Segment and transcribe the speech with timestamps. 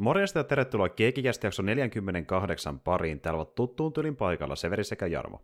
[0.00, 3.20] Morjesta ja tervetuloa Keekikästä jakso 48 pariin.
[3.20, 5.42] Täällä ovat tuttuun tylin paikalla Severi sekä Jarmo.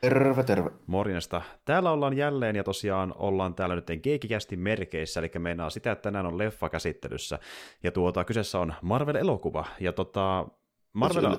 [0.00, 0.70] Terve, terve.
[0.86, 1.42] Morjesta.
[1.64, 6.26] Täällä ollaan jälleen ja tosiaan ollaan täällä nyt Keekikästi merkeissä, eli meinaa sitä, että tänään
[6.26, 7.38] on leffa käsittelyssä.
[7.82, 9.66] Ja tuota, kyseessä on Marvel-elokuva.
[9.80, 10.46] Ja tota,
[10.92, 11.36] Marvel...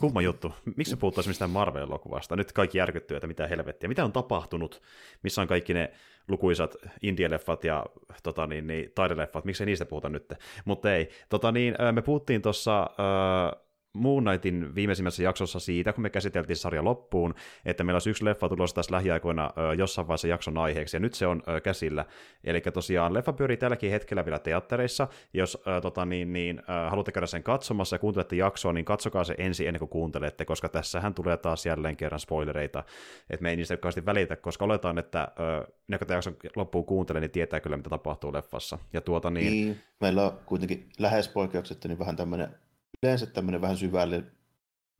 [0.00, 0.52] Kumma juttu.
[0.76, 2.36] Miksi puhuttaisiin mistään Marvel-elokuvasta?
[2.36, 3.88] Nyt kaikki järkyttyy, että mitä helvettiä.
[3.88, 4.82] Mitä on tapahtunut?
[5.22, 5.92] Missä on kaikki ne
[6.28, 7.86] lukuisat indie-leffat ja
[8.22, 9.44] tota niin, niin, taideleffat?
[9.44, 10.34] Miksi niistä puhuta nyt?
[10.64, 11.08] Mutta ei.
[11.28, 12.80] Tota niin, me puhuttiin tuossa...
[12.80, 17.34] Äh, Moon Knightin viimeisimmässä jaksossa siitä, kun me käsiteltiin sarja loppuun,
[17.64, 21.26] että meillä olisi yksi leffa tulossa tässä lähiaikoina jossain vaiheessa jakson aiheeksi, ja nyt se
[21.26, 22.04] on käsillä.
[22.44, 25.08] Eli tosiaan leffa pyörii tälläkin hetkellä vielä teattereissa.
[25.34, 29.24] Jos ö, tota, niin, niin, ö, haluatte käydä sen katsomassa ja kuuntelette jaksoa, niin katsokaa
[29.24, 32.84] se ensin ennen kuin kuuntelette, koska tässähän tulee taas jälleen kerran spoilereita,
[33.30, 37.20] että me ei niistä kauheasti välitä, koska oletaan, että ö, ne, kun jakson loppuun kuuntelee,
[37.20, 38.78] niin tietää kyllä, mitä tapahtuu leffassa.
[38.92, 39.52] Ja tuota, niin...
[39.52, 42.54] niin meillä on kuitenkin lähes poikkeuksetta niin vähän tämmöinen
[43.02, 44.24] yleensä tämmöinen vähän syvälle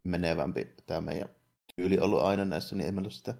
[0.04, 1.28] menevämpi tämä meidän
[1.76, 3.34] tyyli ollut aina näissä, niin ei meillä sitä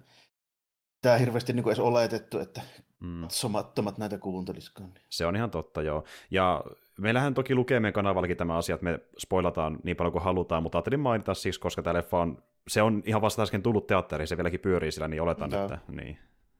[1.01, 2.61] tämä hirveästi niin kuin edes oletettu, että
[2.99, 3.25] mm.
[3.29, 4.93] somattomat näitä kuuntelisikaan.
[5.09, 6.03] Se on ihan totta, joo.
[6.31, 6.63] Ja
[6.99, 10.77] meillähän toki lukee meidän kanavallakin tämä asia, että me spoilataan niin paljon kuin halutaan, mutta
[10.77, 14.37] ajattelin mainita siis, koska tämä leffa on, se on ihan vasta äsken tullut teatteriin, se
[14.37, 16.17] vieläkin pyörii sillä, niin oletan, tämä, että niin.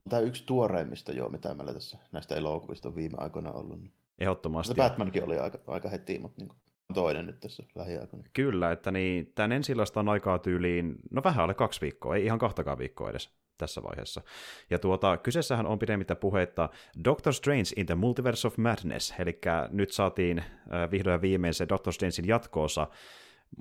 [0.10, 3.80] Tämä on yksi tuoreimmista joo, mitä meillä tässä näistä elokuvista on viime aikoina ollut.
[4.20, 4.74] Ehdottomasti.
[4.76, 6.60] Batmankin oli aika, aika heti, mutta niin kuin
[6.94, 8.28] toinen nyt tässä lähiaikoina.
[8.34, 12.40] Kyllä, että niin, tämän ensilasta on aikaa tyyliin, no vähän alle kaksi viikkoa, ei ihan
[12.40, 14.22] kahtakaan viikkoa edes tässä vaiheessa.
[14.70, 16.70] Ja tuota, kyseessähän on pidemmittä puhetta
[17.04, 19.40] Doctor Strange in the Multiverse of Madness, eli
[19.72, 22.88] nyt saatiin äh, vihdoin viimein se Doctor Strangein jatkoosa,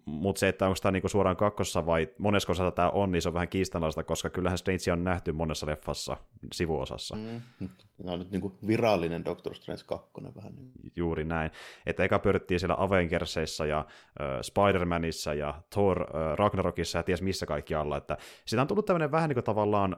[0.05, 3.29] mutta se, että onko tämä niinku suoraan kakkossa vai monesko osassa tämä on, niin se
[3.29, 6.17] on vähän kiistanalaista, koska kyllähän Strange on nähty monessa leffassa
[6.53, 7.17] sivuosassa.
[7.17, 7.69] Mm.
[8.05, 10.55] No nyt niinku virallinen Doctor Strange 2 vähän.
[10.55, 10.73] Niin.
[10.97, 11.51] Juuri näin.
[11.87, 17.47] Että eka pyörittiin siellä Avengersissa ja äh, Spider-Manissa ja Thor äh, Ragnarokissa ja ties missä
[17.47, 17.97] kaikki alla.
[17.97, 19.97] Että sitä on tullut tämmöinen vähän niin kuin tavallaan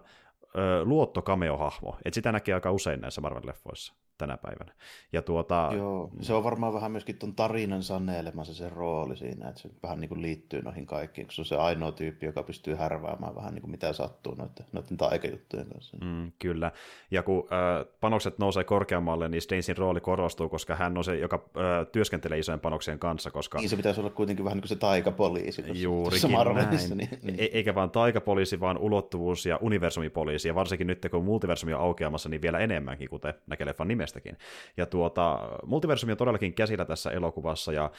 [0.85, 4.73] luottokameohahmo, että sitä näkee aika usein näissä Marvel-leffoissa tänä päivänä.
[5.13, 9.61] Ja tuota, Joo, se on varmaan vähän myöskin tuon tarinan saneelemassa se rooli siinä, että
[9.61, 12.75] se vähän niin kuin liittyy noihin kaikkiin, kun se on se ainoa tyyppi, joka pystyy
[12.75, 15.97] härväämään vähän niin kuin mitä sattuu noiden, noiden taikajuttujen kanssa.
[16.05, 16.73] Mm, kyllä,
[17.11, 21.37] ja kun äh, panokset nousee korkeammalle, niin Stainsin rooli korostuu, koska hän on se, joka
[21.37, 23.31] äh, työskentelee isojen panoksien kanssa.
[23.31, 23.59] Koska...
[23.59, 25.83] Niin se pitäisi olla kuitenkin vähän niin kuin se taikapoliisi.
[25.83, 26.99] Juurikin näin.
[26.99, 27.41] Niin, niin.
[27.41, 32.29] E- eikä vaan taikapoliisi, vaan ulottuvuus ja universumipoliisi, ja varsinkin nyt kun multiversumi on aukeamassa,
[32.29, 34.39] niin vielä enemmänkin, kuten näkee leffan nimestäkin.
[34.77, 37.91] Ja tuota, multiversumi on todellakin käsillä tässä elokuvassa, ja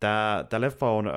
[0.00, 1.10] Tämä, tämä leffa on ö,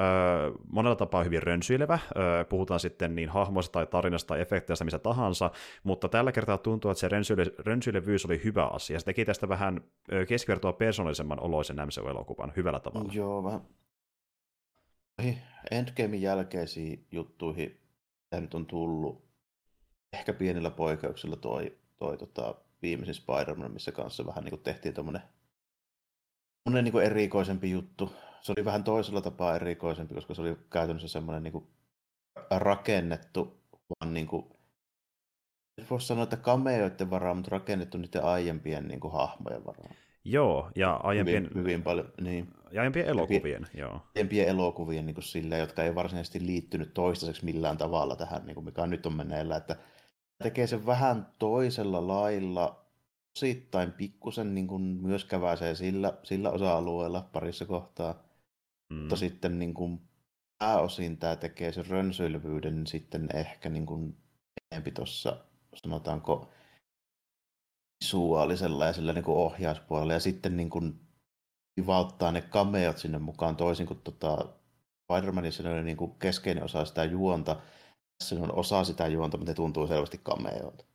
[0.71, 5.51] monella tapaa hyvin rönsyilevä, ö, puhutaan sitten niin hahmoista tai tarinasta tai efekteistä missä tahansa,
[5.83, 8.99] mutta tällä kertaa tuntuu, että se rönsyile, rönsyilevyys oli hyvä asia.
[8.99, 9.81] Se teki tästä vähän
[10.27, 13.13] keskivertoa persoonallisemman oloisen MCU-elokuvan hyvällä tavalla.
[13.13, 13.61] Joo, vähän
[15.71, 17.79] Endgamein jälkeisiin juttuihin,
[18.29, 19.25] tämä nyt on tullut,
[20.13, 25.23] ehkä pienillä poikkeuksilla toi, toi tota, viimeisin Spider-Man, missä kanssa vähän niin kuin tehtiin tuommoinen
[26.71, 28.13] niin kuin erikoisempi juttu.
[28.41, 31.67] Se oli vähän toisella tapaa erikoisempi, koska se oli käytännössä semmoinen niin kuin
[32.51, 34.45] rakennettu, vaan niin kuin,
[35.89, 39.95] voisi sanoa, että kameoiden varaan, mutta rakennettu niiden aiempien niin kuin hahmojen varaan.
[40.25, 42.47] Joo, ja aiempien, hyvin, hyvin paljon, niin.
[42.71, 44.01] ja aiempien elokuvien, joo.
[44.15, 48.65] Aiempien elokuvien niin kuin sillä, jotka ei varsinaisesti liittynyt toistaiseksi millään tavalla tähän, niin kuin
[48.65, 49.75] mikä nyt on meneillä, että
[50.43, 52.85] tekee sen vähän toisella lailla,
[53.37, 58.23] osittain pikkusen niin kuin myös käväisee sillä, sillä osa-alueella parissa kohtaa,
[58.89, 58.95] mm.
[58.95, 60.01] mutta sitten niin kuin
[60.59, 64.17] pääosin tämä tekee sen rönsyilevyyden sitten ehkä niin kuin
[64.71, 65.37] enempi tuossa,
[65.75, 66.49] sanotaanko,
[68.03, 70.99] visuaalisella ja sillä niin kuin ohjauspuolella, ja sitten niin kuin
[71.87, 74.37] valttaa ne kameot sinne mukaan toisin kuin tota,
[75.03, 77.55] Spider-Manissa ne oli niin kuin keskeinen osa sitä juonta,
[78.29, 80.85] tässä on osa sitä juonta, mutta ne tuntuu selvästi kameoilta.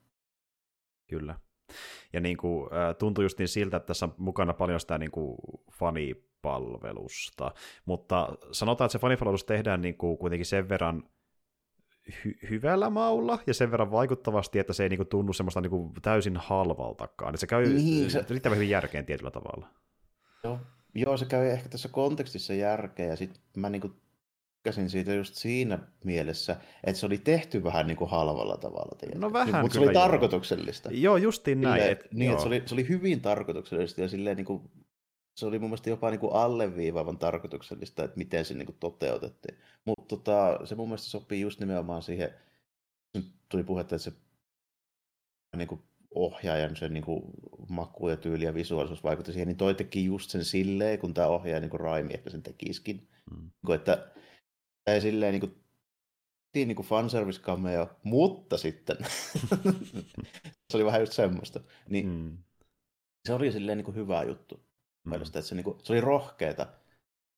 [1.06, 1.38] Kyllä.
[2.12, 5.36] Ja niin kuin, tuntuu just niin siltä, että tässä on mukana paljon sitä niin kuin
[5.72, 11.02] fanipalvelusta, mutta sanotaan, että se fanipalvelus tehdään niin kuin kuitenkin sen verran
[12.10, 15.70] hy- hyvällä maulla ja sen verran vaikuttavasti, että se ei niin kuin tunnu semmoista niin
[15.70, 17.30] kuin täysin halvaltakaan.
[17.30, 18.24] Että se käy niin, se...
[18.28, 19.68] riittävän hyvin järkeen tietyllä tavalla.
[20.44, 20.58] Joo.
[20.94, 24.00] Joo, se käy ehkä tässä kontekstissa järkeä ja sitten mä niin kuin
[24.68, 28.96] tykkäsin siitä just siinä mielessä, että se oli tehty vähän niin kuin halvalla tavalla.
[28.98, 29.20] Tiedätkö?
[29.20, 30.90] No vähän Mutta se oli tarkoituksellista.
[30.92, 31.74] Joo, justiin näin.
[31.74, 34.70] Silleen, et, niin, että se oli, se oli hyvin tarkoituksellista ja silleen niin kuin,
[35.36, 39.58] se oli mun mielestä jopa niin kuin alleviivaavan tarkoituksellista, että miten se niin kuin toteutettiin.
[39.84, 42.30] Mutta tota, se mun mielestä sopii just nimenomaan siihen,
[43.14, 44.12] nyt tuli puhetta, että se
[45.56, 45.82] niin kuin
[46.14, 47.22] ohjaajan se niin kuin,
[47.68, 51.26] maku ja tyyli ja visuaalisuus vaikutti siihen, niin toi teki just sen silleen, kun tämä
[51.26, 53.08] ohjaaja niin kuin Raimi ehkä sen tekisikin.
[53.30, 53.50] Mm.
[53.66, 54.08] Niin että
[54.92, 55.54] ei silleen niin kuin,
[56.54, 58.96] niin kuin fanservice cameo, mutta sitten
[60.70, 61.60] se oli vähän just semmoista.
[61.88, 62.38] Niin, mm.
[63.26, 64.54] Se oli silleen niin kuin hyvä juttu.
[64.56, 65.10] Mm.
[65.10, 66.66] Mielestäni, että se, niin kuin, se oli rohkeeta.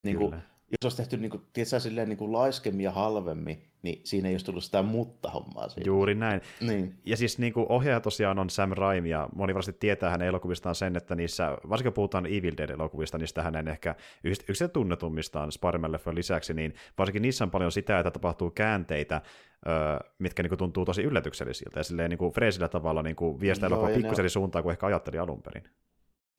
[0.04, 0.36] Niin kuin,
[0.70, 4.34] jos olisi tehty niin kuin, tiedätkö, silleen, niin kuin laiskemmin ja halvemmin, niin siinä ei
[4.34, 5.68] olisi tullut sitä mutta-hommaa.
[5.68, 5.86] Siinä.
[5.86, 6.40] Juuri näin.
[6.60, 6.94] Niin.
[7.04, 10.74] Ja siis niin kuin ohjaaja tosiaan on Sam Raimi, ja moni varmasti tietää hänen elokuvistaan
[10.74, 13.94] sen, että niissä, varsinkin puhutaan Evil Dead-elokuvista, niistä hänen ehkä
[14.24, 19.22] yksi tunnetummistaan Spider-Man lisäksi, niin varsinkin niissä on paljon sitä, että tapahtuu käänteitä,
[20.18, 23.54] mitkä niin kuin, tuntuu tosi yllätyksellisiltä, ja silleen niin kuin freesillä tavalla niin kuin, vie
[23.54, 25.64] sitä elokuvaa pikkusen suuntaan kuin ehkä ajatteli alun perin.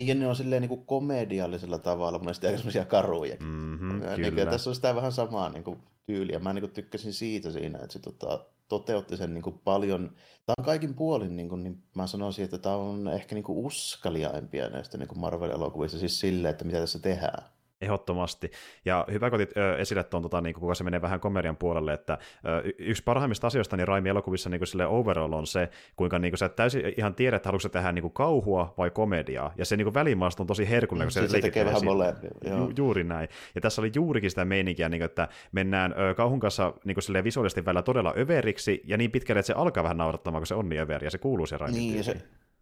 [0.02, 3.36] Ja ne on silleen niin kuin komediallisella tavalla, mun mielestä aika semmoisia karuja.
[3.40, 6.40] Mm-hmm, niin, tässä on sitä vähän samaa niin kuin, tyyliä.
[6.40, 10.12] Mä niin kuin, tykkäsin siitä siinä, että se tota, toteutti sen niin kuin, paljon.
[10.46, 13.66] Tämä on kaikin puolin, niin, kuin, niin mä sanoisin, että tämä on ehkä niin kuin,
[13.66, 17.44] uskaliaimpia näistä niin Marvel-elokuvista, siis silleen, että mitä tässä tehdään.
[17.82, 18.52] Ehdottomasti.
[18.86, 22.18] Ja hyvä, kun otit esille tuon, tota, niin kuka se menee vähän komedian puolelle, että
[22.46, 26.38] ö, yksi parhaimmista asioista niin Raimi elokuvissa niin sille overall on se, kuinka niin kuin,
[26.38, 29.94] sä täysin ihan tiedät, että haluatko tehdä niin kuin, kauhua vai komediaa, ja se niin
[29.94, 32.30] välimaasto on tosi herkullinen, kun se, se tekee vähän molempia.
[32.50, 33.30] Ju, juuri näin.
[33.56, 37.24] Ja tässä oli juurikin sitä meininkiä, niin kuin, että mennään ö, kauhun kanssa niin kuin,
[37.24, 40.70] visuaalisesti välillä todella överiksi, ja niin pitkälle, että se alkaa vähän naurattamaan, kun se on
[40.70, 41.78] niin överi, ja se kuuluu se Raimi.
[41.78, 42.18] Niin, se,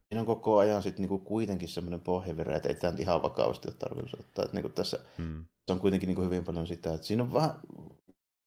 [0.10, 3.76] Siinä on koko ajan sit niinku kuitenkin semmoinen pohjavire, että ei tämä ihan vakavasti ole
[3.80, 4.46] tarkoitus ottaa.
[4.46, 5.46] Että niinku tässä hmm.
[5.68, 7.60] se on kuitenkin niinku hyvin paljon sitä, että siinä on vähän,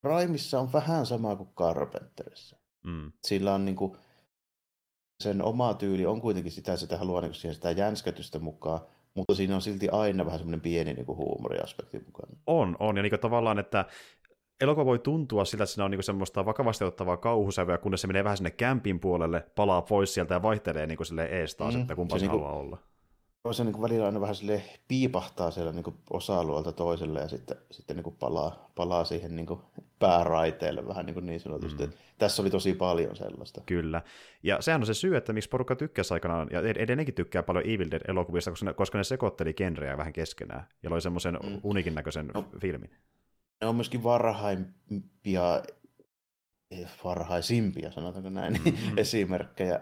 [0.03, 2.57] Raimissa on vähän sama kuin Carpenterissa.
[2.83, 3.11] Hmm.
[3.23, 3.97] Sillä on niinku,
[5.23, 8.81] sen oma tyyli on kuitenkin sitä, että sitä haluaa niinku siihen sitä jänskätystä mukaan,
[9.13, 12.37] mutta siinä on silti aina vähän semmoinen pieni niinku huumoriaspekti mukana.
[12.47, 13.85] On, on, ja niinku tavallaan, että
[14.61, 18.23] elokuva voi tuntua siltä, että siinä on niinku semmoista vakavasti ottavaa kauhusävyä, kunnes se menee
[18.23, 21.95] vähän sinne kämpin puolelle, palaa pois sieltä ja vaihtelee niinku sille ees taas, mm, että
[21.95, 22.77] kumpa se, se niinku, haluaa olla.
[23.51, 28.11] Se niinku välillä aina vähän sille piipahtaa siellä niinku osa-alueelta toiselle ja sitten, sitten niinku
[28.11, 29.61] palaa, palaa siihen niinku
[29.99, 31.87] pääraiteelle vähän niin, kuin niin sanotusti.
[31.87, 31.93] Mm.
[32.17, 33.61] Tässä oli tosi paljon sellaista.
[33.65, 34.01] Kyllä.
[34.43, 37.91] Ja sehän on se syy, että miksi porukka tykkäsi aikanaan, ja edelleenkin tykkää paljon Evil
[37.91, 41.59] Dead-elokuvista, koska ne, koska ne sekoitteli genrejä vähän keskenään, ja loi semmoisen mm.
[41.63, 42.91] unikin näköisen no, filmin
[43.63, 45.63] ne on myöskin varhaimpia,
[46.71, 48.97] eh, varhaisimpia, sanotaanko näin, mm-hmm.
[48.97, 49.81] esimerkkejä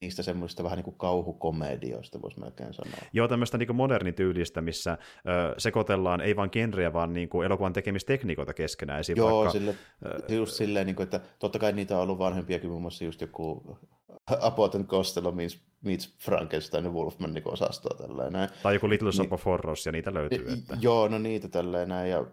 [0.00, 2.98] niistä semmoista vähän niin kuin kauhukomedioista, voisi melkein sanoa.
[3.12, 8.54] Joo, tämmöistä niin modernityylistä, missä ö, sekoitellaan ei vain genrejä, vaan niin kuin elokuvan tekemistekniikoita
[8.54, 9.00] keskenään.
[9.00, 9.16] Esim.
[9.16, 9.74] Joo, vaikka, sille,
[10.06, 13.20] ö, just silleen, niin kuin, että totta kai niitä on ollut vanhempiakin, muun muassa just
[13.20, 13.78] joku
[14.40, 18.48] Abbott Costello meets, meets Frankenstein ja Wolfman niin osastoa tällainen.
[18.62, 20.52] Tai joku Little Shop niin, of Horrors, ja niitä löytyy.
[20.52, 20.76] Että...
[20.80, 22.26] Joo, no niitä tälleen näin, ja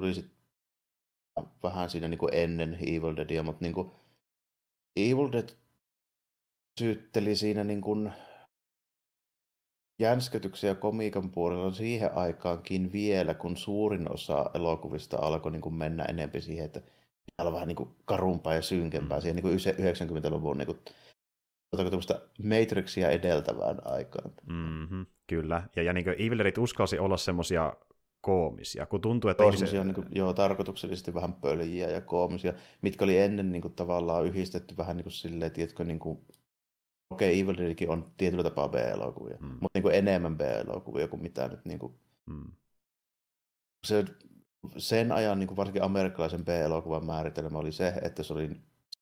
[0.00, 0.30] tuli sit
[1.62, 3.90] vähän siinä niin kuin ennen Evil Deadia, mutta niin kuin
[4.96, 5.48] Evil Dead
[6.80, 8.12] syytteli siinä niin kuin
[10.00, 16.40] jänskätyksiä komiikan puolella siihen aikaankin vielä, kun suurin osa elokuvista alkoi niin kuin mennä enempi
[16.40, 16.80] siihen, että
[17.38, 19.22] on vähän niin kuin karumpaa ja synkempää mm.
[19.22, 20.78] siihen niin kuin 90-luvun niin kuin,
[22.42, 24.32] Matrixia edeltävään aikaan.
[24.46, 27.76] Mm-hmm, kyllä, ja, ja niin Evil Dead uskalsi olla semmoisia
[28.20, 29.44] koomisia, kun tuntuu, että...
[29.44, 29.84] Ihmiset...
[29.84, 34.76] Niin kuin, joo, tarkoituksellisesti vähän pöljiä ja koomisia, mitkä oli ennen niin kuin, tavallaan yhdistetty
[34.76, 36.18] vähän niin kuin silleen, tiedätkö, niin kuin,
[37.10, 39.46] okei, okay, Evil Deadkin on tietyllä tapaa B-elokuvia, mm.
[39.46, 41.94] mutta niin kuin enemmän B-elokuvia kuin mitä nyt niin kuin,
[42.26, 42.52] mm.
[43.86, 44.04] se,
[44.76, 48.50] sen ajan niin kuin varsinkin amerikkalaisen B-elokuvan määritelmä oli se, että se oli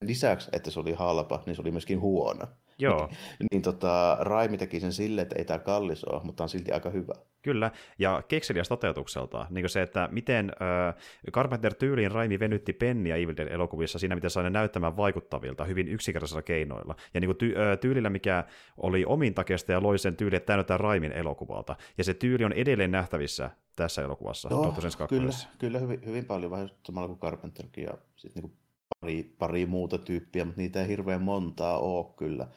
[0.00, 2.46] lisäksi, että se oli halpa, niin se oli myöskin huono.
[2.78, 3.08] Joo.
[3.50, 6.90] niin tota, Raimi teki sen silleen, että ei tämä kallis ole, mutta on silti aika
[6.90, 7.14] hyvä.
[7.42, 9.46] Kyllä, ja kekseliäs toteutukselta.
[9.50, 10.94] Niin se, että miten äh,
[11.32, 16.96] Carpenter-tyyliin Raimi venytti penniä Evil Dead-elokuvissa siinä, miten sai ne näyttämään vaikuttavilta hyvin yksinkertaisilla keinoilla.
[17.14, 18.44] Ja niin kuin ty- äh, tyylillä, mikä
[18.76, 21.76] oli omintakeista ja loi sen tyyli, että tämä Raimin elokuvalta.
[21.98, 24.48] Ja se tyyli on edelleen nähtävissä tässä elokuvassa.
[24.50, 24.74] Joo,
[25.08, 28.52] kyllä, kyllä hyvin, hyvin paljon, vähän samalla kuin Carpenterkin ja sitten niin
[29.00, 32.48] pari, pari muuta tyyppiä, mutta niitä ei hirveän montaa ole kyllä.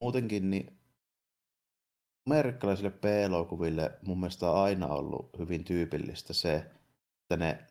[0.00, 0.78] Muutenkin niin
[2.26, 6.54] amerikkalaisille B-elokuville mun mielestä on aina ollut hyvin tyypillistä se,
[7.22, 7.66] että ne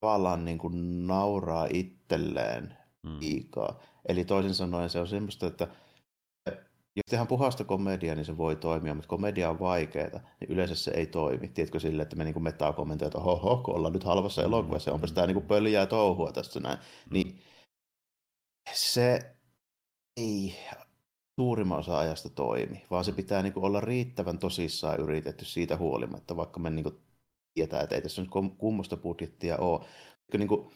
[0.00, 3.20] tavallaan niin kuin nauraa itselleen mm.
[3.20, 3.80] liikaa.
[4.08, 5.68] Eli toisin sanoen se on semmoista, että
[6.96, 10.90] jos tehdään puhasta komediaa, niin se voi toimia, mutta komedia on vaikeaa, niin yleensä se
[10.90, 11.48] ei toimi.
[11.48, 15.06] Tiedätkö sille, että me niin metaa kommentoja, että oho, kun ollaan nyt halvassa elokuvassa, onpa
[15.06, 16.78] sitä niin pöljää touhua tästä näin.
[16.78, 17.14] Mm.
[17.14, 17.40] Niin
[18.72, 19.36] se
[20.16, 20.56] ei
[21.40, 26.60] suurimman osa ajasta toimi, vaan se pitää niin olla riittävän tosissaan yritetty siitä huolimatta, vaikka
[26.60, 27.02] me niin
[27.54, 29.80] tietää, että ei tässä nyt kummosta budjettia ole.
[30.38, 30.72] Niin kuin,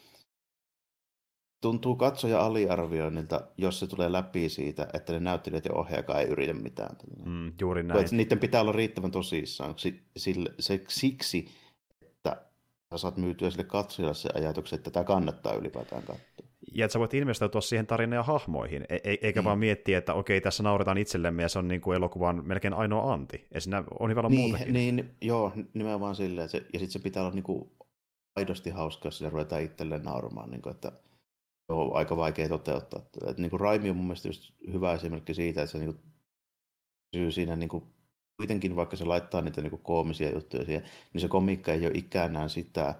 [1.60, 6.52] tuntuu katsoja aliarvioinnilta, jos se tulee läpi siitä, että ne näyttelijät ja ohjaakaan ei yritä
[6.52, 6.96] mitään.
[7.24, 8.00] Mm, juuri näin.
[8.00, 9.74] Että niiden pitää olla riittävän tosissaan
[10.16, 11.48] sille, se, siksi,
[12.02, 12.46] että
[12.92, 16.46] sä saat myytyä sille katsojalle se ajatuksen, että tämä kannattaa ylipäätään katsoa.
[16.74, 19.44] Ja että sä voit investoitua siihen tarinaan ja hahmoihin, e- e- eikä mm.
[19.44, 23.12] vaan miettiä, että okei, tässä nauretaan itsellemme ja se on niin kuin elokuvan melkein ainoa
[23.12, 23.46] anti.
[23.54, 24.74] Ja siinä on hyvä olla niin, muutakin.
[24.74, 26.48] Niin, joo, nimenomaan silleen.
[26.48, 27.70] Se, ja sitten se pitää olla niin kuin
[28.36, 30.50] aidosti hauskaa, jos sille ruvetaan itselleen nauramaan.
[30.50, 30.92] Niin kuin, että
[31.68, 33.02] on aika vaikea toteuttaa.
[33.28, 36.02] Että, niin kuin Raimi on mun mielestä just hyvä esimerkki siitä, että se niin kuin,
[37.12, 37.84] pysyy siinä niin kuin,
[38.36, 40.82] kuitenkin, vaikka se laittaa niitä niin kuin, koomisia juttuja siihen,
[41.12, 42.94] niin se komiikka ei ole ikänään sitä,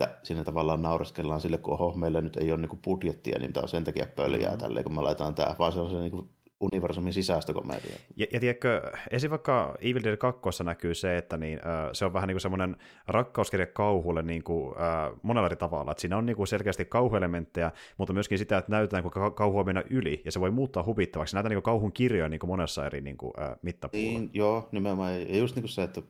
[0.00, 3.52] että siinä tavallaan naureskellaan sille, kun oho, meillä nyt ei ole niin kuin, budjettia, niin
[3.52, 4.60] tämä on sen takia pöljää mm-hmm.
[4.60, 7.98] tälleen, kun me laitetaan tämä, vaan se on se niin kuin, universumin sisäistä komediaa.
[8.16, 9.30] Ja, ja tiedätkö, esim.
[9.30, 12.76] vaikka Evil Dead 2 näkyy se, että niin, äh, se on vähän niin kuin semmoinen
[13.06, 15.90] rakkauskirja kauhulle niin kuin, äh, monella eri tavalla.
[15.90, 19.84] Että siinä on niin kuin selkeästi kauhuelementtejä, mutta myöskin sitä, että näytetään, kuinka kauhua mennä
[19.90, 21.36] yli, ja se voi muuttaa huvittavaksi.
[21.36, 24.18] Näytetään niin kuin kauhun kirjoja niin kuin monessa eri niin kuin, äh, mittapuolella.
[24.18, 25.20] Niin, joo, nimenomaan.
[25.20, 26.02] Ja just niin kuin se, että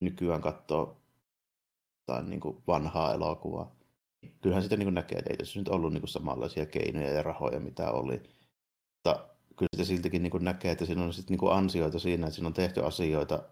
[0.00, 0.96] nykyään katsoo
[2.06, 3.76] tai niin kuin vanhaa elokuvaa.
[4.40, 7.22] Kyllähän sitä niin kuin näkee, että ei tässä nyt ollut niin kuin samanlaisia keinoja ja
[7.22, 8.22] rahoja, mitä oli
[8.98, 12.46] mutta kyllä sitä siltikin niin näkee, että siinä on sit niin ansioita siinä, että siinä
[12.46, 13.42] on tehty asioita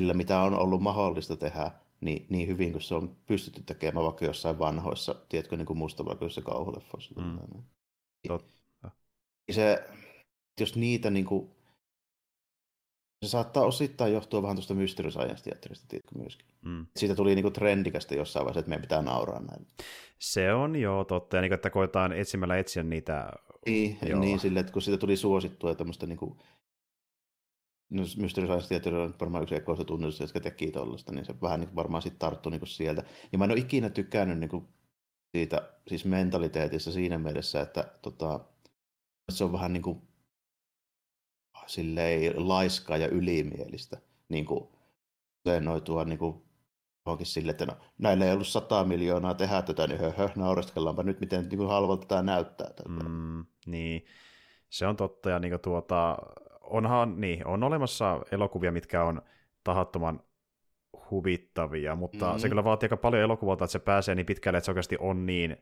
[0.00, 4.24] sillä, mitä on ollut mahdollista tehdä niin, niin hyvin kuin se on pystytty tekemään vaikka
[4.24, 7.20] jossain vanhoissa, tiedätkö, niin kuin mustavalkoisissa kauhuleffoissa.
[7.20, 7.62] Mm.
[8.28, 8.90] Totta.
[9.52, 9.88] Se,
[10.60, 11.50] jos niitä niin kuin,
[13.24, 16.46] se saattaa osittain johtua vähän tuosta Mystery Science-teatterista, tiedätkö myöskin.
[16.62, 16.86] Mm.
[16.96, 19.66] Siitä tuli niinku trendikästä jossain vaiheessa, että meidän pitää nauraa näin.
[20.18, 23.32] Se on joo totta, ja niin, että koetaan etsimällä etsiä niitä
[23.66, 24.20] niin, Joo.
[24.20, 26.38] niin sille, että kun siitä tuli suosittua ja tämmöistä niin kuin,
[27.90, 31.60] no Mystery Science Theater on varmaan yksi ekoista tunnetusta, jotka teki tuollaista, niin se vähän
[31.60, 33.04] niin kuin varmaan sitten tarttui niin sieltä.
[33.32, 34.68] Ja mä en ole ikinä tykännyt niin kuin
[35.36, 38.40] siitä siis mentaliteetissa siinä mielessä, että tota,
[39.32, 40.02] se on vähän niin kuin
[41.66, 44.00] silleen laiskaa ja ylimielistä.
[44.28, 44.68] Niin kuin,
[45.60, 46.43] noitua niin kuin
[47.06, 51.20] johonkin sille, että no, näillä ei ollut sata miljoonaa tehdä tätä, niin höhö, naureskellaanpa nyt,
[51.20, 52.70] miten niin kuin halvalta tämä näyttää.
[52.88, 54.04] Mm, niin,
[54.70, 56.18] se on totta, ja niin tuota,
[56.60, 59.22] onhan, niin, on olemassa elokuvia, mitkä on
[59.64, 60.20] tahattoman
[61.10, 62.38] huvittavia, mutta mm-hmm.
[62.38, 65.26] se kyllä vaatii aika paljon elokuvalta, että se pääsee niin pitkälle, että se oikeasti on
[65.26, 65.56] niin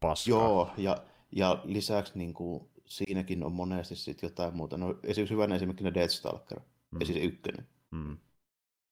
[0.00, 0.30] paska.
[0.30, 0.96] Joo, ja,
[1.32, 4.76] ja lisäksi niin kuin, siinäkin on monesti sit jotain muuta.
[4.76, 7.00] No, esimerkiksi hyvänä esimerkkinä Deathstalker, mm.
[7.00, 7.66] ja siis ykkönen.
[7.90, 8.16] Mm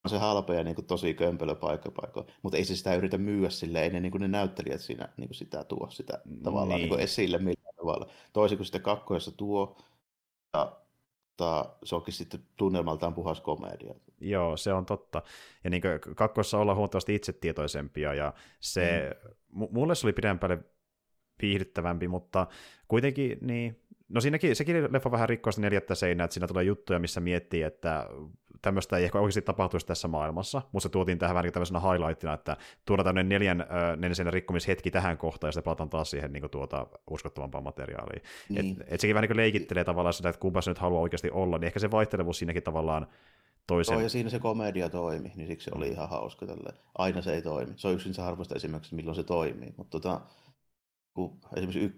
[0.04, 3.18] on se halpa ja niin kuin tosi kömpelö paikka paikka, mutta ei se sitä yritä
[3.18, 6.68] myyä sille, ei ne, niin kuin ne näyttelijät siinä niin kuin sitä tuo sitä tavallaan
[6.68, 6.78] niin.
[6.78, 8.06] Niin kuin esille millään tavalla.
[8.32, 9.76] Toisin kuin sitten kakkoissa tuo,
[10.54, 10.76] ja
[11.36, 13.94] ta, se onkin sitten tunnelmaltaan puhas komedia.
[14.20, 15.22] Joo, se on totta.
[15.64, 15.82] Ja niin
[16.16, 19.16] kakkoissa ollaan huomattavasti itsetietoisempia, ja se,
[19.52, 19.68] mm.
[19.70, 20.58] mulle se oli pidempälle
[21.42, 22.46] viihdyttävämpi, mutta
[22.88, 26.98] kuitenkin niin No siinäkin, sekin leffa vähän rikkoo sitä neljättä seinää, että siinä tulee juttuja,
[26.98, 28.06] missä miettii, että
[28.62, 32.56] tämmöistä ei ehkä oikeasti tapahtuisi tässä maailmassa, mutta se tuotiin tähän vähän tämmöisenä highlightina, että
[32.84, 36.50] tuodaan tämmöinen neljän neljän seinän rikkomishetki tähän kohtaan, ja sitten palataan taas siihen niin kuin,
[36.50, 38.22] tuota, uskottavampaan materiaaliin.
[38.48, 38.76] Niin.
[38.80, 41.58] Et, et sekin vähän niin leikittelee tavallaan sitä, että kumpa se nyt haluaa oikeasti olla,
[41.58, 43.06] niin ehkä se vaihtelevuus siinäkin tavallaan
[43.66, 43.92] toisen.
[43.94, 46.72] Joo, ja siinä se komedia toimi, niin siksi se oli ihan hauska tälle.
[46.98, 47.72] Aina se ei toimi.
[47.76, 49.74] Se on yksin se harvoista esimerkiksi, milloin se toimii.
[49.76, 50.20] Mutta tota,
[51.14, 51.94] kun esimerkiksi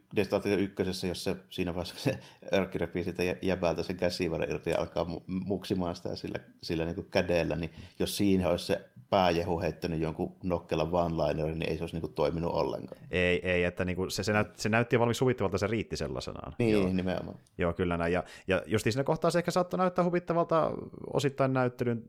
[0.56, 2.18] y- ykkösessä, jos se siinä vaiheessa se
[2.52, 7.56] örkki repii sitä jäbältä sen käsivarren irti ja alkaa muksimaan sitä sillä, sillä niin kädellä,
[7.56, 12.00] niin jos siinä olisi se pääjehu heittänyt jonkun nokkelan one-linerin, niin ei se olisi niin
[12.00, 13.02] kuin toiminut ollenkaan.
[13.10, 16.52] Ei, ei että niin kuin se, se, näyt, se näytti valmiiksi huvittavalta, se riitti sellaisenaan.
[16.58, 16.92] Niin, Joo.
[16.92, 17.38] nimenomaan.
[17.58, 18.12] Joo, kyllä näin.
[18.12, 20.70] Ja, ja just siinä kohtaa se ehkä saattoi näyttää huvittavalta
[21.12, 22.02] osittain näyttelyn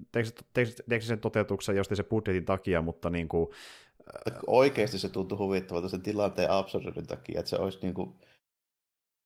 [0.89, 3.49] teknisen toteutuksen just se budjetin takia, mutta niin kuin,
[4.47, 8.13] Oikeasti se tuntui huvittavalta sen tilanteen absurdin takia, että se olisi niin kuin,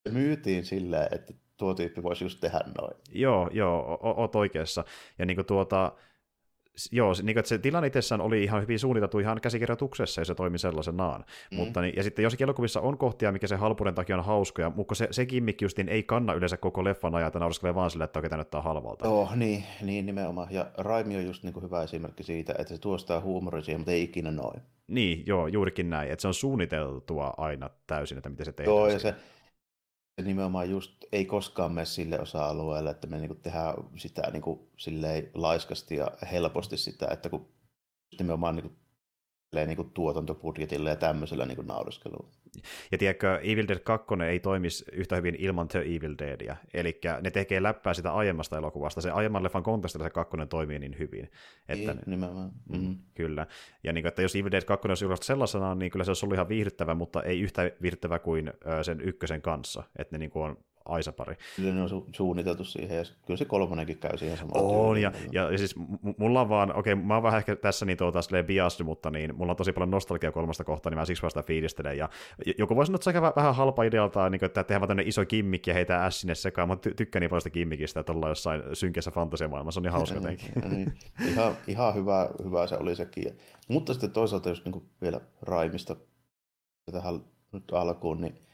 [0.03, 2.95] se myytiin silleen, että tuo tyyppi voisi just tehdä noin.
[3.09, 4.83] Joo, joo, oot oikeassa.
[5.19, 5.91] Ja niin kuin tuota,
[6.91, 10.35] joo, niin kuin, että se tilanne itsessään oli ihan hyvin suunniteltu ihan käsikirjoituksessa, ja se
[10.35, 11.25] toimi sellaisenaan.
[11.51, 11.57] Mm.
[11.57, 14.95] Mutta, niin, ja sitten jossakin elokuvissa on kohtia, mikä se halpuuden takia on hauskoja, mutta
[14.95, 18.19] se, se kimmikki justiin ei kanna yleensä koko leffan ajan, että nauriskelee vaan sille, että
[18.19, 19.05] oikein näyttää halvalta.
[19.05, 20.47] Joo, niin, niin nimenomaan.
[20.51, 23.91] Ja Raimi on just niin kuin hyvä esimerkki siitä, että se tuostaa huumoria siihen, mutta
[23.91, 24.61] ei ikinä noin.
[24.87, 26.11] Niin, joo, juurikin näin.
[26.11, 28.77] Että se on suunniteltua aina täysin, että miten se tehdään.
[28.77, 29.15] Joo, ja se
[30.23, 34.71] nimenomaan just ei koskaan mene sille osa-alueelle, että me niinku tehdään sitä niinku
[35.33, 37.53] laiskasti ja helposti sitä, että kun
[38.19, 38.75] nimenomaan niinku
[39.51, 42.29] niin kuin tuotantobudjetilla ja tämmöisellä niin kuin naureskelulla.
[42.91, 46.55] Ja tiedätkö, Evil Dead 2 ei toimisi yhtä hyvin ilman The Evil Deadia.
[46.73, 49.01] Eli ne tekee läppää sitä aiemmasta elokuvasta.
[49.01, 51.31] Se aiemman leffan kontekstilla se kakkonen toimii niin hyvin.
[51.69, 52.51] Että, niin, nimenomaan.
[52.69, 52.87] Mm-hmm.
[52.87, 52.97] Kyllä.
[53.13, 53.47] kyllä.
[53.83, 56.25] Ja niin kuin, että jos Evil Dead 2 olisi julkaistu sellaisena, niin kyllä se olisi
[56.25, 59.83] ollut ihan viihdyttävä, mutta ei yhtä viihdyttävä kuin sen ykkösen kanssa.
[59.99, 61.35] Että ne niin kuin on Aisa-pari.
[61.55, 65.11] Kyllä ne on su- suunniteltu siihen, ja kyllä se kolmonenkin käy siihen samaan On, ja,
[65.31, 65.75] ja, ja, siis
[66.17, 69.35] mulla on vaan, okei, okay, mä oon vähän ehkä tässä niin tuota, biased, mutta niin,
[69.35, 72.09] mulla on tosi paljon nostalgia kolmasta kohtaa, niin mä siksi vasta fiilistelen, ja
[72.57, 75.25] joku voisi sanoa, että se on vähän halpa idealta, niin kuin, että tehdään vaan iso
[75.25, 78.31] kimmikki ja heitä S sinne sekaan, mutta ty- tykkään niin paljon sitä kimmikistä, että ollaan
[78.31, 80.51] jossain synkässä fantasiamaailmassa, on niin hauska jotenkin.
[80.69, 80.93] niin,
[81.31, 83.37] ihan, ihan hyvä, hyvä se oli sekin.
[83.67, 85.95] Mutta sitten toisaalta, jos niin vielä Raimista
[86.91, 87.19] tähän
[87.51, 88.46] nyt alkuun, niin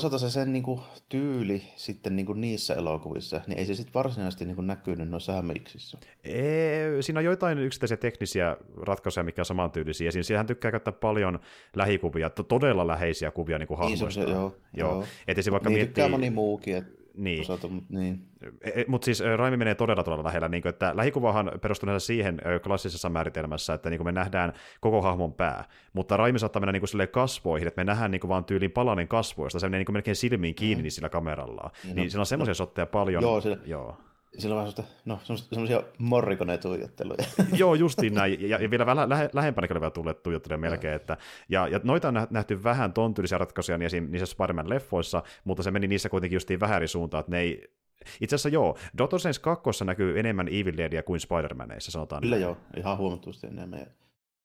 [0.00, 3.94] toisaalta se sen niin kuin, tyyli sitten niin kuin niissä elokuvissa, niin ei se sitten
[3.94, 5.98] varsinaisesti niin kuin, näkynyt noissa hämeiksissä.
[6.24, 10.10] Ei, siinä on joitain yksittäisiä teknisiä ratkaisuja, mikä on samantyylisiä.
[10.10, 11.38] Siinä hän tykkää käyttää paljon
[11.76, 14.20] lähikuvia, todella läheisiä kuvia niin kuin hahmoista.
[14.20, 14.56] Niin se, joo.
[14.76, 14.92] joo.
[14.92, 15.04] joo.
[15.28, 15.86] Et vaikka niin miettii...
[15.86, 17.40] tykkää moni muukin, että niin.
[17.40, 18.22] Osata, niin.
[18.60, 22.40] E, e, Mutta siis Raimi menee todella todella lähellä, niin kuin, että lähikuvahan perustuu siihen
[22.62, 26.82] klassisessa määritelmässä, että niin kuin me nähdään koko hahmon pää, mutta Raimi saattaa mennä niin
[26.92, 29.94] kuin kasvoihin, että me nähdään niin kuin vaan tyyliin palanen kasvoista, se menee niin kuin
[29.94, 30.90] melkein silmiin kiinni mm.
[30.90, 31.70] sillä kameralla.
[31.84, 33.22] Niin, niin no, siinä on semmoisia no, sotteja paljon.
[33.22, 33.96] Joo, sillä, joo.
[34.38, 37.24] Sillä on vähän no, semmoisia morrikonetuijotteluja.
[37.58, 38.48] Joo, justiin näin.
[38.50, 40.94] Ja, ja vielä vähän lähe, lähempänä vielä tulleet tuijottelemaan melkein.
[40.94, 41.16] Että,
[41.48, 45.86] ja, ja noita on nähty vähän ton tyylisiä ratkaisuja niissä, niissä Spider-Man-leffoissa, mutta se meni
[45.88, 47.72] niissä kuitenkin justiin vähän eri suuntaan, että ne ei,
[48.20, 52.22] itse asiassa joo, Doctor Strange 2 näkyy enemmän Evil Deadia kuin Spider-Maneissa, sanotaan.
[52.22, 52.42] Kyllä näin.
[52.42, 53.86] joo, ihan huomattavasti enemmän.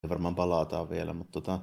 [0.04, 1.60] Ja varmaan palataan vielä, mutta tota,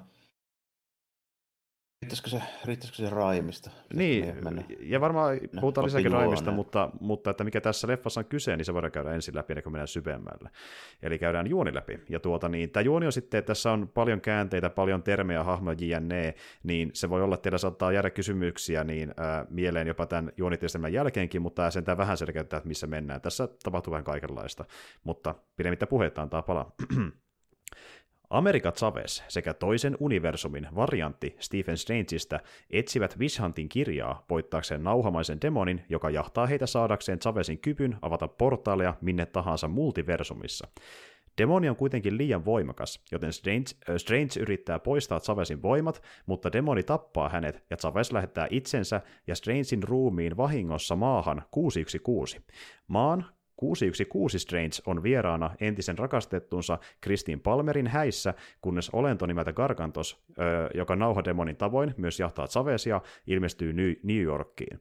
[2.02, 3.70] Riittäisikö se, riittäisikö se raimista?
[3.94, 4.34] Niin,
[4.80, 8.64] ja varmaan no, puhutaan lisääkin raimista, mutta, mutta että mikä tässä leffassa on kyse, niin
[8.64, 10.50] se voidaan käydä ensin läpi, ennen kuin mennään syvemmälle.
[11.02, 12.00] Eli käydään juoni läpi.
[12.08, 15.76] Ja tuota, niin, tämä juoni on sitten, että tässä on paljon käänteitä, paljon termejä, hahmoja,
[15.80, 20.32] jne, niin se voi olla, että teillä saattaa jäädä kysymyksiä niin äh, mieleen jopa tämän
[20.36, 23.20] juonitiestämän jälkeenkin, mutta sentään vähän selkeyttää, että missä mennään.
[23.20, 24.64] Tässä tapahtuu vähän kaikenlaista,
[25.04, 26.72] mutta pidemmittä puheita antaa palaa.
[28.30, 36.10] America Chavez sekä toisen universumin variantti Stephen Strangeista etsivät Wishhuntin kirjaa voittaakseen nauhamaisen demonin, joka
[36.10, 40.68] jahtaa heitä saadakseen Chavezin kypyn avata portaaleja minne tahansa multiversumissa.
[41.38, 46.82] Demoni on kuitenkin liian voimakas, joten Strange, äh, Strange yrittää poistaa Chavezin voimat, mutta demoni
[46.82, 52.40] tappaa hänet ja Chavez lähettää itsensä ja Strangein ruumiin vahingossa maahan 616.
[52.88, 53.24] Maan
[53.60, 60.24] 616 Strange on vieraana entisen rakastettunsa Kristin Palmerin häissä, kunnes olento nimeltä Gargantos,
[60.74, 64.80] joka nauhademonin tavoin myös jahtaa Chavezia, ilmestyy New Yorkiin.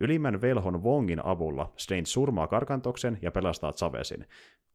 [0.00, 4.26] Ylimmän velhon Wongin avulla Strange surmaa Gargantoksen ja pelastaa Chavezin.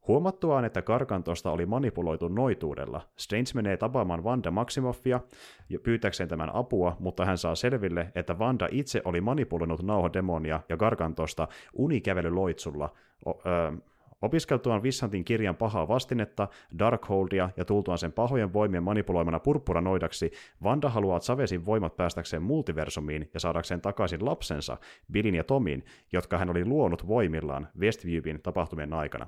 [0.08, 5.20] Huomattuaan, että Gargantosta oli manipuloitu noituudella, Strange menee tapaamaan Vanda Maximoffia
[5.68, 10.76] ja pyytäkseen tämän apua, mutta hän saa selville, että Vanda itse oli manipuloinut nauhodemonia ja
[10.76, 12.92] Gargantosta unikävelyloitsulla,
[13.26, 13.72] o- ö,
[14.22, 16.48] Opiskeltuaan Vissantin kirjan pahaa vastinetta,
[16.78, 20.30] Darkholdia ja tultuaan sen pahojen voimien manipuloimana purppuranoidaksi,
[20.62, 24.76] Vanda haluaa Chavezin voimat päästäkseen multiversumiin ja saadakseen takaisin lapsensa,
[25.12, 29.26] Billin ja Tomin, jotka hän oli luonut voimillaan Westviewin tapahtumien aikana.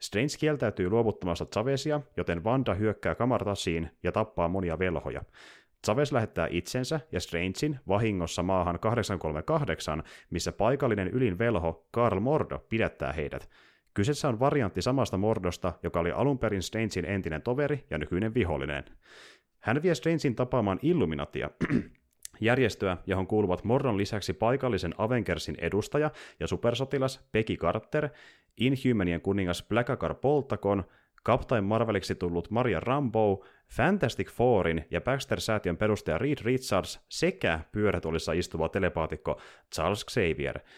[0.00, 5.22] Strange kieltäytyy luovuttamasta Chavezia, joten Vanda hyökkää Kamartasiin ja tappaa monia velhoja.
[5.84, 13.12] Chavez lähettää itsensä ja Strangein vahingossa maahan 838, missä paikallinen ylin velho Karl Mordo pidättää
[13.12, 13.48] heidät.
[13.94, 18.84] Kyseessä on variantti samasta Mordosta, joka oli alun perin Strangein entinen toveri ja nykyinen vihollinen.
[19.60, 21.50] Hän vie Strangein tapaamaan Illuminatia,
[22.40, 28.08] järjestöä, johon kuuluvat Mordon lisäksi paikallisen Avengersin edustaja ja supersotilas Peggy Carter,
[28.56, 30.84] Inhumanien kuningas Blackakar Poltakon,
[31.26, 38.68] Captain Marveliksi tullut Maria Rambo, Fantastic Fourin ja Baxter-säätiön perustaja Reed Richards sekä pyörätuolissa istuva
[38.68, 39.40] telepaatikko
[39.74, 40.58] Charles Xavier–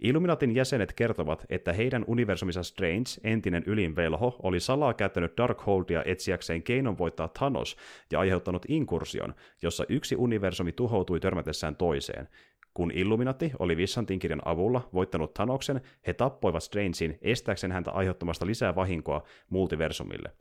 [0.00, 6.98] Illuminatin jäsenet kertovat, että heidän universumissa Strange, entinen ylinvelho, oli salaa käyttänyt Darkholdia etsiäkseen keinon
[6.98, 7.76] voittaa Thanos
[8.12, 12.28] ja aiheuttanut inkursion, jossa yksi universumi tuhoutui törmätessään toiseen.
[12.74, 18.74] Kun Illuminati oli Vissantin kirjan avulla voittanut Thanoksen, he tappoivat Strangein estääkseen häntä aiheuttamasta lisää
[18.74, 20.32] vahinkoa multiversumille.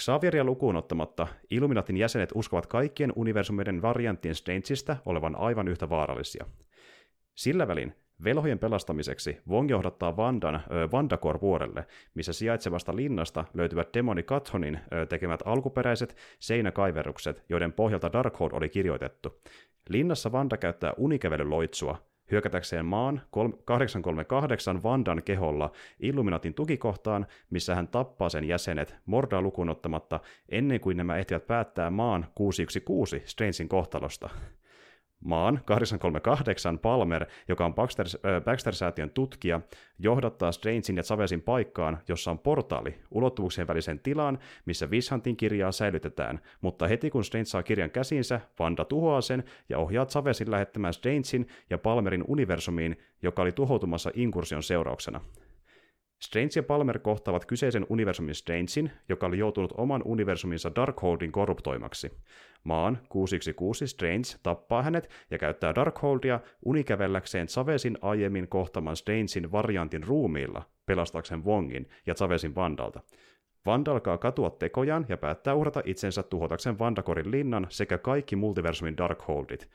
[0.00, 6.46] Xavieria lukuun ottamatta, Illuminatin jäsenet uskovat kaikkien universumien varianttien Strangeista olevan aivan yhtä vaarallisia.
[7.34, 10.60] Sillä välin Velhojen pelastamiseksi Wong johdattaa Vandan ö,
[10.92, 19.40] Vandakor-vuorelle, missä sijaitsevasta linnasta löytyvät demoni Kathonin tekemät alkuperäiset seinäkaiverukset, joiden pohjalta Darkhold oli kirjoitettu.
[19.88, 21.98] Linnassa Vanda käyttää unikävelyloitsua,
[22.30, 23.22] hyökätäkseen maan
[23.64, 30.96] 838 Vandan keholla Illuminatin tukikohtaan, missä hän tappaa sen jäsenet Mordaa lukuun ottamatta ennen kuin
[30.96, 34.30] nämä ehtivät päättää maan 616 Strangein kohtalosta.
[35.24, 39.60] Maan 838 Palmer, joka on äh, Baxter-säätiön tutkija,
[39.98, 46.40] johdattaa Strangein ja Chavezin paikkaan, jossa on portaali ulottuvuuksien välisen tilaan, missä Vishantin kirjaa säilytetään,
[46.60, 51.48] mutta heti kun Strange saa kirjan käsinsä, Vanda tuhoaa sen ja ohjaa Chavezin lähettämään Strangein
[51.70, 55.20] ja Palmerin universumiin, joka oli tuhoutumassa inkursion seurauksena.
[56.22, 62.12] Strange ja Palmer kohtaavat kyseisen universumin Strangein, joka oli joutunut oman universuminsa Darkholdin korruptoimaksi.
[62.64, 70.62] Maan 616 Strange tappaa hänet ja käyttää Darkholdia unikävelläkseen Chavezin aiemmin kohtaman Strangein variantin ruumiilla
[70.86, 73.00] pelastakseen Wongin ja Chavezin Vandalta.
[73.66, 79.68] Vanda alkaa katua tekojaan ja päättää uhrata itsensä tuhotakseen Vandakorin linnan sekä kaikki multiversumin Darkholdit.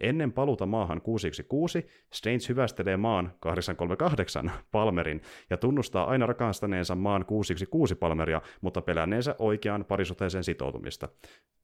[0.00, 1.78] Ennen paluuta maahan 616,
[2.12, 9.84] Strange hyvästelee maan 838 Palmerin ja tunnustaa aina rakastaneensa maan 616 Palmeria, mutta pelänneensä oikeaan
[9.84, 11.08] parisuhteeseen sitoutumista.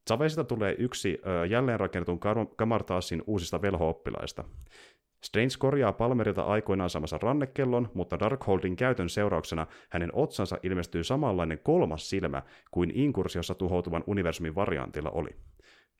[0.07, 2.19] Savesista tulee yksi ö, jälleenrakennetun
[2.55, 4.43] Kamartaasin uusista velhooppilaista.
[5.23, 12.09] Strange korjaa Palmerilta aikoinaan samassa rannekellon, mutta Darkholdin käytön seurauksena hänen otsansa ilmestyy samanlainen kolmas
[12.09, 15.29] silmä kuin inkursiossa tuhoutuvan universumin variantilla oli.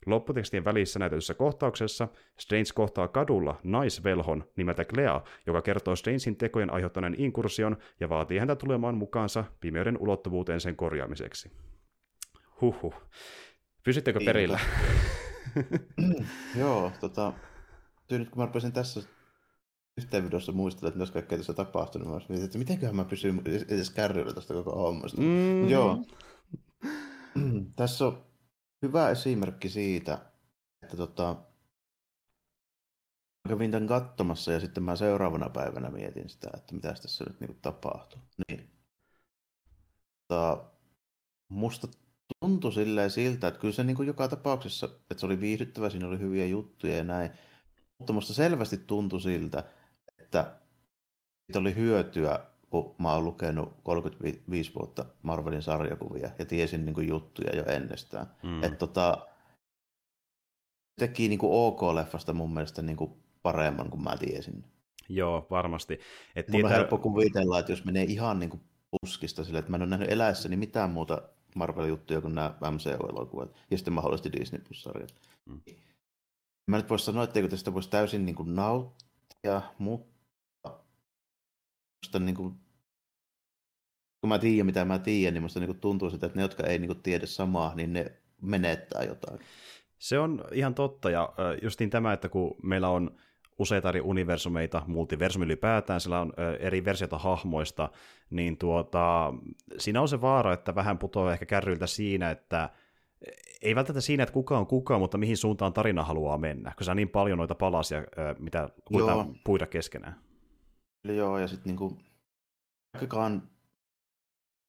[0.05, 2.07] Lopputekstien välissä näytetyssä kohtauksessa
[2.39, 8.55] Strange kohtaa kadulla naisvelhon nimeltä Clea, joka kertoo Strangein tekojen aiheuttaneen inkursion ja vaatii häntä
[8.55, 11.51] tulemaan mukaansa pimeyden ulottuvuuteen sen korjaamiseksi.
[12.62, 12.93] Huhhuh.
[13.83, 14.60] Pysittekö perillä?
[16.60, 17.33] Joo, tota,
[18.12, 19.01] nyt kun mä rupesin tässä
[19.97, 23.89] yhteenvedossa muistella, että mitä kaikkea tässä tapahtuu, niin mä mietin, että mitenköhän mä pysyn edes
[23.89, 25.21] kärryillä tästä koko hommasta.
[25.21, 25.69] Mm.
[25.69, 26.03] Joo.
[27.75, 28.26] tässä on
[28.81, 30.19] hyvä esimerkki siitä,
[30.83, 31.35] että tota,
[33.47, 37.59] kävin tämän katsomassa ja sitten mä seuraavana päivänä mietin sitä, että mitä tässä nyt niin
[37.61, 38.19] tapahtuu.
[38.47, 38.71] Niin.
[40.27, 40.65] Tota,
[41.49, 41.87] musta
[42.39, 46.19] tuntui silleen siltä, että kyllä se niin joka tapauksessa, että se oli viihdyttävä, siinä oli
[46.19, 47.31] hyviä juttuja ja näin,
[47.97, 49.63] mutta musta selvästi tuntui siltä,
[50.17, 50.59] että
[51.45, 57.08] siitä oli hyötyä, kun mä oon lukenut 35 vuotta Marvelin sarjakuvia ja tiesin niin kuin
[57.08, 58.27] juttuja jo ennestään.
[58.43, 58.63] Mm.
[58.63, 59.27] Että tota,
[60.99, 64.63] teki niin kuin OK-leffasta mun mielestä niin kuin paremman kuin mä tiesin.
[65.10, 65.99] Joo, varmasti.
[66.36, 69.77] Et Mun on helppo kuvitella, että jos menee ihan niin kuin puskista sille, että mä
[69.77, 71.21] en ole nähnyt eläessäni mitään muuta
[71.56, 75.13] Marvel-juttuja kuin nämä MCU-elokuvat ja sitten mahdollisesti Disney Plus-sarjat.
[75.45, 75.62] Mm.
[76.67, 80.16] Mä nyt voisi sanoa, että tästä voisi täysin niin kuin nauttia, mutta
[82.03, 82.53] musta niin kuin,
[84.21, 86.67] kun mä tiedän mitä mä tiedän, niin musta niin kuin tuntuu sitä, että ne, jotka
[86.67, 89.39] ei niin kuin tiedä samaa, niin ne menettää jotain.
[89.97, 93.17] Se on ihan totta, ja justiin tämä, että kun meillä on
[93.60, 97.89] useita eri universumeita, multiversumi ylipäätään, sillä on eri versioita hahmoista,
[98.29, 99.33] niin tuota,
[99.77, 102.69] siinä on se vaara, että vähän putoaa ehkä kärryiltä siinä, että
[103.62, 106.97] ei välttämättä siinä, että kuka on kuka, mutta mihin suuntaan tarina haluaa mennä, koska on
[106.97, 108.03] niin paljon noita palasia,
[108.39, 110.26] mitä koetaan puida keskenään.
[111.13, 111.98] Joo, ja sitten niinku,
[112.93, 113.50] vaikkakaan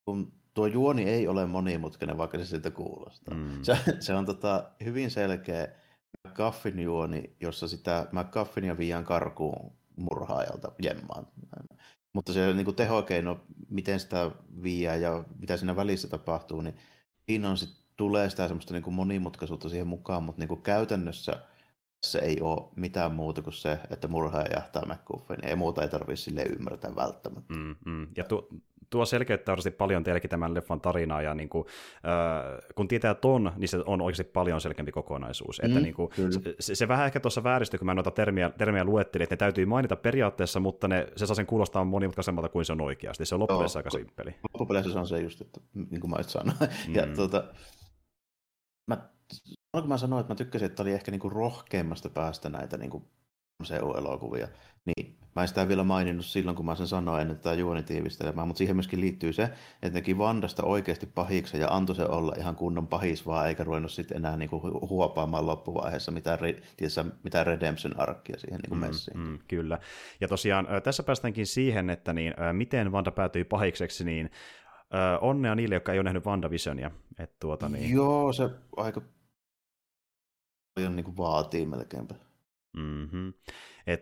[0.04, 3.34] kun tuo juoni ei ole monimutkainen, vaikka se siltä kuulostaa.
[3.34, 3.62] Mm.
[3.62, 5.68] Se, se on tota, hyvin selkeä
[6.28, 11.26] McGuffin juoni, jossa sitä McGuffinia viiään karkuun murhaajalta jemmaan.
[12.12, 14.30] Mutta se niin tehokeino, miten sitä
[14.62, 16.76] viiää ja mitä siinä välissä tapahtuu, niin
[17.26, 21.32] siinä on sit, tulee sitä semmoista niin monimutkaisuutta siihen mukaan, mutta niin käytännössä–
[22.02, 25.44] se ei ole mitään muuta kuin se, että murhaaja jahtaa McGuffin.
[25.44, 27.54] Ei muuta ei tarvitse sille ymmärtää välttämättä.
[27.54, 28.06] Mm, mm.
[28.16, 28.48] Ja tu,
[28.90, 33.52] tuo selkeyttää varmasti paljon teillekin tämän leffan tarinaa, ja niin kuin, äh, kun tietää ton,
[33.56, 35.60] niin se on oikeasti paljon selkeämpi kokonaisuus.
[35.62, 36.10] Mm, että niin kuin,
[36.60, 39.66] se, se, vähän ehkä tuossa vääristyi, kun mä noita termiä, termiä luettelin, että ne täytyy
[39.66, 43.26] mainita periaatteessa, mutta ne, se saa sen kuulostaa monimutkaisemmalta kuin se on oikeasti.
[43.26, 44.34] Se on loppupeleissä aika simppeli.
[44.54, 46.54] Loppupeleissä se on se just, että niin kuin mä et sanoa.
[46.88, 46.94] Mm.
[46.94, 47.44] Ja tuota,
[48.86, 49.08] mä
[49.72, 53.10] kun mä sanoin, että mä tykkäsin, että oli ehkä niinku rohkeimmasta päästä näitä niinku
[53.62, 54.48] MCU-elokuvia,
[54.86, 58.58] niin mä en sitä vielä maininnut silloin, kun mä sen sanoin ennen tätä juonitiivistelmää, mutta
[58.58, 59.42] siihen myöskin liittyy se,
[59.82, 63.92] että nekin Vandasta oikeasti pahiksi ja antoi se olla ihan kunnon pahis vaan, eikä ruvennut
[63.92, 66.38] sitten enää niinku huopaamaan loppuvaiheessa mitään,
[66.76, 69.18] tietysti, mitään redemption-arkkia siihen niinku messiin.
[69.18, 69.78] Mm, mm, kyllä.
[70.20, 74.30] Ja tosiaan tässä päästäänkin siihen, että niin, miten Vanda päätyi pahikseksi, niin
[75.20, 76.90] onnea niille, jotka ei ole nähnyt WandaVisionia.
[77.18, 77.94] Että tuota, niin...
[77.94, 79.00] Joo, se aika
[80.78, 82.14] paljon niin kuin vaatii melkeinpä.
[82.76, 83.32] Mm-hmm.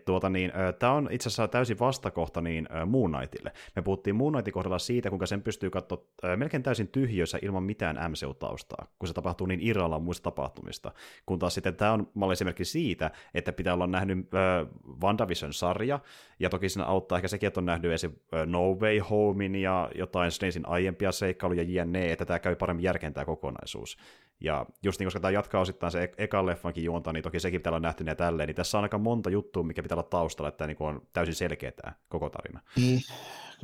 [0.05, 3.53] Tuota niin, tämä on itse asiassa täysin vastakohta niin Moon Knightille.
[3.77, 6.05] Me puhuttiin Moon Knightin kohdalla siitä, kuinka sen pystyy katsoa
[6.37, 10.93] melkein täysin tyhjössä ilman mitään MCU-taustaa, kun se tapahtuu niin irrallaan muista tapahtumista.
[11.27, 14.67] Kun taas sitten tämä on malli esimerkki siitä, että pitää olla nähnyt äh,
[15.03, 16.01] WandaVision-sarja,
[16.39, 18.13] ja toki siinä auttaa ehkä sekin, että on nähnyt esim.
[18.47, 23.25] No Way Homein ja jotain Strangein aiempia seikkailuja jne, että tämä käy paremmin järkeen tämä
[23.25, 23.99] kokonaisuus.
[24.41, 27.71] Ja just niin, koska tämä jatkaa osittain se ekan leffankin juonta, niin toki sekin pitää
[27.71, 30.59] olla nähty ja tälleen, niin tässä on aika monta juttua, mikä pitää olla taustalla, että
[30.59, 32.61] tämä niin on täysin selkeä tämä koko tarina.
[32.77, 33.01] Niin,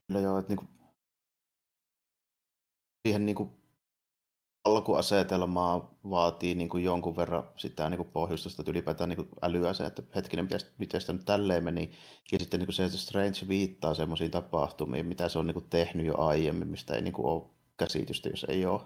[0.07, 0.69] kyllä joo, että niin kuin,
[3.07, 3.51] siihen niin kuin
[4.65, 9.87] alkuasetelmaa vaatii niin kuin jonkun verran sitä niin kuin pohjustusta, että ylipäätään niin älyä se,
[9.87, 11.91] että hetkinen, miten sitä nyt tälleen meni.
[12.33, 15.69] Ja sitten niin kuin se, että Strange viittaa semmoisiin tapahtumiin, mitä se on niin kuin
[15.71, 17.43] tehnyt jo aiemmin, mistä ei niin kuin ole
[17.77, 18.81] käsitystä, jos ei ole,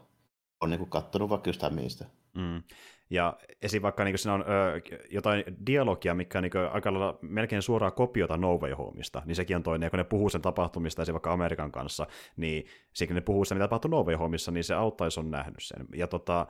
[0.61, 2.05] on niin kuin katsonut vaikka just hämistä.
[2.35, 2.63] Mm.
[3.11, 3.83] Ja esim.
[3.83, 8.37] vaikka niin siinä on ö, jotain dialogia, mikä on niin aika lailla melkein suoraa kopiota
[8.37, 11.13] No Way Homeista, niin sekin on toinen, ja kun ne puhuu sen tapahtumista esim.
[11.13, 14.75] vaikka Amerikan kanssa, niin sekin ne puhuu sitä, mitä tapahtuu No Way Homeissa, niin se
[14.75, 15.87] auttaisi on nähnyt sen.
[15.95, 16.47] Ja tota,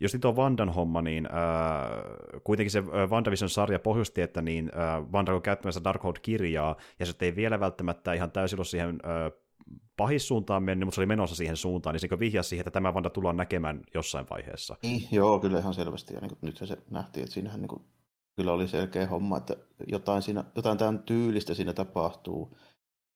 [0.00, 5.34] jos nyt on Vandan homma, niin äh, kuitenkin se WandaVision-sarja pohjusti, että niin, äh, Vanda
[5.34, 9.43] on käyttämässä Darkhold-kirjaa, ja se ei vielä välttämättä ihan täysin ollut siihen äh,
[9.96, 13.10] pahissuuntaan mennyt, mutta se oli menossa siihen suuntaan, niin se vihjasi siihen, että tämä Vanda
[13.10, 14.76] tullaan näkemään jossain vaiheessa.
[14.82, 16.14] Niin, joo, kyllä ihan selvästi.
[16.14, 17.82] Ja niin nyt se nähtiin, että siinähän niin kuin,
[18.36, 22.56] kyllä oli selkeä homma, että jotain, siinä, jotain tämän tyylistä siinä tapahtuu.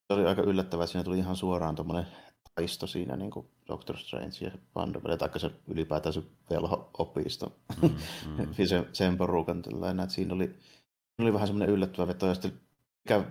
[0.06, 2.06] Se oli aika yllättävää, että siinä tuli ihan suoraan tuommoinen
[2.54, 7.88] taisto siinä niin kuin Doctor Strange ja Wanda, tai se ylipäätään se velho-opisto, mm,
[8.36, 8.66] mm.
[8.66, 10.54] sen, sen porukan tällainen, että siinä oli,
[11.18, 12.60] oli vähän semmoinen yllättävä veto, ja sitten
[13.04, 13.24] mikä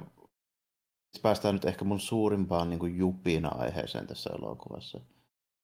[1.21, 4.99] päästään nyt ehkä mun suurimpaan niin jupina aiheeseen tässä elokuvassa.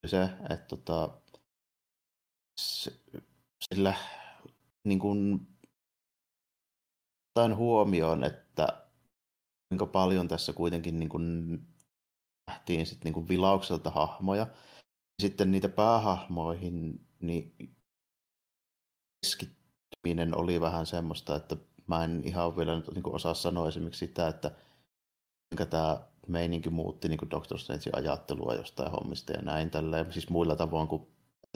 [0.07, 1.09] Se, että tota,
[3.63, 3.93] sillä
[4.83, 5.47] niin kuin,
[7.29, 8.87] ottaen huomioon, että
[9.69, 11.59] kuinka paljon tässä kuitenkin niin kuin,
[12.47, 14.47] nähtiin sit, niin kuin vilaukselta hahmoja.
[15.21, 17.55] Sitten niitä päähahmoihin niin
[19.21, 24.07] keskittyminen oli vähän semmoista, että mä en ihan vielä nyt niin kuin osaa sanoa esimerkiksi
[24.07, 24.51] sitä, että
[25.55, 30.55] kuinka tämä meininki muutti niin Doctor Strangein ajattelua jostain hommista ja näin tällä, siis muilla
[30.55, 31.07] tavoin kuin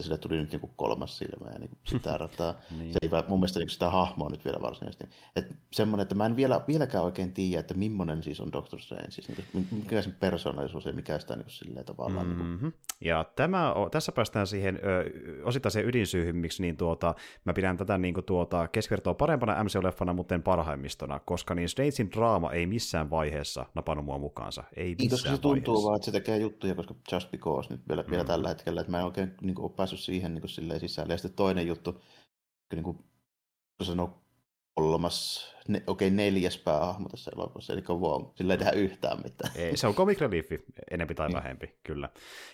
[0.03, 2.53] sille tuli nyt niin kolmas silmä ja niin sitä rataa.
[2.77, 2.93] niin.
[2.93, 5.05] Se ei mun mielestä niin sitä hahmoa nyt vielä varsinaisesti.
[5.35, 9.11] Et semmoinen, että mä en vielä, vieläkään oikein tiedä, että millainen siis on Doctor Strange,
[9.11, 12.27] siis niin mikä sen persoonallisuus ja mikä sitä niin silleen tavallaan.
[12.27, 12.47] Mm-hmm.
[12.49, 12.73] Niin kuin...
[13.01, 15.11] Ja tämä, tässä päästään siihen ö,
[15.43, 20.35] osittaiseen ydinsyyhyn, miksi niin tuota, mä pidän tätä niin kuin tuota, keskivertoa parempana MCU-leffana, mutta
[20.35, 24.63] en parhaimmistona, koska niin Strangein draama ei missään vaiheessa napannut mua mukaansa.
[24.75, 25.87] Ei missään niin, koska se tuntuu vaiheessa.
[25.87, 28.11] vaan, että se tekee juttuja, koska Just Because nyt vielä, mm.
[28.11, 31.13] vielä tällä hetkellä, että mä en oikein niin kuin, päässyt siihen niin kuin, sisälle.
[31.13, 32.01] Ja sitten toinen juttu,
[32.73, 32.97] niin kuin
[33.83, 34.27] sanoo,
[34.77, 38.25] kolmas, ne, okei neljäs päähahmo tässä elokuvassa, eli Wong.
[38.35, 39.51] Sillä ei tehdä yhtään mitään.
[39.55, 41.35] Ei, se on comic reliefi, enempi tai niin.
[41.35, 42.09] vähempi, kyllä.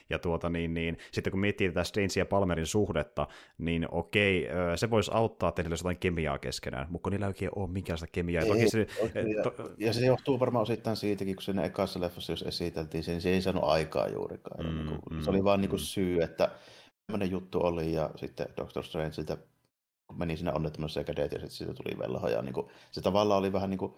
[0.09, 4.89] Ja tuota, niin, niin, sitten kun miettii tätä Strange ja Palmerin suhdetta, niin okei, se
[4.89, 8.43] voisi auttaa, että niillä olisi jotain kemiaa keskenään, mutta niillä ei oikein ole minkäänlaista kemiaa.
[8.43, 8.87] Ei, toki se,
[9.35, 9.53] ja, to...
[9.77, 13.41] ja, se johtuu varmaan osittain siitäkin, kun sen ekassa leffassa, jos esiteltiin sen, se ei
[13.41, 14.65] saanut aikaa juurikaan.
[14.65, 15.61] Mm, niin kuin, mm, se oli vaan mm.
[15.61, 16.49] niin kuin syy, että
[17.13, 19.37] tämmöinen juttu oli, ja sitten Doctor Strange sitä
[20.13, 23.39] meni siinä onnettomassa ja kädet, ja sitten siitä tuli velho, ja niin kuin, se tavallaan
[23.39, 23.93] oli vähän niin kuin,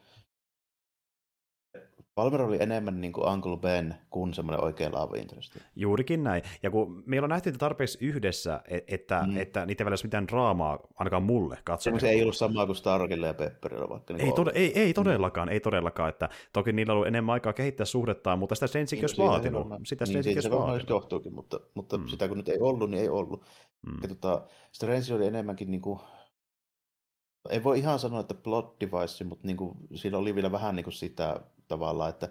[2.16, 5.58] Palmer oli enemmän niin kuin Uncle Ben kuin semmoinen oikein love interest.
[5.76, 6.44] Juurikin näin.
[6.64, 9.38] Ja kun meillä on nähty tarpeeksi yhdessä, e- että, mm.
[9.38, 12.00] että niitä ei välillä mitään draamaa, ainakaan mulle katsomaan.
[12.00, 14.14] Se ei ollut samaa kuin Starkilla ja Pepperillä vaikka.
[14.14, 15.52] Niin ei, tod- ei, ei, todellakaan, mm.
[15.52, 16.10] ei todellakaan.
[16.10, 19.68] Että toki niillä on ollut enemmän aikaa kehittää suhdettaan, mutta sitä Strangekin niin, olisi vaatinut.
[19.84, 20.90] Sitä niin, siitä se vaatinut.
[20.90, 22.08] johtuukin, mutta, mutta mm.
[22.08, 23.46] sitä kun nyt ei ollut, niin ei ollut.
[23.88, 23.98] Mm.
[24.02, 26.00] Ja tota, Strange oli enemmänkin niin kuin,
[27.50, 30.84] ei voi ihan sanoa, että plot device, mutta niin kuin, siinä oli vielä vähän niin
[30.84, 32.30] kuin sitä tavallaan, että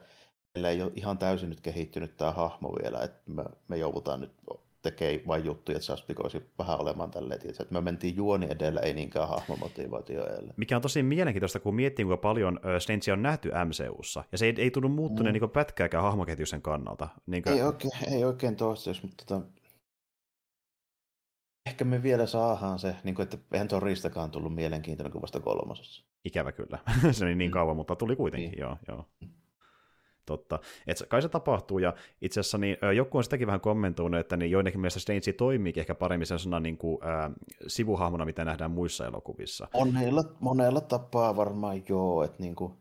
[0.55, 4.33] meillä ei ole ihan täysin nyt kehittynyt tämä hahmo vielä, että me, me joudutaan nyt
[4.85, 6.05] tekemään vain juttuja, että saisi
[6.59, 7.63] vähän olemaan tälleen, tietysti.
[7.63, 10.55] että me mentiin juoni edellä, ei niinkään hahmomotivaatio edellä.
[10.57, 14.55] Mikä on tosi mielenkiintoista, kun miettii, kuinka paljon Strange on nähty MCUssa, ja se ei,
[14.59, 15.41] ei tunnu muuttuneen mm.
[15.41, 17.09] niin pätkääkään hahmoketjusen kannalta.
[17.27, 17.55] Niin kuin...
[17.55, 19.47] ei, oikein, ei oikein toistaiseksi, mutta tota,
[21.67, 26.05] ehkä me vielä saadaan se, niin kuin, että eihän Toristakaan tullut mielenkiintoinen kuin vasta kolmosessa.
[26.25, 26.79] Ikävä kyllä.
[27.13, 27.53] se oli niin mm.
[27.53, 28.61] kauan, mutta tuli kuitenkin, niin.
[28.61, 28.77] joo.
[28.89, 29.05] joo.
[30.27, 30.59] Totta.
[30.87, 34.51] Et kai se tapahtuu, ja itse asiassa niin, joku on sitäkin vähän kommentoinut, että niin
[34.51, 37.33] joidenkin mielestä Strange toimiikin ehkä paremmin sellaisena niin kuin, äh,
[37.67, 39.69] sivuhahmona, mitä nähdään muissa elokuvissa.
[39.75, 42.73] Monella, monella tapaa varmaan joo, että niin kuin,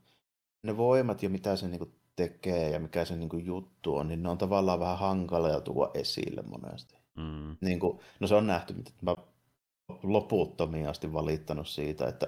[0.64, 4.08] ne voimat ja mitä se niin kuin, tekee ja mikä se niin kuin, juttu on,
[4.08, 6.96] niin ne on tavallaan vähän hankala tuoda esille monesti.
[7.16, 7.58] Mm.
[7.62, 9.16] Niin kuin, no se on nähty, mitä mä
[10.04, 12.28] loputtomiin asti valittanut siitä, että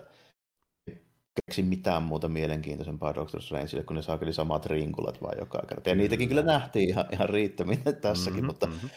[1.36, 5.90] keksi mitään muuta mielenkiintoisempaa Doctor Strangeille, kun ne saakeli samat rinkulat vaan joka kerta.
[5.90, 8.90] Ja niitäkin kyllä nähtiin ihan, ihan riittämiin tässäkin, mm-hmm, mutta mm-hmm.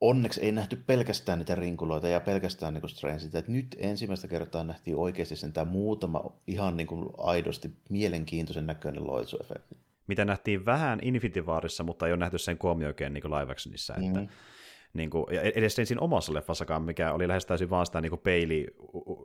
[0.00, 3.38] onneksi ei nähty pelkästään niitä rinkuloita ja pelkästään niin Strangeita.
[3.38, 9.06] Että nyt ensimmäistä kertaa nähtiin oikeasti sen tämä muutama ihan niin kuin aidosti mielenkiintoisen näköinen
[9.06, 9.76] loitsuefekti.
[10.06, 13.94] Mitä nähtiin vähän Infinity Warissa, mutta ei ole nähty sen koomioikein niin live actionissa.
[13.94, 14.20] Että...
[14.20, 14.55] Mm-hmm
[14.96, 18.20] Niin kuin, ja edes siinä omassa leffassakaan, mikä oli lähes täysin vaan sitä niin kuin
[18.20, 18.66] peili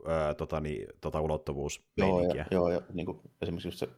[0.06, 3.88] ää, tota, niin, tota ulottuvuus Joo, ja, joo, ja niin kuin, esimerkiksi just se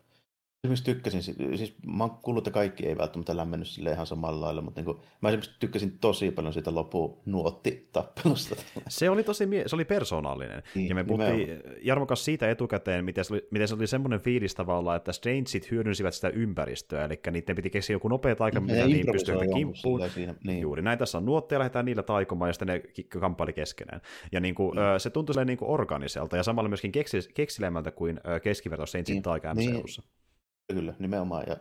[0.64, 4.62] esimerkiksi tykkäsin, siis mä oon kuullut, että kaikki ei välttämättä lämmennyt sille ihan samalla lailla,
[4.62, 8.57] mutta niin kuin, mä esimerkiksi tykkäsin tosi paljon siitä lopu nuotti-tappelusta.
[8.88, 13.24] Se oli tosi, se oli persoonallinen, niin, ja me puhuttiin Jarmo kanssa siitä etukäteen, miten
[13.24, 17.57] se oli, miten se oli semmoinen fiilis tavallaan, että Strangeit hyödynsivät sitä ympäristöä, eli niiden
[17.57, 20.11] piti keksiä joku nopea taika, mitä niin pystyy kimppuun.
[20.11, 20.61] Siinä, niin.
[20.61, 22.83] Juuri näin, tässä on nuotteja, lähdetään niillä taikomaan, ja sitten ne
[23.20, 24.00] kamppaili keskenään.
[24.33, 24.81] Ja niin kuin, mm.
[24.98, 26.92] se tuntui niin kuin organiselta, ja samalla myöskin
[27.35, 30.03] keksilemmältä kuin keskiverto Saintsin niin, taika MCUssa.
[30.03, 30.24] Niin.
[30.72, 31.44] Kyllä, nimenomaan.
[31.46, 31.57] Ja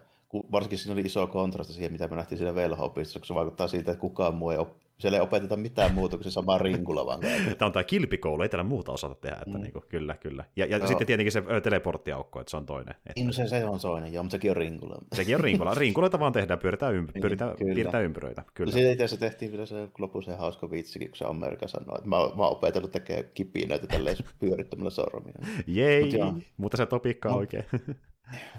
[0.51, 3.91] varsinkin siinä oli iso kontrasti siihen, mitä me nähtiin siinä velhopistossa, kun se vaikuttaa siitä,
[3.91, 7.19] että kukaan muu ei op- siellä ei opeteta mitään muuta kuin se sama rinkula vaan.
[7.19, 9.61] tämä on tämä kilpikoulu, ei täällä muuta osata tehdä, että mm.
[9.61, 10.45] niin kuin, kyllä, kyllä.
[10.55, 12.95] Ja, ja sitten tietenkin se teleporttiaukko, että se on toinen.
[12.95, 13.13] Että...
[13.15, 14.97] Niin, se, se on toinen, joo, mutta sekin on rinkula.
[15.13, 15.73] Sekin on rinkula.
[15.83, 18.43] Rinkuloita vaan tehdään, pyöritään, ymp- niin, pyöritään piirtää ympyröitä.
[18.53, 18.71] Kyllä.
[18.71, 22.09] Siitä itse asiassa tehtiin vielä se lopussa se hauska vitsikin, kun se Amerikka sanoi, että
[22.09, 25.33] mä, mä oon opetellut tekemään kipinöitä tälleen pyörittämällä sormia.
[25.67, 27.65] Jei, Mut mutta se topikkaa no, oikein.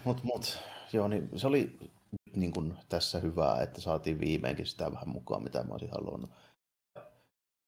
[0.05, 0.59] Mutta mut,
[0.95, 1.79] Joo, niin se oli
[2.37, 6.31] niin kuin tässä hyvää, että saatiin viimeinkin sitä vähän mukaan, mitä mä olisin halunnut.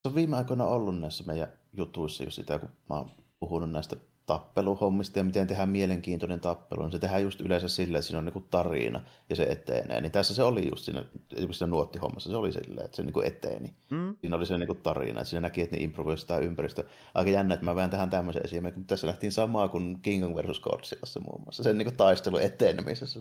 [0.03, 3.97] Se on viime aikoina ollut näissä meidän jutuissa jo sitä, kun mä oon puhunut näistä
[4.27, 8.25] tappeluhommista ja miten tehdään mielenkiintoinen tappelu, niin se tehdään just yleensä silleen, että siinä on
[8.25, 10.01] niin tarina ja se etenee.
[10.01, 11.05] Niin tässä se oli just siinä,
[11.51, 13.75] siinä nuottihommassa, se oli silleen, että se niin eteni.
[13.91, 14.17] Mm.
[14.21, 16.85] Siinä oli se niin tarina, että siinä näki, että ne improvisoivat sitä ympäristöä.
[17.15, 20.37] Aika jännä, että mä vähän tähän tämmöisen esimerkin, mutta tässä nähtiin samaa kuin King Kong
[20.37, 23.21] versus Godzillassa muun muassa, sen niin taistelu etenemisessä.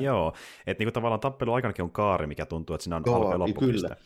[0.00, 0.32] Joo,
[0.66, 3.96] että niin tavallaan tappelu aikanakin on kaari, mikä tuntuu, että siinä on Joo, alku Kyllä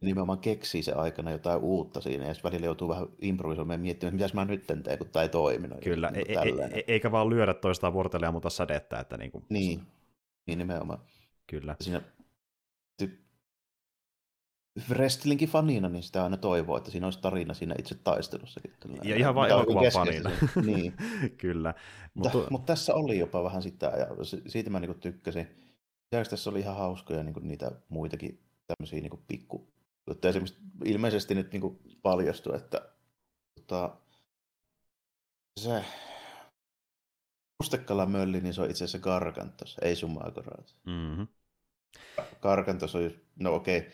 [0.00, 4.24] nimenomaan keksii se aikana jotain uutta siinä, ja välillä joutuu vähän improvisoimaan ja miettimään, että
[4.24, 5.80] mitä mä nyt teen, kun tämä ei toiminut.
[5.80, 9.00] Kyllä, niin e- e- eikä vaan lyödä toistaan vuorotella ja muuta sadetta.
[9.00, 9.44] Että niin, kuin...
[9.48, 9.82] niin,
[10.46, 10.98] niin nimenomaan.
[11.46, 11.76] Kyllä.
[11.80, 12.02] Siinä
[14.88, 18.72] wrestlingin fanina, niin sitä aina toivoo, että siinä olisi tarina siinä itse taistelussakin.
[19.02, 20.30] Ja ihan vain elokuvan fanina.
[20.66, 20.94] niin.
[21.36, 21.74] Kyllä.
[22.14, 22.38] Mutta...
[22.50, 24.06] Mutta tässä oli jopa vähän sitä, ja
[24.46, 25.48] siitä mä niinku tykkäsin.
[26.12, 29.68] Lisäksi tässä oli ihan hauskoja niinku niitä muitakin tämmöisiä niinku pikku
[30.08, 32.90] mutta esimerkiksi ilmeisesti nyt niin paljastui, että
[33.54, 33.96] tota,
[35.60, 35.84] se
[37.62, 40.76] Mustekalan mölli, niin se on itse asiassa Gargantos, ei Sumagorat.
[40.86, 41.28] Mm-hmm.
[42.40, 43.92] Gargantos on, no okei,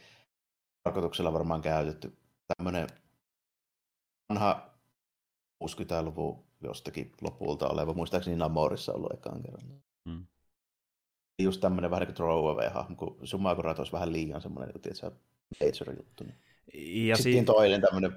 [0.83, 2.19] tarkoituksella varmaan käytetty
[2.57, 2.89] tämmöinen
[4.29, 4.71] vanha
[5.65, 9.83] 60-luvun jostakin lopulta oleva, muistaakseni Namorissa ollut ekaan kerran.
[10.05, 10.27] Mm.
[11.43, 14.89] Just tämmöinen vähän niin kuin throwaway-hahmo, kun Sumagorat olisi vähän liian semmoinen, että
[15.61, 16.25] Major-juttu.
[16.75, 18.13] Ja Sitten si- toinen tämmöinen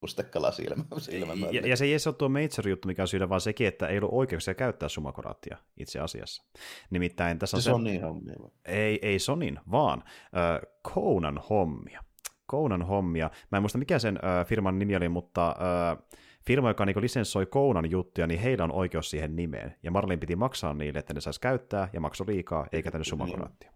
[0.00, 0.84] pustekala silmä.
[0.98, 3.86] silmä ja, ja, se ei edes ole tuo Major-juttu, mikä on syynä, vaan sekin, että
[3.86, 6.44] ei ollut oikeuksia käyttää sumakoraattia itse asiassa.
[6.90, 7.70] Nimittäin tässä on se...
[7.70, 8.34] Sonin hommia.
[8.64, 10.60] Ei, ei Sonin, vaan äh,
[10.94, 12.04] Conan hommia.
[12.50, 13.30] Conan hommia.
[13.52, 17.46] Mä en muista mikä sen äh, firman nimi oli, mutta äh, firma, joka niin lisenssoi
[17.46, 19.74] Kounan juttuja, niin heillä on oikeus siihen nimeen.
[19.82, 23.72] Ja Marlin piti maksaa niille, että ne saisi käyttää, ja maksoi liikaa, eikä tänne sumakoraattia.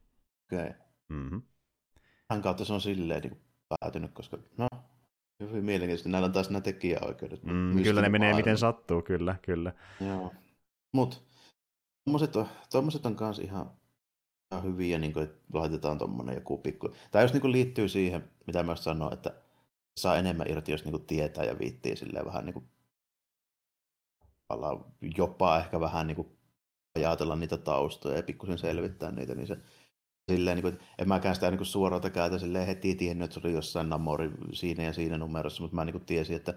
[0.53, 0.67] Okei.
[0.67, 0.73] Okay.
[1.09, 1.43] Mm-hmm
[2.31, 4.69] hän kautta se on silleen niin päätynyt, koska no,
[5.41, 6.09] hyvin mielenkiintoista.
[6.09, 7.43] Näillä on taas nämä tekijäoikeudet.
[7.43, 8.37] Mm, kyllä ne menee maailma.
[8.37, 9.73] miten sattuu, kyllä, kyllä.
[10.07, 10.33] Joo.
[10.93, 11.17] Mutta
[12.05, 13.71] tuommoiset on, tommoset on kanssa ihan,
[14.53, 16.95] ihan hyviä, niin kuin, että laitetaan tuommoinen joku pikku.
[17.11, 19.35] Tämä just niin kuin liittyy siihen, mitä mä sanoin, että
[19.97, 22.65] saa enemmän irti, jos niin kuin tietää ja viittii silleen vähän niin kuin,
[25.17, 26.29] jopa ehkä vähän niin kuin
[26.95, 29.59] ajatella niitä taustoja ja pikkusen selvittää niitä, niin se
[30.31, 33.55] Silleen, niin kuin, en mäkään sitä niin suoralta käytä silleen heti tiennyt, että se oli
[33.55, 36.55] jossain Namori siinä ja siinä numerossa, mutta mä niin kuin tiesin, että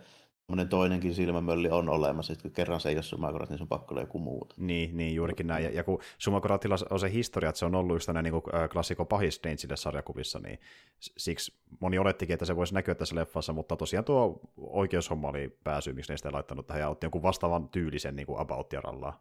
[0.47, 3.93] Monen toinenkin silmämölli on olemassa, että kerran se ei ole Sumakorat, niin se on pakko
[3.93, 4.55] olla joku muuta.
[4.57, 5.63] Niin, niin juurikin näin.
[5.63, 8.33] Ja, ja kun Sumakoratilla on se historia, että se on ollut just tänne niin
[8.71, 10.59] klassikko pahis Dangeille sarjakuvissa, niin
[10.99, 15.93] siksi moni olettikin, että se voisi näkyä tässä leffassa, mutta tosiaan tuo oikeushomma oli pääsy,
[15.93, 18.73] miksi ne sitä laittanut tähän, ja otti jonkun vastaavan tyylisen niin about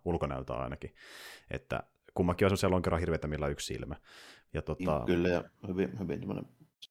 [0.04, 0.94] ulkonäöltä ainakin.
[1.50, 1.82] Että
[2.14, 3.96] kummakin on sellaisia lonkeron millä on yksi silmä.
[4.54, 5.02] Ja tota...
[5.06, 6.20] Kyllä, ja hyvin, hyvin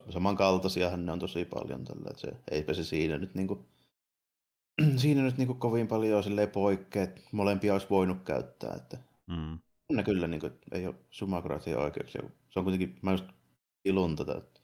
[0.10, 3.66] samankaltaisiahan ne on tosi paljon tällä, että se, eipä se siinä nyt niinku,
[5.02, 8.98] siinä nyt niinku kovin paljon silleen poikkea, että molempia olisi voinut käyttää, että
[9.28, 9.60] mm.
[9.96, 12.22] ne kyllä niinku, ei ole sumakraatia oikeuksia.
[12.50, 13.26] Se on kuitenkin, mä just
[13.86, 14.62] ilun tätä, että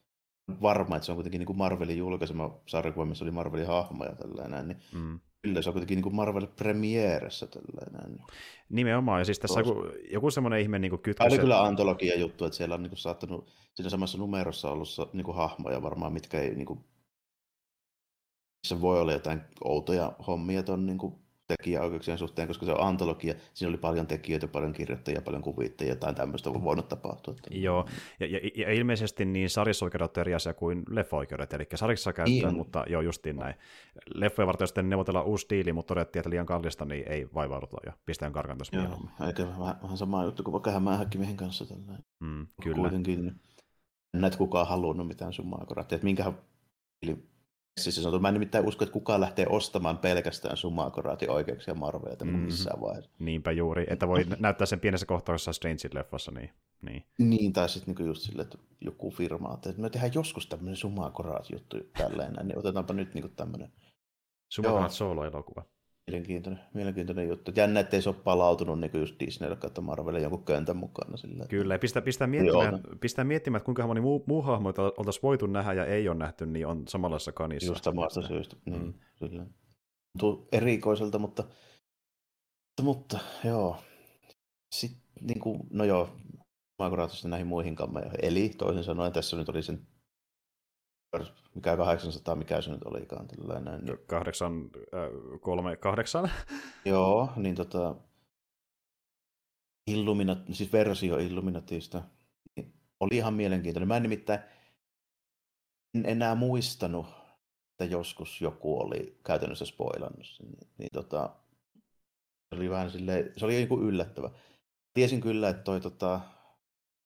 [0.62, 4.68] varma, että se on kuitenkin niin kuin Marvelin julkaisema sarjakuva, missä oli Marvelin hahmoja tällainen,
[4.68, 8.20] niin mm kyllä se on kuitenkin niin Marvel Premieressä tällainen.
[8.70, 11.16] Nimenomaan, ja siis tässä joku, joku semmoinen ihme niin kytkös.
[11.16, 15.14] Tämä oli kyllä antologia juttu, että siellä on niin kuin saattanut siinä samassa numerossa ollut
[15.14, 16.80] niin kuin hahmoja varmaan, mitkä ei niin kuin,
[18.68, 23.34] se voi olla jotain outoja hommia tuon niin kuin tekijäoikeuksien suhteen, koska se on antologia.
[23.54, 27.36] Siinä oli paljon tekijöitä, paljon kirjoittajia, paljon kuvittajia, jotain tämmöistä on voinut tapahtua.
[27.52, 27.86] Joo,
[28.20, 32.58] ja, ja, ja ilmeisesti niin sarjasoikeudet on eri asia kuin leffa-oikeudet, eli sarjassa käyttöön, niin.
[32.58, 33.56] mutta joo, justiin näin.
[34.14, 37.94] Leffoja varten sitten neuvotellaan uusi diili, mutta todettiin, että liian kallista, niin ei vaivauduta ja
[38.06, 41.66] pistetään karkan tuossa Joo, eikä vähän, vähän sama juttu kuin vaikka hämähäkkimiehen kanssa.
[41.66, 42.06] Tällainen.
[42.20, 42.78] Mm, kyllä.
[42.78, 43.42] Kuitenkin
[44.14, 46.34] näet kukaan halunnut mitään summaa että minkähän
[47.78, 52.40] Siis sanottu, mä en nimittäin usko, että kukaan lähtee ostamaan pelkästään Sumakoraatin oikeuksia Marvelilta mm-hmm.
[52.40, 53.12] missään vaiheessa.
[53.20, 56.32] Niinpä juuri, että voi näyttää sen pienessä kohtauksessa Strange-leffassa.
[56.32, 56.50] Niin,
[56.82, 57.04] niin.
[57.18, 61.78] niin tai sitten niinku just silleen, että joku firma, että me tehdään joskus tämmöinen Sumakoraat-juttu
[61.98, 63.72] tälleen, niin otetaanpa nyt niinku tämmöinen.
[64.50, 65.64] Sumakoraat solo-elokuva.
[66.12, 67.52] Mielenkiintoinen, mielenkiintoinen juttu.
[67.56, 71.18] Jännä, ettei se ole palautunut niin just Disneylle kautta Marvelille jonkun köntän mukana.
[71.18, 71.46] Sillä.
[71.50, 75.46] Kyllä, ja pistää, pistää, miettimään, pistää miettimään, että kuinka moni muu, muu hahmo oltaisiin voitu
[75.46, 77.72] nähdä ja ei ole nähty, niin on samanlaisessa kanissa.
[77.72, 78.94] Just samasta syystä, niin, mm.
[79.20, 79.46] kyllä.
[80.20, 81.44] Tuntuu erikoiselta, mutta,
[82.82, 83.78] mutta joo.
[84.76, 86.10] Sitten, niin kuin, no joo,
[86.80, 86.90] mä
[87.28, 88.12] näihin muihin kammeihin.
[88.22, 89.88] Eli toisin sanoen tässä nyt oli sen
[91.56, 93.28] mikä 800, mikä se nyt olikaan.
[93.28, 93.86] Tällainen.
[93.86, 93.98] Niin...
[94.08, 96.32] 8, äh, 3, 8.
[96.86, 97.96] Joo, niin tota,
[99.88, 102.04] Illuminat, siis versio Illuminatista
[102.56, 103.88] niin oli ihan mielenkiintoinen.
[103.88, 104.40] Mä en nimittäin
[105.96, 107.06] en enää muistanut,
[107.72, 110.46] että joskus joku oli käytännössä spoilannut sen.
[110.46, 111.36] Niin, niin tota,
[112.50, 114.30] se oli vähän silleen, se oli joku yllättävä.
[114.94, 116.20] Tiesin kyllä, että toi tota,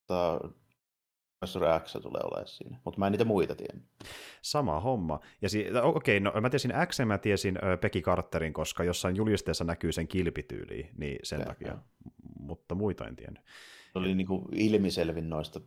[0.07, 0.49] tota
[1.41, 3.85] Professor X tulee olemaan siinä, mutta mä en niitä muita tiennyt.
[4.41, 5.19] Sama homma.
[5.41, 9.15] Ja si- okei, okay, no mä tiesin X, mä tiesin ö, Peggy Carterin, koska jossain
[9.15, 11.67] julisteessa näkyy sen kilpityyli, niin sen ja, takia.
[11.67, 11.77] Ja.
[12.39, 13.43] Mutta muita en tiennyt.
[13.93, 15.59] Se oli niin kuin ilmiselvin noista,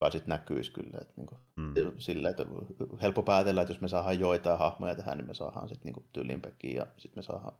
[0.00, 0.98] joka sitten näkyisi kyllä.
[1.00, 1.74] Että niin kuin, mm.
[1.98, 2.46] sillä, että
[3.02, 6.40] helppo päätellä, että jos me saadaan joitain hahmoja tähän, niin me saadaan sitten niin tyyliin
[6.40, 7.52] Peggy ja sitten me saadaan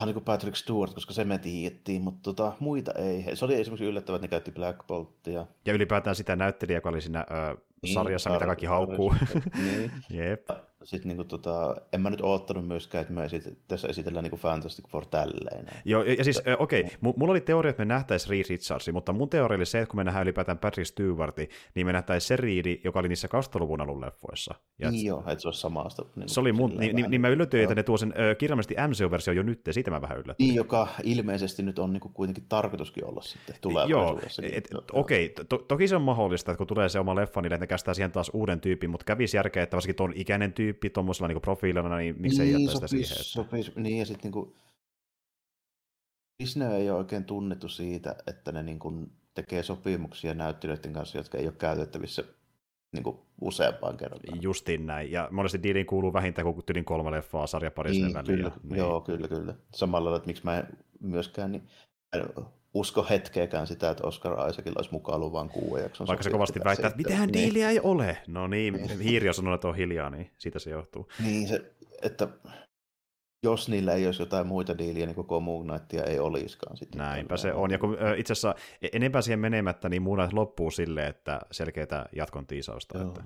[0.00, 3.36] Hän niin kuin Patrick Stewart, koska se me tiedettiin, mutta tota, muita ei.
[3.36, 5.46] Se oli esimerkiksi yllättävää, että ne käytti Black Boltia.
[5.66, 9.14] Ja ylipäätään sitä näyttelijää, joka oli siinä ö, niin, sarjassa, mitä kaikki haukkuu.
[9.62, 9.92] niin.
[10.18, 10.48] Jep.
[10.84, 14.30] Sitten niin kuin, tota, en mä nyt oottanut myöskään, että me esit- tässä esitellään niin
[14.30, 15.66] kuin Fantastic Four tälleen.
[15.84, 19.28] Joo, ja siis okei, okay, mulla oli teoria, että me nähtäisiin Reed Richardsi, mutta mun
[19.28, 22.80] teoria oli se, että kun me nähdään ylipäätään Patrick Stewarti, niin me nähtäisiin se Reed,
[22.84, 24.54] joka oli niissä 2000-luvun alun leffoissa.
[24.78, 26.04] Ja niin et, joo, että se olisi samasta.
[26.16, 28.74] Niin se oli mun, niin, niin, niin mä yllätyin, että ne tuo sen ö, kirjaimellisesti
[28.88, 30.48] MCU-versio jo nyt, ja siitä mä vähän yllätyin.
[30.48, 34.42] Niin, joka ilmeisesti nyt on niin kuin kuitenkin tarkoituskin olla sitten tulevaisuudessa.
[34.42, 37.42] Joo, et, okei, okay, to, toki se on mahdollista, että kun tulee se oma leffa,
[37.42, 40.73] niin ne kästää siihen taas uuden tyypin, mutta kävisi järkeä, että varsinkin tuon ikäinen tyyppi
[40.92, 43.12] tuommoisella niin profiilina, niin miksei niin, jättää sitä siihen.
[43.12, 43.24] Että...
[43.24, 44.54] Sopis, niin, ja sitten niin
[46.42, 51.38] Disney ei ole oikein tunnettu siitä, että ne niin kuin tekee sopimuksia näyttelijöiden kanssa, jotka
[51.38, 52.24] ei ole käytettävissä
[52.92, 54.42] niin kuin useampaan kertaan.
[54.42, 58.36] Justiin näin, ja monesti diiliin kuuluu vähintään kuin tyylin kolme leffaa sarjaparisen niin, väliin.
[58.36, 58.78] Kyllä, niin.
[58.78, 59.54] Joo, kyllä, kyllä.
[59.74, 60.66] Samalla lailla, että miksi mä en
[61.00, 61.68] myöskään niin,
[62.74, 66.06] usko hetkeäkään sitä, että Oscar Isaacilla olisi mukaan ollut vain kuuden jakson.
[66.06, 67.32] Vaikka se kovasti väittää, että mitään niin.
[67.32, 68.16] diiliä ei ole.
[68.26, 69.00] No niin, niin.
[69.00, 71.08] hiiri on sanonut, että on hiljaa, niin siitä se johtuu.
[71.22, 71.72] Niin, se,
[72.02, 72.28] että
[73.42, 76.76] jos niillä ei olisi jotain muita diiliä, niin koko Moon Knightia ei olisikaan.
[76.76, 77.70] Sitten Näinpä se on.
[77.70, 82.08] Ja kun itse asiassa e- enempää siihen menemättä, niin Moon Knight loppuu silleen, että selkeää
[82.16, 83.02] jatkon tiisausta.
[83.02, 83.24] Että...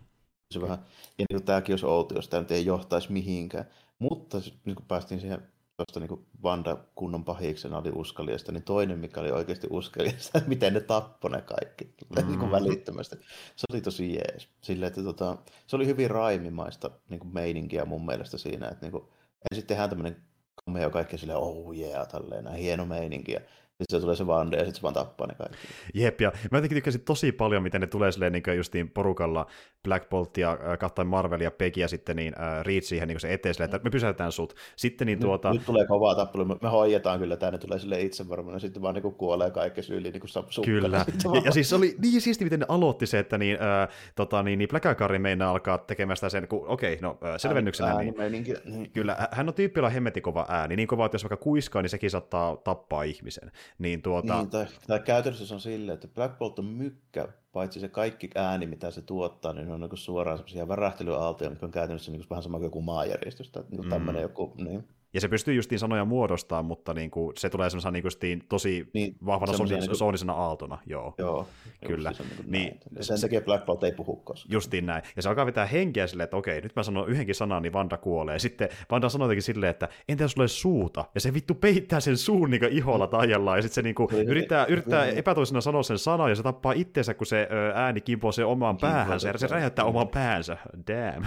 [0.50, 0.78] Se vähän,
[1.18, 3.64] ja niin tämäkin olisi outo, jos tämä nyt ei johtaisi mihinkään.
[3.98, 5.42] Mutta niin kun päästiin siihen
[5.78, 10.74] tuosta niin Vanda kunnon pahiksena oli uskallista, niin toinen, mikä oli oikeasti uskallista, että miten
[10.74, 11.84] ne tappoi ne kaikki
[12.16, 12.26] mm.
[12.26, 13.16] niin kuin välittömästi.
[13.56, 14.48] Se oli tosi jees.
[14.60, 18.92] Sille, että tota, se oli hyvin raimimaista niin kuin meininkiä mun mielestä siinä, että niin
[18.92, 19.04] kuin,
[19.52, 20.22] ensin tehdään tämmöinen
[20.64, 23.32] cameo kaikki silleen, oh yeah, tälleen, hieno meininki.
[23.32, 23.40] Ja
[23.82, 25.58] se tulee se Vande ja sitten se vaan tappaa ne kaikki.
[25.94, 29.46] Jep, ja mä jotenkin tykkäsin tosi paljon, miten ne tulee silleen niin justiin porukalla
[29.84, 33.20] Black Bolt ja äh, Captain Marvel ja Peggy ja sitten niin äh, Reed siihen niin
[33.20, 34.54] se eteen silleen, että me pysäytetään sut.
[34.76, 35.48] Sitten niin tuota...
[35.48, 38.82] Nyt, nyt tulee kovaa tappelu, me hoidetaan kyllä, tänne tulee sille itse varmaan, ja sitten
[38.82, 40.96] vaan niin kuolee kaikki syyliin niin kuin Kyllä,
[41.34, 44.58] ja, ja, siis oli niin siisti, miten ne aloitti se, että niin, äh, tota, niin,
[44.58, 48.56] niin Blackacari meinaa alkaa tekemään sitä sen, kun okei, okay, no äh, selvennyksenä, ääni, niin,
[48.64, 51.90] niin, kyllä, hän on tyyppillä hemmetin kova ääni, niin kova, että jos vaikka kuiskaa, niin
[51.90, 53.50] sekin saattaa tappaa ihmisen.
[53.78, 54.36] Niin, tuota...
[54.36, 58.30] niin tai, tai käytännössä se on silleen, että Black Bolt on mykkä, paitsi se kaikki
[58.34, 62.42] ääni, mitä se tuottaa, niin on niin suoraan semmoisia värähtelyaaltoja, mitkä on käytännössä niin vähän
[62.42, 64.18] sama kuin joku maajärjestys tai niin mm.
[64.18, 64.88] joku, niin.
[65.14, 68.90] Ja se pystyy justiin sanoja muodostaa, mutta niin kuin, se tulee semmoisena niin justiin tosi
[68.94, 70.44] niin, vahvana soonisena niin kuin...
[70.46, 70.78] aaltona.
[70.86, 71.48] Joo, joo
[71.86, 72.12] kyllä.
[72.12, 74.52] Siis niin niin, sen takia Black Bolt ei puhu koskaan.
[74.52, 75.02] Justiin näin.
[75.16, 77.96] Ja se alkaa vetää henkeä silleen, että okei, nyt mä sanon yhdenkin sanan, niin Vanda
[77.96, 78.38] kuolee.
[78.38, 81.04] Sitten Vanda sanoo jotenkin silleen, että entä jos sulle suuta?
[81.14, 84.66] Ja se vittu peittää sen suun niin iholla tajallaan, ja sitten se niin kuin, yrittää,
[84.66, 88.76] yrittää epätoisena sanoa sen sanan, ja se tappaa itseensä, kun se ääni kimpoo sen omaan
[88.76, 90.56] päähän, ja se räjäyttää oman päänsä.
[90.88, 91.26] Damn.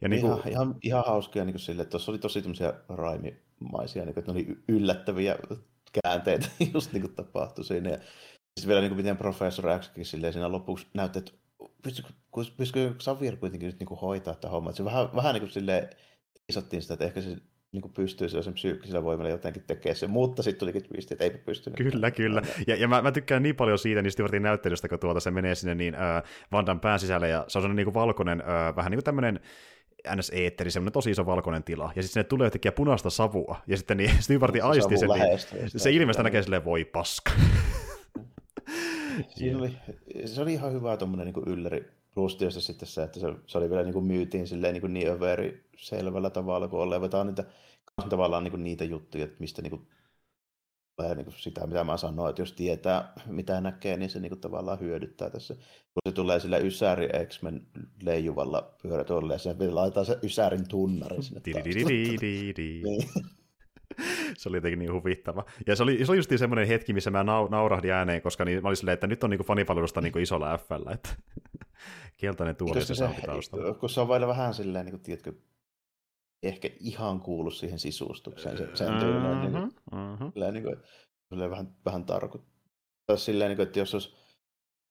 [0.00, 0.32] Ja niin kuin...
[0.32, 4.32] ihan, ihan, ihan hauskia niin sille, että tuossa oli tosi tämmöisiä raimimaisia, niin kuin, että
[4.32, 5.36] ne oli yllättäviä
[6.02, 7.90] käänteitä just niin kuin tapahtui siinä.
[7.90, 7.98] Ja
[8.60, 11.32] siis vielä niin kuin miten professor Xkin silleen siinä lopuksi näytti, että
[11.82, 12.08] pystykö,
[12.56, 14.70] pystykö Xavier kuitenkin nyt niin kuin hoitaa tämä homma.
[14.70, 15.88] Että se vähän, vähän niin kuin silleen
[16.48, 17.36] isottiin sitä, että ehkä se
[17.72, 21.38] niin kuin pystyy sen psyykkisellä voimalla jotenkin tekemään se, mutta sitten tulikin twisti, että eipä
[21.38, 21.76] pystynyt.
[21.76, 22.42] Kyllä, kyllä.
[22.66, 25.54] Ja, ja mä, mä, tykkään niin paljon siitä niin Stewartin näyttelystä, kun tuolta se menee
[25.54, 26.22] sinne niin äh,
[26.52, 29.40] Vandan pään sisälle, ja se on sellainen niin kuin valkoinen, äh, vähän niin kuin tämmöinen
[30.16, 30.30] ns.
[30.34, 33.96] eetteri, semmoinen tosi iso valkoinen tila, ja sitten sinne tulee jotenkin punaista savua, ja sitten
[33.96, 37.30] niin Stewartin aistii sen, niin se ilmeistä näkee silleen, voi paska.
[39.28, 39.76] Siinä oli,
[40.24, 43.70] se oli ihan hyvä tuommoinen niin ylläri Plus tietysti sitten se, että se, se oli
[43.70, 47.44] vielä niin kuin myytiin silleen niin, kuin niin överi selvällä tavalla, kun olevetaan niitä,
[48.08, 49.86] tavallaan niin kuin niitä juttuja, että mistä niin kuin,
[50.98, 54.40] niin kuin sitä, mitä mä sanoin, että jos tietää, mitä näkee, niin se niin kuin
[54.40, 55.54] tavallaan hyödyttää tässä.
[55.54, 57.66] Kun se tulee sillä Ysäri X-Men
[58.02, 61.40] leijuvalla pyörätuolella, ja se laitetaan se Ysärin tunnari sinne
[62.56, 62.84] niin.
[64.38, 65.44] se oli jotenkin niin huvittava.
[65.66, 68.68] Ja se oli, se oli just semmoinen hetki, missä mä naurahdin ääneen, koska niin, mä
[68.68, 71.08] olin silleen, että nyt on niin fanipalvelusta niin isolla f että
[72.20, 73.74] keltainen tuoli se, se taustalla.
[73.74, 75.32] Kun se on vielä vähän silleen, niin kuin, tiedätkö,
[76.48, 80.52] ehkä ihan kuulu siihen sisustukseen, se, sen tyylinen, niin kuin, mm-hmm.
[80.52, 80.76] niin kuin,
[81.28, 84.14] silleen vähän, vähän tarkoittaa silleen, niin kuin, että jos olisi,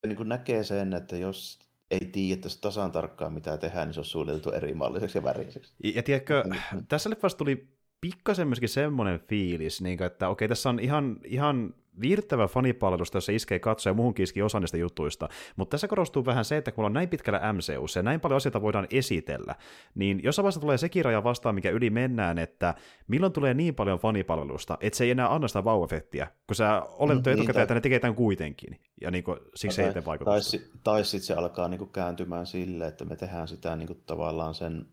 [0.07, 1.59] niin kuin näkee sen, että jos
[1.91, 5.73] ei tiedä tasan tarkkaan mitä tehdään, niin se on suunniteltu eri malliseksi ja väriseksi.
[5.83, 7.67] Ja tiedätkö, niin tässä leffassa tuli
[8.01, 13.59] pikkasen myöskin semmoinen fiilis, niin että okei, tässä on ihan, ihan viihdyttävä fanipalvelusta, jossa iskee
[13.59, 17.09] katsoja muuhunkin iski osa niistä jutuista, mutta tässä korostuu vähän se, että kun on näin
[17.09, 19.55] pitkällä MCU ja näin paljon asioita voidaan esitellä,
[19.95, 22.75] niin jossain vaiheessa tulee sekin raja vastaan, mikä yli mennään, että
[23.07, 27.25] milloin tulee niin paljon fanipalvelusta, että se ei enää anna sitä vau-efektiä, kun sä oletat
[27.25, 30.57] mm, etukäteen, että ne tekee tämän kuitenkin, ja niin kuin, siksi tai, ei tee vaikutusta.
[30.57, 34.03] Tai, tai sitten se alkaa niin kuin kääntymään sille, että me tehdään sitä niin kuin
[34.05, 34.85] tavallaan sen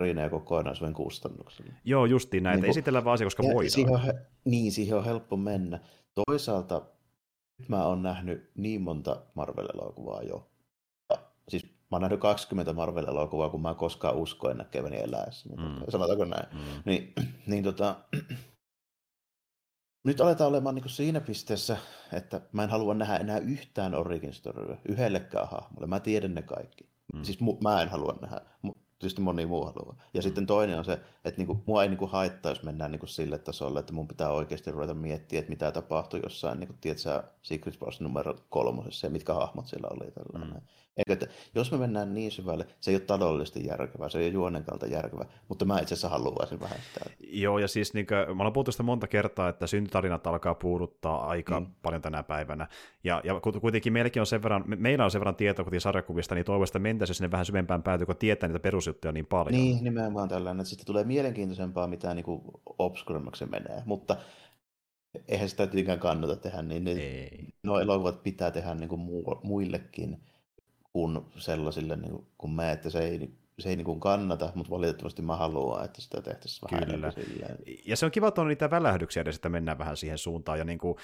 [0.00, 1.72] ja kokonaisuuden kustannuksella.
[1.84, 2.60] Joo, justiin näitä.
[2.60, 3.70] Niin, Esitellään vaan asia, koska voidaan.
[3.70, 4.00] Siihen on,
[4.44, 5.80] niin, siihen on helppo mennä.
[6.26, 6.82] Toisaalta
[7.58, 10.50] nyt mä oon nähnyt niin monta Marvel-elokuvaa jo.
[11.48, 15.48] Siis mä oon nähnyt 20 Marvel-elokuvaa, kun mä koskaan uskoin näkeväni eläessä.
[15.48, 15.84] Niin mm.
[15.88, 16.46] Sanotaanko näin?
[16.52, 16.82] Mm.
[16.84, 17.12] Niin,
[17.46, 17.96] niin tota,
[20.06, 21.76] nyt aletaan olemaan niin siinä pisteessä,
[22.12, 25.86] että mä en halua nähdä enää yhtään origin storyä yhdellekään hahmolle.
[25.86, 26.88] Mä tiedän ne kaikki.
[27.14, 27.22] Mm.
[27.22, 28.40] Siis mu- mä en halua nähdä
[28.98, 29.96] tietysti moni muu haluaa.
[30.14, 30.22] Ja mm.
[30.22, 30.92] sitten toinen on se,
[31.24, 34.70] että niinku, mua ei niinku haittaa, jos mennään niinku sille tasolle, että mun pitää oikeasti
[34.70, 39.66] ruveta miettiä, että mitä tapahtuu jossain, niinku, tiedätkö, Secret Wars numero kolmosessa ja mitkä hahmot
[39.66, 40.10] siellä oli.
[40.10, 40.54] Tällainen.
[40.54, 40.66] Mm.
[40.96, 44.32] Eikä, että jos me mennään niin syvälle, se ei ole taloudellisesti järkevää, se ei ole
[44.32, 47.10] juonen kautta järkevää, mutta mä itse asiassa haluaisin vähän sitä.
[47.20, 51.26] Joo, ja siis niin kuin, mä olen puhuttu sitä monta kertaa, että syntytarinat alkaa puuduttaa
[51.26, 51.66] aika mm.
[51.82, 52.68] paljon tänä päivänä,
[53.04, 56.44] ja, ja kuitenkin meilläkin on sen verran, meillä on sen verran tietoa kuten sarjakuvista, niin
[56.44, 59.62] toivottavasti mentäisiin sinne vähän syvempään päätyä, kun tietää niitä perusjuttuja niin paljon.
[59.62, 62.26] Niin, nimenomaan tällainen, että sitten tulee mielenkiintoisempaa, mitä niin
[62.78, 64.16] obskuremmaksi menee, mutta
[65.28, 69.00] eihän sitä tietenkään kannata tehdä, niin, niin nuo elokuvat pitää tehdä niin kuin
[69.42, 70.18] muillekin
[70.94, 74.70] kuin sellaisille niin kuin, kuin me, että se ei, se ei niin kuin kannata, mutta
[74.70, 77.10] valitettavasti mä haluan, että sitä tehtäisiin vähän Kyllä.
[77.10, 77.58] Silleen.
[77.86, 80.58] Ja se on kiva, että on niitä välähdyksiä edes, että mennään vähän siihen suuntaan.
[80.58, 80.96] Ja niin kuin,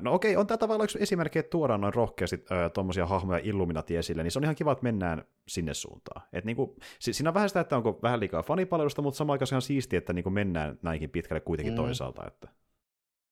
[0.00, 4.22] no okei, on tämä tavallaan yksi esimerkki, että tuodaan noin rohkeasti tuommoisia hahmoja Illuminati esille,
[4.22, 6.22] niin se on ihan kiva, että mennään sinne suuntaan.
[6.32, 9.48] Et niin kuin, siinä on vähän sitä, että onko vähän liikaa fanipalvelusta, mutta samaan aikaan
[9.50, 11.76] ihan siistiä, että niin kuin mennään näinkin pitkälle kuitenkin mm.
[11.76, 12.26] toisaalta.
[12.26, 12.48] Että...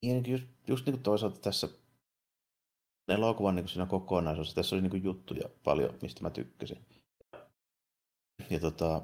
[0.03, 1.67] Ja niin just, just niin kuin toisaalta tässä
[3.11, 4.55] elokuvan niin siinä kokonaisuudessa.
[4.55, 6.77] Tässä oli niin juttuja paljon, mistä mä tykkäsin.
[8.49, 9.01] Ja tota,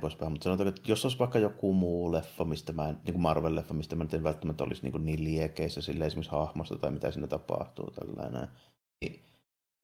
[0.00, 0.32] poispäin.
[0.32, 3.74] Mutta sanotaan, että jos olisi vaikka joku muu leffa, mistä mä en, niin kuin Marvel-leffa,
[3.74, 7.90] mistä mä en välttämättä olisi niin, niin liekeissä sille esimerkiksi hahmosta tai mitä siinä tapahtuu,
[7.90, 8.48] tällainen,
[9.00, 9.22] niin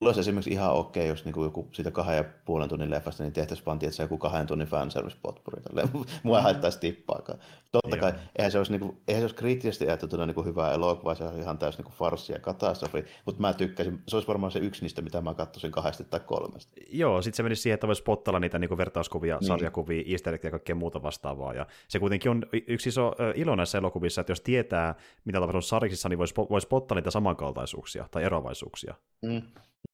[0.00, 3.66] olisi esimerkiksi ihan okei, jos niinku joku siitä kahden ja puolen tunnin leffasta, niin tehtäisiin
[3.66, 5.62] vaan tietysti joku kahden tunnin fanservice potpuri.
[6.22, 7.38] Mua ei haittaisi tippaakaan.
[7.82, 11.24] Totta kai, eihän se olisi, niinku, eihän se olisi kriittisesti ajateltuna niinku hyvä elokuva, se
[11.24, 14.82] on ihan täysin niinku farssi ja katastrofi, mutta mä tykkäsin, se olisi varmaan se yksi
[14.82, 16.72] niistä, mitä mä katsoisin kahdesta tai kolmesta.
[16.88, 19.46] Joo, sitten se menisi siihen, että voisi spottella niitä niinku vertauskuvia, niin.
[19.46, 21.54] sarjakuvia, easter ja kaikkea muuta vastaavaa.
[21.54, 24.94] Ja se kuitenkin on yksi iso ilo näissä elokuvissa, että jos tietää,
[25.24, 28.94] mitä tapahtuu sarjissa, niin voisi vois spottella niitä samankaltaisuuksia tai eroavaisuuksia.
[29.22, 29.42] Mm.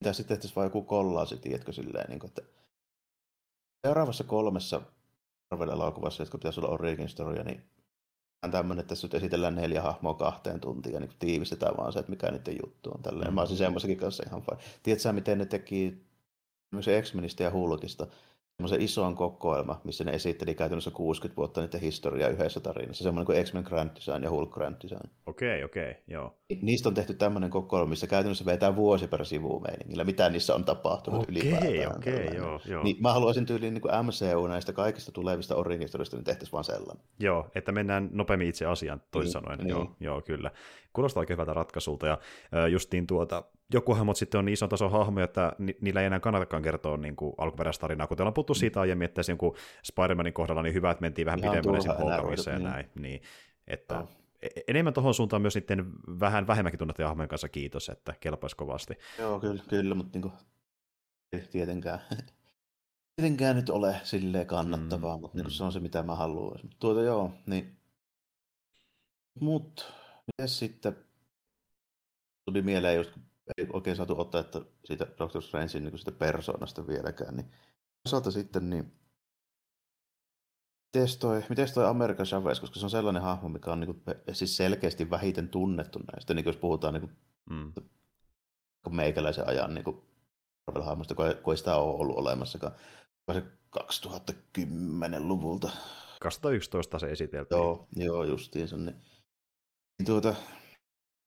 [0.01, 2.43] Mitä sitten tehtäisiin vaan joku kollaasi, tiedätkö, silleen, niin kuin, että
[3.87, 4.81] seuraavassa kolmessa
[5.51, 7.63] Marvel-elokuvassa, jotka pitäisi olla origin story, niin
[8.43, 11.99] on tämmöinen, että tässä nyt esitellään neljä hahmoa kahteen tuntiin ja niin tiivistetään vaan se,
[11.99, 13.03] että mikä niiden juttu on.
[13.03, 13.31] Tälleen.
[13.31, 13.35] Mm.
[13.35, 14.59] Mä olisin semmoisenkin kanssa ihan fine.
[14.83, 16.07] Tiedätkö miten ne teki
[17.03, 18.07] X-Menistä ja Hulkista?
[18.61, 23.05] Semmoisen ison kokoelma, missä ne esitteli käytännössä 60 vuotta niiden historiaa yhdessä tarinassa.
[23.05, 25.11] Semmoinen kuin X-Men Grand Design ja Hulk Grand Design.
[25.27, 26.35] Okei, okay, okei, okay, joo.
[26.63, 30.65] Niistä on tehty tämmöinen kokoelma, missä käytännössä vetää vuosi per sivu meiningillä, mitä niissä on
[30.65, 31.97] tapahtunut okay, ylipäätään.
[31.97, 32.83] Okei, okay, joo, joo.
[32.83, 37.05] Niin mä haluaisin tyyliin niin kuin MCU näistä kaikista tulevista originista, niin tehtäisiin vaan sellainen.
[37.21, 39.59] Joo, että mennään nopeammin itse asiaan, toisin niin, sanoen.
[39.59, 39.69] Niin.
[39.69, 40.51] Joo, joo, kyllä.
[40.93, 42.19] Kuulostaa oikein hyvältä ratkaisulta, ja
[42.69, 43.43] justiin tuota,
[43.73, 46.97] joku hahmot sitten on niin ison tason hahmoja, että ni- niillä ei enää kannatakaan kertoa
[46.97, 48.59] niin kuin alkuperäistarinaa, kuten ollaan puhuttu mm.
[48.59, 51.97] siitä aiemmin, että sen kuin Spider-Manin kohdalla niin hyvä, että mentiin vähän Ihan pidemmälle sen
[51.97, 52.71] polkamiseen niin.
[52.71, 53.23] näin, niin,
[53.67, 54.09] että no.
[54.69, 58.95] enemmän tuohon suuntaan myös sitten vähän vähemmänkin tunnettuja hahmojen kanssa kiitos, että kelpaisi kovasti.
[59.19, 60.33] Joo, kyllä, kyllä mutta niin kuin,
[61.51, 62.01] tietenkään,
[63.17, 65.57] tietenkään nyt ole silleen kannattavaa, mm, mutta niin kuin, mm.
[65.57, 66.61] se on se, mitä mä haluan.
[66.79, 67.81] Tuota joo, niin
[69.41, 69.85] mutta
[70.27, 70.97] miten sitten
[72.45, 73.11] tuli mieleen just,
[73.59, 77.51] ei oikein saatu ottaa että siitä Doctor Strangein niin siitä persoonasta vieläkään, niin
[78.07, 79.01] osalta sitten niin
[80.95, 84.17] Miten toi, miten toi American Chavez, koska se on sellainen hahmo, mikä on niin kuin,
[84.33, 87.17] siis selkeästi vähiten tunnettu näistä, niin jos puhutaan niin kuin,
[87.51, 87.73] mm.
[88.91, 89.85] meikäläisen ajan niin
[90.67, 92.73] Marvel-hahmosta, kun, kun ei sitä ole ollut olemassakaan.
[93.33, 93.43] Se
[93.81, 95.71] 2010-luvulta.
[96.21, 97.59] 2011 se esiteltiin.
[97.59, 98.77] Joo, joo justiinsa.
[98.77, 98.97] Niin,
[99.99, 100.35] niin tuota,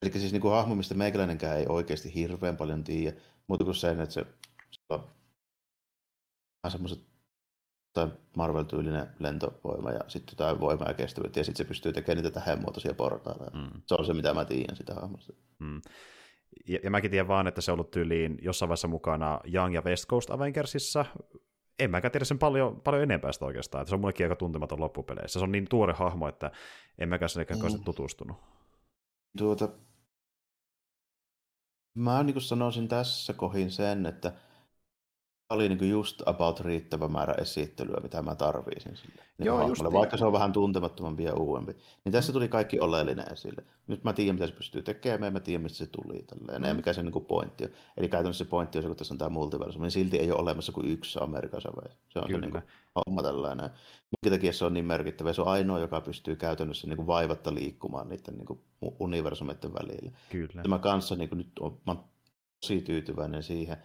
[0.03, 4.01] Eli siis niin kuin hahmo, mistä meikäläinenkään ei oikeasti hirveän paljon tiedä, mutta kuin sen,
[4.01, 4.25] että se,
[4.71, 6.99] se on semmoiset
[7.93, 12.39] tai Marvel-tyylinen lentovoima ja sitten jotain voimaa ja kestävyyttä, ja sitten se pystyy tekemään niitä
[12.39, 13.57] tähdenmuotoisia portaita.
[13.57, 13.81] Mm.
[13.85, 15.33] Se on se, mitä mä tiedän sitä hahmosta.
[15.59, 15.81] Mm.
[16.67, 19.81] Ja, ja mäkin tiedän vaan, että se on ollut tyyliin jossain vaiheessa mukana Young ja
[19.81, 21.05] West Coast Avengersissa.
[21.79, 24.79] En mäkään tiedä sen paljon, paljon enempää sitä oikeastaan, että se on mullekin aika tuntematon
[24.79, 25.39] loppupeleissä.
[25.39, 26.51] Se on niin tuore hahmo, että
[26.97, 27.83] en mäkään sen mm.
[27.85, 28.37] tutustunut.
[29.37, 29.69] Tuota,
[31.95, 34.33] Mä niin sanoisin tässä kohin sen, että
[35.53, 39.23] oli niin just about riittävä määrä esittelyä, mitä mä tarvisin sille.
[39.37, 39.93] Niin Joo, just niin.
[39.93, 41.75] vaikka se on vähän tuntemattomampi ja uudempi.
[42.05, 43.63] Niin tässä tuli kaikki oleellinen esille.
[43.87, 46.23] Nyt mä tiedän, mitä se pystyy tekemään, mä tiedän, mistä se tuli.
[46.23, 46.67] Tälleen, mm.
[46.67, 47.69] ja mikä se niin pointti on.
[47.97, 50.39] Eli käytännössä se pointti on se, kun tässä on tämä multiversum, niin silti ei ole
[50.39, 51.95] olemassa kuin yksi Amerikan säve.
[52.09, 52.37] Se on Kyllä.
[52.37, 52.63] se niin kuin,
[53.07, 53.69] homma tällainen.
[54.11, 55.33] Minkä takia se on niin merkittävä.
[55.33, 58.59] Se on ainoa, joka pystyy käytännössä niin kuin vaivatta liikkumaan niiden niin kuin
[58.99, 60.11] universumeiden välillä.
[60.29, 60.61] Kyllä.
[60.61, 61.95] Tämä kanssa niin kuin nyt on, mä
[62.61, 63.77] tosi tyytyväinen siihen,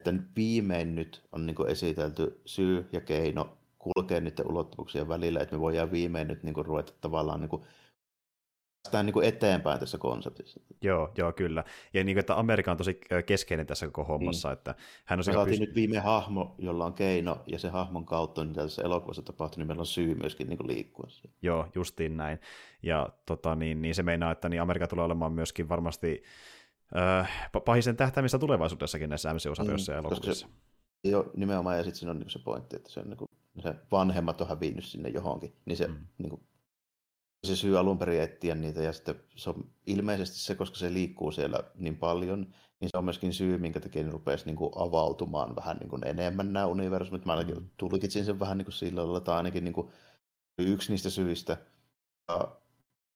[0.00, 5.60] että viimein nyt on niin esitelty syy ja keino kulkea niiden ulottuvuuksien välillä, että me
[5.60, 7.60] voidaan viimein nyt niin ruveta tavallaan niin
[8.82, 10.60] päästään niin eteenpäin tässä konseptissa.
[10.82, 11.64] Joo, joo, kyllä.
[11.94, 14.48] Ja niin kuin, että Amerika on tosi keskeinen tässä koko hommassa.
[14.48, 14.52] Niin.
[14.52, 14.74] Että
[15.04, 18.44] hän on me saatiin pyst- nyt viime hahmo, jolla on keino, ja se hahmon kautta,
[18.44, 21.06] mitä tässä elokuvassa tapahtuu, niin meillä on syy myöskin niin liikkua.
[21.42, 22.38] Joo, justiin näin.
[22.82, 26.22] Ja tota, niin, niin se meinaa, että niin Amerika tulee olemaan myöskin varmasti
[26.96, 30.48] äh, pahisen tähtäimistä tulevaisuudessakin näissä MCU-sarjoissa mm, ja elokuvissa.
[31.04, 33.28] Se, joo, nimenomaan, ja sitten siinä on niin se pointti, että se, on, niin kuin,
[33.62, 36.06] se vanhemmat on hävinnyt sinne johonkin, niin se, mm.
[36.18, 36.42] niin kuin,
[37.46, 41.32] se syy alun perin etsiä niitä, ja sitten se on ilmeisesti se, koska se liikkuu
[41.32, 45.56] siellä niin paljon, niin se on myöskin syy, minkä takia ne rupesi niin kuin, avautumaan
[45.56, 47.24] vähän niin kuin, enemmän nämä universumit.
[47.24, 47.68] Mä ainakin mm.
[47.76, 49.88] tulkitsin sen vähän niin kuin sillä lailla, tai ainakin niin kuin,
[50.58, 51.56] yksi niistä syistä.
[52.28, 52.56] Ja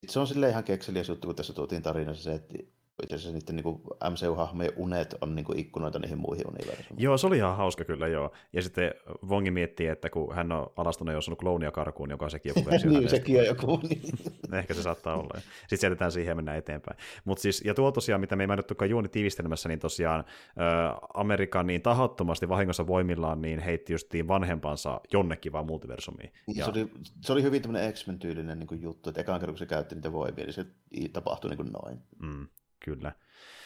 [0.09, 2.59] se on sille ihan kekseliä juttu, kun tässä tuotiin tarinassa se, että
[3.03, 3.80] itse asiassa niiden niin
[4.11, 7.05] MCU-hahmojen unet on niin kuin ikkunoita niihin muihin universumeihin.
[7.05, 8.32] Joo, se oli ihan hauska kyllä, joo.
[8.53, 8.95] Ja sitten
[9.28, 12.90] Vongi miettii, että kun hän on alastunut ja osannut kloonia karkuun, joka sekin joku versio.
[12.90, 13.80] niin, sekin on joku.
[13.88, 14.03] Niin.
[14.59, 15.40] Ehkä se saattaa olla.
[15.61, 16.99] Sitten sieltetään siihen ja mennään eteenpäin.
[17.24, 21.66] Mutta siis, ja tuo tosiaan, mitä me ei mainittukaan juoni tiivistelmässä, niin tosiaan äh, Amerikan
[21.66, 26.32] niin tahattomasti vahingossa voimillaan niin heitti justiin vanhempansa jonnekin vaan multiversumiin.
[26.47, 26.64] Niin, ja...
[26.64, 26.90] Se, oli,
[27.20, 30.45] se oli hyvin tämmöinen X-Men-tyylinen niin juttu, että ekaan kerran kun se käytti niitä voimia,
[30.45, 30.66] niin se
[31.12, 31.99] tapahtui niin kuin noin.
[32.22, 32.49] Mm
[32.85, 33.12] kyllä.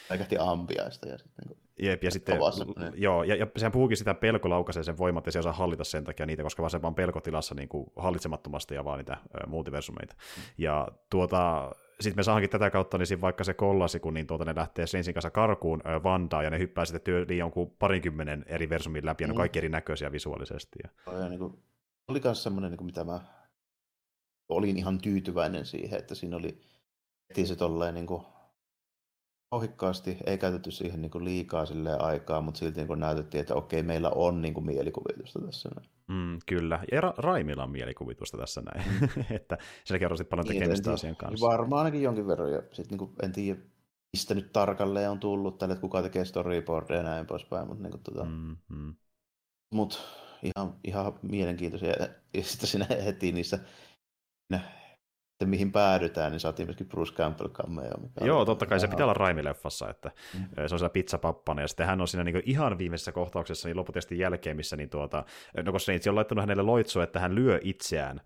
[0.08, 2.38] Kaikasti ampiaista ja sitten niin Jep, ja sitten,
[2.78, 2.92] niin.
[2.96, 6.26] joo, ja, ja sehän puhukin sitä pelkolaukaisen sen voimat, ja se osaa hallita sen takia
[6.26, 10.14] niitä, koska vaan se vaan pelkotilassa niin kuin hallitsemattomasti ja vaan niitä ö, multiversumeita.
[10.14, 10.42] Mm.
[10.58, 14.54] Ja tuota, sitten me saankin tätä kautta, niin vaikka se kollasi, kun niin tuota, ne
[14.56, 19.06] lähtee Strangein kanssa karkuun ö, Vandaa, ja ne hyppää sitten tyyliin jonkun parinkymmenen eri versumin
[19.06, 19.32] läpi, ja mm.
[19.32, 20.78] ne kaikki erinäköisiä visuaalisesti.
[20.84, 21.12] Ja...
[21.12, 21.62] Ja, niin kuin,
[22.08, 23.20] oli myös semmoinen, niin kuin, mitä mä
[24.48, 26.60] olin ihan tyytyväinen siihen, että siinä oli
[27.28, 28.22] heti se tolleen niin kuin,
[29.50, 31.64] kauhikkaasti, ei käytetty siihen niin liikaa
[31.98, 35.68] aikaa, mutta silti niin näytettiin, että okei, meillä on niin mielikuvitusta tässä.
[35.76, 35.88] Näin.
[36.08, 40.92] Mm, kyllä, ja Ra- Raimilla on mielikuvitusta tässä näin, että sillä kerrosti paljon niin, tekemistä
[40.92, 41.46] asian kanssa.
[41.46, 43.60] Varmaan ainakin jonkin verran, ja sitten niin kuin, en tiedä,
[44.12, 47.90] mistä nyt tarkalleen on tullut tälle, että kuka tekee storyboardia ja näin poispäin, mutta niin
[47.90, 48.94] kuin, tota, mm, mm.
[49.74, 50.00] mut,
[50.42, 51.94] ihan, ihan mielenkiintoisia,
[52.34, 53.58] ja sitten siinä heti niissä
[55.38, 57.98] sitten mihin päädytään, niin saatiin myöskin Bruce Campbell cameo.
[58.00, 60.40] Mikä Joo, totta kai se pitää olla Raimi-leffassa, että mm.
[60.54, 64.18] se on siellä pizzapappana, ja sitten hän on siinä niin ihan viimeisessä kohtauksessa niin loputesti
[64.18, 65.24] jälkeen, missä niin tuota,
[65.64, 68.20] no koska se on laittanut hänelle loitsua, että hän lyö itseään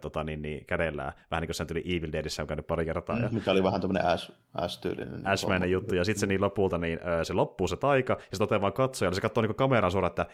[0.00, 3.18] tota, niin, niin, kädellään, vähän niin kuin sen tuli Evil Deadissä on käynyt pari kertaa.
[3.18, 3.28] Ja...
[3.32, 4.06] Mikä oli vähän tämmöinen
[4.54, 5.26] ass-tyylinen.
[5.26, 8.60] Ass-mäinen juttu, ja sitten se niin lopulta niin, se loppuu se taika, ja se toteaa
[8.60, 10.26] vaan katsoja, se katsoo niin kameraan suoraan, että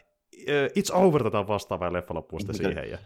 [0.48, 2.90] it's over tätä vastaavaa, ja leffa loppuu sitten siihen.
[2.90, 2.98] Ja...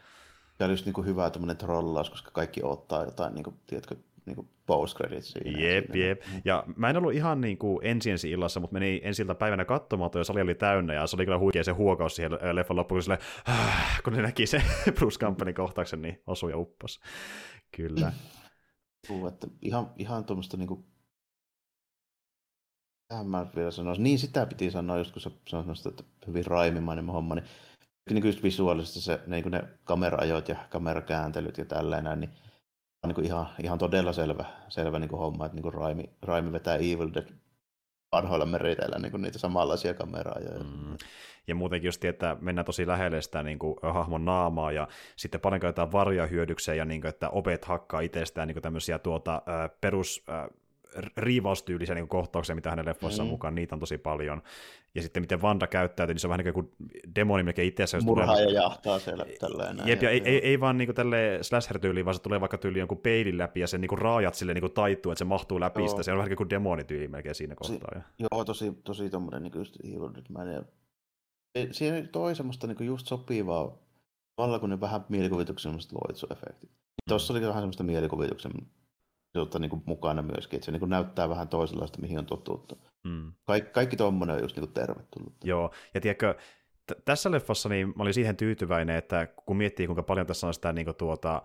[0.58, 3.96] Tämä olisi niin kuin hyvä tämmöinen trollaus, koska kaikki ottaa jotain, niin kuin, tiedätkö,
[4.26, 5.60] niin kuin post credits siinä.
[5.60, 6.06] Jep, siinä.
[6.06, 6.22] jep.
[6.44, 10.10] Ja mä en ollut ihan niin kuin ensi ensi illassa, mutta meni ensiltä päivänä katsomaan,
[10.14, 13.18] ja sali oli täynnä, ja se oli kyllä huikea se huokaus siihen leffan loppuun, sille,
[13.48, 14.62] äh, kun ne näki se
[14.98, 17.00] Bruce Company kohtauksen, niin osui ja uppasi.
[17.76, 18.12] Kyllä.
[19.08, 20.84] Puhu, että ihan, ihan tuommoista niin kuin
[23.08, 24.04] Tähän mä vielä sanoisin.
[24.04, 27.44] Niin sitä piti sanoa, just kun se sanoi, että hyvin raimimainen homma, niin
[28.10, 32.30] niin kuin just visuaalisesti se, niin ne kameraajot ja kamerakääntelyt ja tällainen, niin
[33.02, 36.10] on niin kuin ihan, ihan todella selvä, selvä niin kuin homma, että niin kuin Raimi,
[36.22, 37.26] Raimi vetää Evil Dead
[38.12, 40.64] vanhoilla meriteillä niin kuin niitä samanlaisia kameraajoja.
[40.64, 40.96] Mm.
[41.46, 45.60] Ja muutenkin just, että mennään tosi lähelle sitä niin kuin, hahmon naamaa ja sitten paljon
[45.60, 49.42] käytetään varjoja hyödykseen ja niin kuin, että opet hakkaa itsestään niin kuin tämmöisiä tuota,
[49.80, 50.24] perus
[51.16, 53.30] riivaustyylisiä niin kohtauksia, mitä hänen leffoissaan mm.
[53.30, 54.42] mukaan, niitä on tosi paljon.
[54.94, 56.70] Ja sitten miten Vanda käyttäytyy, niin se on vähän niin kuin
[57.14, 58.00] demoni melkein itseänsä.
[58.00, 58.44] Murhaa tulee...
[58.44, 59.76] ja jahtaa siellä tälleen.
[59.84, 62.98] Jep, ja, ei, ei, ei, vaan niin tälle slasher-tyyliin, vaan se tulee vaikka tyyli jonkun
[62.98, 65.88] peilin läpi ja sen niin raajat sille niin taittuu, että se mahtuu läpi joo.
[65.88, 66.02] sitä.
[66.02, 68.00] Se on vähän niin kuin demonityyli melkein siinä kohtaa.
[68.00, 70.64] Si- joo, tosi, tosi tommoinen niin just Evil Dead Ja
[71.70, 73.78] siinä toi semmoista niin just sopivaa,
[74.36, 76.70] tavallaan kun ne vähän mielikuvituksen semmoista loitsuefektit.
[77.08, 78.52] Tuossa oli vähän semmoista mielikuvituksen
[79.42, 82.78] ottaa niin kuin mukana myöskin, että se niin kuin näyttää vähän toisenlaista, mihin on totuttu.
[83.04, 83.32] Mm.
[83.44, 85.34] Kaik, kaikki tuommoinen on just niin kuin tervetullut.
[85.44, 86.34] Joo, ja tiedätkö,
[86.86, 90.54] t- tässä leffassa niin mä olin siihen tyytyväinen, että kun miettii, kuinka paljon tässä on
[90.54, 91.42] sitä niin kuin tuota,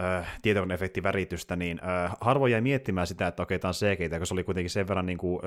[0.00, 4.34] äh, tietokoneefektiväritystä, niin äh, harvoin jäi miettimään sitä, että okei, tämä on CG, kun se
[4.34, 5.40] oli kuitenkin sen verran niin kuin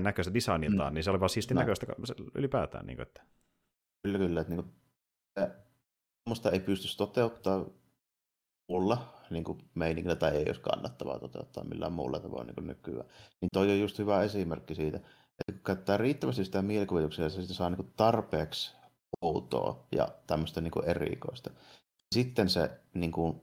[0.00, 0.94] näköistä designiltaan, mm.
[0.94, 1.60] niin se oli vaan siisti no.
[1.60, 1.86] näköistä
[2.34, 2.86] ylipäätään.
[2.86, 3.22] Niin kuin, että...
[4.02, 4.40] Kyllä, kyllä.
[4.40, 4.74] Että, niin kuin,
[6.52, 7.64] ei pystyisi toteuttaa
[8.68, 13.08] mulla niin kuin meiningillä tai ei olisi kannattavaa toteuttaa millään muulla tavoin niin kuin nykyään.
[13.40, 17.54] Niin toi on just hyvä esimerkki siitä, että kun käyttää riittävästi sitä mielikuvituksia ja se
[17.54, 18.76] saa niin kuin tarpeeksi
[19.22, 21.50] outoa ja tämmöistä niin kuin erikoista.
[22.14, 23.40] Sitten se niin kuin,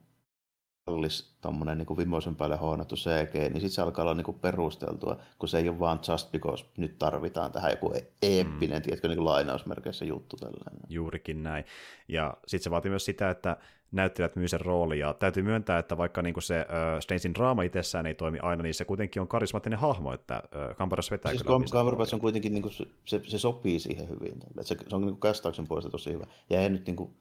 [0.86, 5.18] kallis tommonen niin vimoisen päälle hoonattu CG, niin sitten se alkaa olla niin kuin perusteltua,
[5.40, 8.84] kun se ei ole vaan just because nyt tarvitaan tähän joku e- eeppinen, mm.
[8.84, 10.82] tiedätkö, niin kuin lainausmerkeissä juttu tällainen.
[10.90, 11.66] Juurikin näin.
[12.08, 13.58] Ja sitten se vaatii myös sitä, että
[13.92, 16.66] näyttelijät myy sen rooli, ja täytyy myöntää, että vaikka niin kuin se äh,
[17.00, 21.12] Strangein draama itsessään ei toimi aina, niin se kuitenkin on karismaattinen hahmo, että äh, Cumberbatch
[21.12, 21.60] vetää siis kyllä.
[21.72, 22.74] Cumberbatch on kuitenkin, niin kuin,
[23.06, 26.70] se, se, sopii siihen hyvin, se, se on niin kästauksen puolesta tosi hyvä, ja ei
[26.70, 27.16] nyt niin kuin,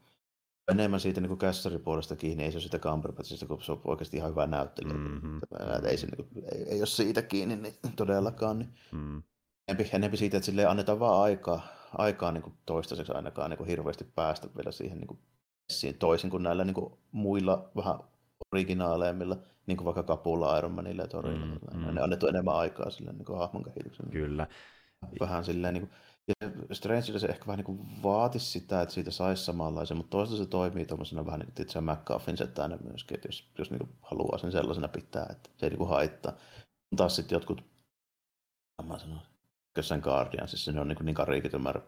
[0.71, 4.17] enemmän siitä niin kässarin puolesta kiinni, ei se ole sitä Cumberbatchista, kun se on oikeasti
[4.17, 4.93] ihan hyvä näyttelijä.
[4.93, 5.39] Mm-hmm.
[5.89, 8.59] Ei, se, niin kuin, ei, ei, ole siitä kiinni niin todellakaan.
[8.59, 8.69] Niin.
[8.91, 9.23] Mm.
[9.67, 13.67] Enempi, enempi siitä, että sille annetaan vaan aikaa, aikaa niin kuin toistaiseksi ainakaan niin kuin
[13.67, 15.19] hirveästi päästä vielä siihen niin kuin
[15.99, 17.99] toisin kuin näillä niin kuin muilla vähän
[18.51, 19.37] originaaleimmilla,
[19.67, 21.45] niin kuin vaikka Kapulla, Iron Manilla ja Torilla.
[21.45, 21.95] Mm, mm.
[21.95, 24.09] Ne annettu enemmän aikaa sille niin kuin hahmon kehityksen.
[24.09, 24.47] Kyllä.
[25.19, 25.97] Vähän silleen, niin kuin,
[26.27, 30.49] ja Strangella se ehkä vähän niin vaatisi sitä, että siitä saisi samanlaisen, mutta toisaalta se
[30.49, 34.51] toimii tuommoisena vähän niin kuin se McCuffin setänä myöskin, että jos, jos niin haluaa sen
[34.51, 36.33] sellaisena pitää, että se ei niin haittaa.
[36.95, 37.63] Taas sitten jotkut,
[38.83, 39.19] mä sanon,
[39.77, 41.81] jossain Guardiansissa ne on niin, niin karikitymärä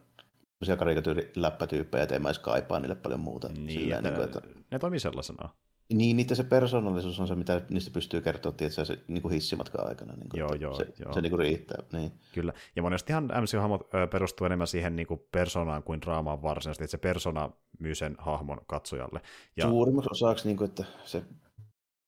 [0.58, 3.48] sellaisia karikatyyriläppätyyppejä, että en mä edes kaipaa niille paljon muuta.
[3.48, 4.62] Niin, Silleen, että, niin kuin, että...
[4.72, 5.50] ne toimii sellaisena.
[5.94, 9.88] Niin, niitä se persoonallisuus on se, mitä niistä pystyy kertoa tietysti, se niin kuin hissimatkan
[9.88, 10.14] aikana.
[10.14, 11.14] Niin kuin, joo, joo, se, joo.
[11.14, 11.84] se niin kuin riittää.
[11.92, 12.12] Niin.
[12.34, 16.98] Kyllä, ja monestihan MCU-hahmot perustuu enemmän siihen niin kuin persoonaan kuin draamaan varsinaisesti, että se
[16.98, 19.22] persona myy sen hahmon katsojalle.
[19.58, 19.68] Ja...
[19.68, 21.24] Suurimmaksi osaksi, niin kuin, että se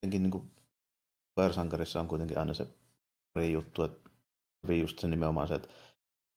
[0.06, 0.50] niin kuin
[1.34, 2.66] persankarissa on kuitenkin aina se
[3.52, 4.10] juttu, että
[4.68, 5.68] just se nimenomaan se, että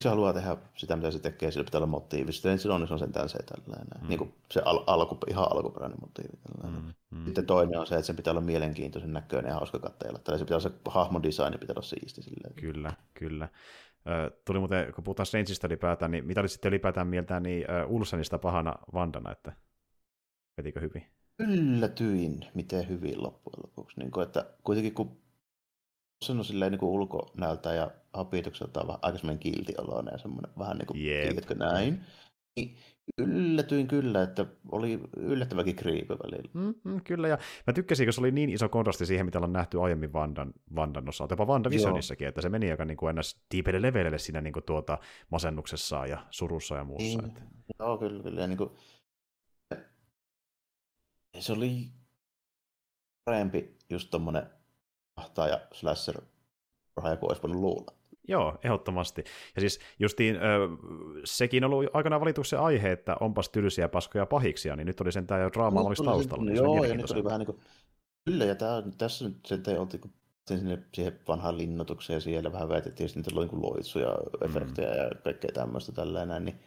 [0.03, 2.31] se haluaa tehdä sitä, mitä se tekee, sillä pitää olla motiivi.
[2.31, 4.07] Sitten silloin se on sentään se tällainen, mm.
[4.07, 6.37] niin kuin se al- alku, ihan alkuperäinen motiivi.
[6.37, 6.81] Tällainen.
[6.81, 7.17] Mm.
[7.17, 7.25] Mm.
[7.25, 10.19] Sitten toinen on se, että se pitää olla mielenkiintoisen näköinen ja hauska katteella.
[10.19, 12.21] Tällä se pitää olla se hahmon design pitää olla siisti.
[12.21, 12.53] Silleen.
[12.55, 13.49] Kyllä, kyllä.
[14.45, 18.75] Tuli muuten, kun puhutaan Strangeista ylipäätään, niin mitä oli sitten ylipäätään mieltä niin Ulsenista pahana
[18.93, 19.53] Vandana, että
[20.57, 21.05] vetikö hyvin?
[21.39, 23.99] Yllätyin, miten hyvin loppujen lopuksi.
[23.99, 25.22] Niin kuin, että kuitenkin kun
[26.23, 30.77] se on silleen niin ulkonäöltä ja hapitukselta vähän aika semmoinen kilti oloinen ja semmoinen vähän
[30.77, 31.23] niin kuin, yep.
[31.23, 32.01] tiedätkö näin.
[32.55, 32.77] Niin
[33.17, 36.49] yllätyin kyllä, että oli yllättäväkin kriipi välillä.
[36.53, 39.53] Mm, mm, kyllä, ja mä tykkäsin, kun se oli niin iso kontrasti siihen, mitä ollaan
[39.53, 43.81] nähty aiemmin Vandan, Vandan osalta, jopa WandaVisionissakin, että se meni aika niin kuin ennäs tiipelle
[43.81, 44.97] levelille siinä niin kuin tuota
[45.31, 47.21] masennuksessa ja surussa ja muussa.
[47.21, 47.25] Niin.
[47.25, 47.41] Että...
[47.79, 48.41] Joo, kyllä, kyllä.
[48.41, 48.69] Ja niin kuin...
[51.39, 51.91] Se oli
[53.25, 54.43] parempi just tommonen
[55.37, 56.21] ja slasher
[56.97, 57.93] raha kuin olisi voinut luulla.
[58.27, 59.23] Joo, ehdottomasti.
[59.55, 60.37] Ja siis justiin,
[61.23, 65.41] sekin on ollut aikanaan valituksen aihe, että onpas tylsiä paskoja pahiksia, niin nyt oli sentään
[65.41, 66.45] jo draamaa no, olisi taustalla.
[66.45, 67.59] Niin joo, ja nyt oli vähän niin kuin,
[68.25, 70.13] kyllä, ja tää, tässä nyt sen oltiin kun
[70.47, 74.97] sinne siihen vanhaan linnoitukseen ja siellä vähän väitettiin, että niitä oli niin loitsuja, efektejä mm.
[74.97, 76.59] ja kaikkea tämmöistä tällainen, niin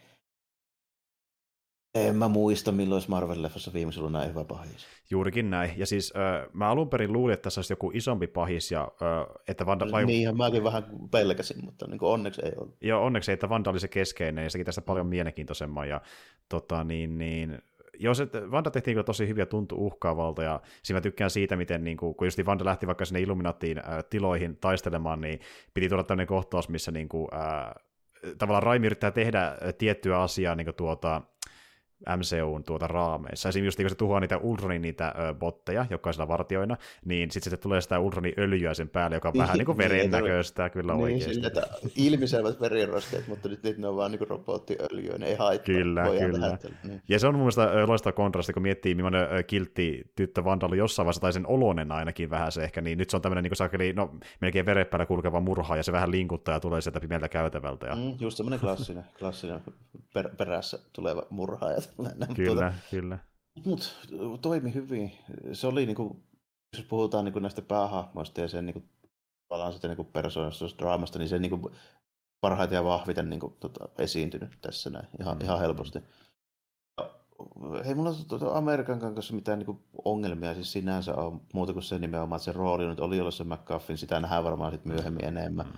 [1.97, 4.87] en mä muista, milloin olisi Marvel-leffassa viimeisellä ollut näin hyvä pahis.
[5.09, 5.71] Juurikin näin.
[5.77, 8.71] Ja siis äh, mä alun perin luulin, että tässä olisi joku isompi pahis.
[8.71, 10.05] Ja, äh, että Vanda, vai...
[10.05, 12.75] Niinhän mäkin vähän pelkäsin, mutta niin onneksi ei ollut.
[12.81, 15.09] Joo, onneksi ei, että Vanda oli se keskeinen ja sekin tästä paljon mm.
[15.09, 15.89] mielenkiintoisemman.
[15.89, 16.01] Ja,
[16.49, 17.59] tota, niin, niin,
[17.99, 21.83] jos et, Vanda tehtiin kyllä tosi hyviä, tuntui uhkaavalta, ja siinä mä tykkään siitä, miten
[21.83, 25.39] niin kuin, kun just Vanda lähti vaikka sinne Illuminatiin äh, tiloihin taistelemaan, niin
[25.73, 27.73] piti tulla tämmöinen kohtaus, missä niin kuin, äh,
[28.37, 31.21] tavallaan Raimi yrittää tehdä tiettyä asiaa niin kuin tuota,
[32.17, 33.49] MCUn tuota raameissa.
[33.49, 37.31] Esimerkiksi just, kun se tuhoaa niitä Ultronin niitä ö, botteja, jotka on siellä vartioina, niin
[37.31, 40.11] sitten se tulee sitä Ultronin öljyä sen päälle, joka on niin, vähän niin kuin veren
[40.11, 41.47] näköistä kyllä niin, oikeasti.
[41.47, 45.75] Että ilmiselvät veriroskeet, mutta nyt, nyt ne on vaan niin robottiöljyä, ne ei haittaa.
[45.75, 46.57] Kyllä, kyllä.
[46.83, 47.01] niin.
[47.09, 51.21] Ja se on mun mielestä loistava kontrasti, kun miettii, millainen kiltti tyttö Vandal jossain vaiheessa,
[51.21, 53.93] tai sen olonen ainakin vähän se ehkä, niin nyt se on tämmöinen niin kuin sakeli,
[53.93, 57.87] no melkein verepäällä kulkeva murha, ja se vähän linkuttaa ja tulee sieltä pimeältä käytävältä.
[57.87, 57.95] Ja...
[57.95, 59.61] Mm, just semmoinen klassinen, klassinen
[60.13, 61.71] per, perässä tuleva murha.
[61.95, 62.35] Tällainen.
[62.35, 63.19] Kyllä, tuota, kyllä.
[63.65, 63.85] Mutta
[64.41, 65.11] toimi hyvin.
[65.53, 66.23] Se oli, niinku,
[66.77, 68.83] jos puhutaan niinku näistä päähahmoista ja sen niinku,
[69.47, 71.71] palaan sitten niinku persoonallisesta draamasta, niin se niinku,
[72.41, 75.43] parhaiten ja vahviten niinku, tota, esiintynyt tässä näin, ihan, mm.
[75.43, 75.99] ihan helposti.
[77.85, 82.39] Ei mulla tuota Amerikan kanssa mitään niinku ongelmia siis sinänsä on, muuta kuin se nimenomaan,
[82.39, 85.65] että se rooli nyt oli ollut se McCuffin, sitä nähdään varmaan sit myöhemmin enemmän.
[85.65, 85.73] Mm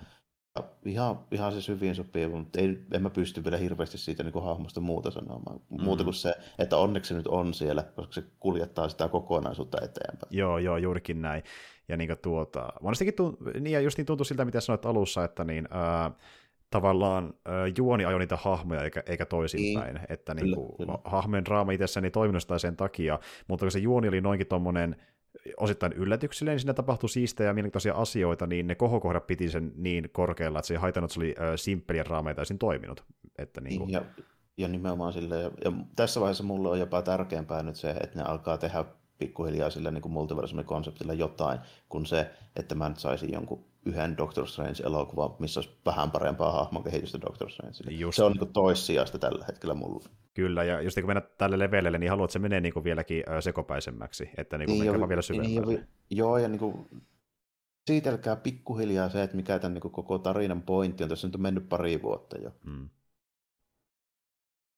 [0.84, 4.80] ihan, ihan siis hyvin sopii, mutta ei, en mä pysty vielä hirveästi siitä niin hahmosta
[4.80, 5.60] muuta sanomaan.
[5.70, 5.82] Mm.
[5.82, 10.30] Muuta kuin se, että onneksi nyt on siellä, koska se kuljettaa sitä kokonaisuutta eteenpäin.
[10.30, 11.42] Joo, joo, juurikin näin.
[11.88, 15.44] Ja niin tuota, monestikin tunt, niin, ja just niin tuntui siltä, mitä sanoit alussa, että
[15.44, 16.10] niin, ää,
[16.70, 20.06] tavallaan äh, juoni ajoi niitä hahmoja eikä, eikä toisinpäin, niin.
[20.08, 24.20] että niin kuin, hahmojen draama itsessäni ei toiminut sen takia, mutta kun se juoni oli
[24.20, 24.96] noinkin tuommoinen
[25.56, 30.08] osittain yllätyksille, niin siinä tapahtui siistejä ja mielenkiintoisia asioita, niin ne kohokohdat piti sen niin
[30.12, 33.04] korkealla, että se ei haitannut, se oli äh, simppeliä raameja täysin toiminut.
[33.38, 33.90] Että niin kuin...
[33.90, 34.04] ja,
[34.56, 38.22] ja nimenomaan sille, ja, ja tässä vaiheessa mulle on jopa tärkeämpää nyt se, että ne
[38.24, 38.84] alkaa tehdä
[39.18, 41.58] pikkuhiljaa sillä niin multiversumikonseptilla jotain,
[41.88, 46.84] kuin se, että mä nyt saisin jonkun yhden Doctor Strange-elokuvan, missä olisi vähän parempaa hahmon
[46.84, 47.76] kehitystä Doctor Strange.
[47.90, 48.16] Just.
[48.16, 50.04] Se on niin toissijasta tällä hetkellä mulla.
[50.34, 52.84] Kyllä, ja just niin kun mennä tälle levelelle, niin haluat, että se menee niin kuin
[52.84, 55.64] vieläkin sekopäisemmäksi, että niin kuin niin, jo, vielä syvempää.
[55.64, 56.86] Niin, joo, ja niin kuin,
[57.86, 61.08] siitelkää pikkuhiljaa se, että mikä tämän niin kuin koko tarinan pointti on.
[61.08, 62.50] Tässä nyt on mennyt pari vuotta jo.
[62.64, 62.88] Mm.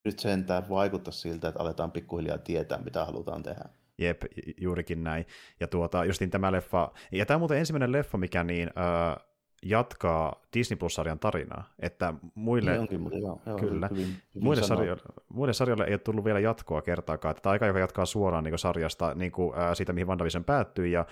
[0.04, 3.64] Nyt sentään vaikuttaa siltä, että aletaan pikkuhiljaa tietää, mitä halutaan tehdä.
[4.02, 4.22] Jep,
[4.60, 5.26] juurikin näin.
[5.60, 9.24] Ja tuota, justin tämä leffa, ja tämä on muuten ensimmäinen leffa, mikä niin, äh,
[9.62, 15.02] jatkaa Disney Plus-sarjan tarinaa, että muille, niin onkin, joo, joo, kyllä, hyvin, hyvin muille, sarjoille,
[15.28, 18.58] muille sarjoille ei ole tullut vielä jatkoa kertaakaan, että tämä aika, joka jatkaa suoraan niin
[18.58, 21.06] sarjasta niin kuin, äh, siitä, mihin WandaVision päättyy, ja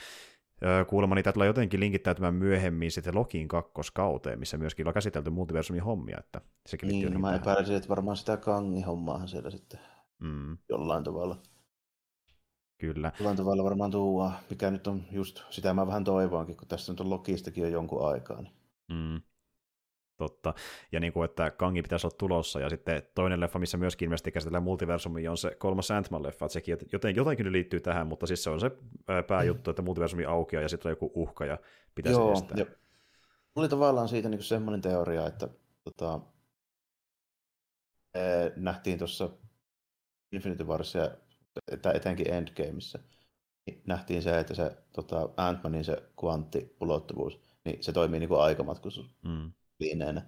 [0.86, 6.18] kuulemma niitä tulee jotenkin linkittäytymään myöhemmin sitten Lokiin kakkoskauteen, missä myöskin on käsitelty multiversumin hommia,
[6.18, 9.80] että sekin niin, no mä epäilisin, että varmaan sitä kangihommaahan siellä sitten
[10.18, 10.58] mm.
[10.68, 11.36] jollain tavalla.
[12.80, 13.12] Kyllä.
[13.18, 17.00] Jollain tavalla varmaan tuua, mikä nyt on just, sitä mä vähän toivoinkin, kun tässä nyt
[17.00, 18.42] on Lokistakin jo jonkun aikaa.
[18.42, 18.52] Niin.
[18.92, 19.22] Mm.
[20.16, 20.54] Totta.
[20.92, 24.32] Ja niin kuin, että Kangi pitäisi olla tulossa, ja sitten toinen leffa, missä myöskin ilmeisesti
[24.32, 28.50] käsitellään multiversumi, on se kolmas Ant-Man-leffa, että sekin joten, jotenkin liittyy tähän, mutta siis se
[28.50, 28.70] on se
[29.26, 31.58] pääjuttu, että multiversumi aukeaa ja sitten on joku uhka ja
[31.94, 32.58] pitäisi Joo, estää.
[32.58, 32.66] Ja
[33.54, 35.48] oli tavallaan siitä niin semmoinen teoria, että
[35.84, 36.20] tota,
[38.56, 39.30] nähtiin tuossa
[40.32, 41.10] Infinity Warsia
[41.72, 42.98] että etenkin Endgameissa,
[43.66, 50.22] niin nähtiin se, että se tota, Ant-Manin se kvanttiulottuvuus, niin se toimii niin kuin aikamatkustusliineenä.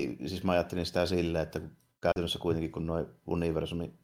[0.00, 0.26] Mm.
[0.26, 1.60] Siis mä ajattelin sitä silleen, että
[2.00, 3.98] käytännössä kuitenkin kun nuo universumin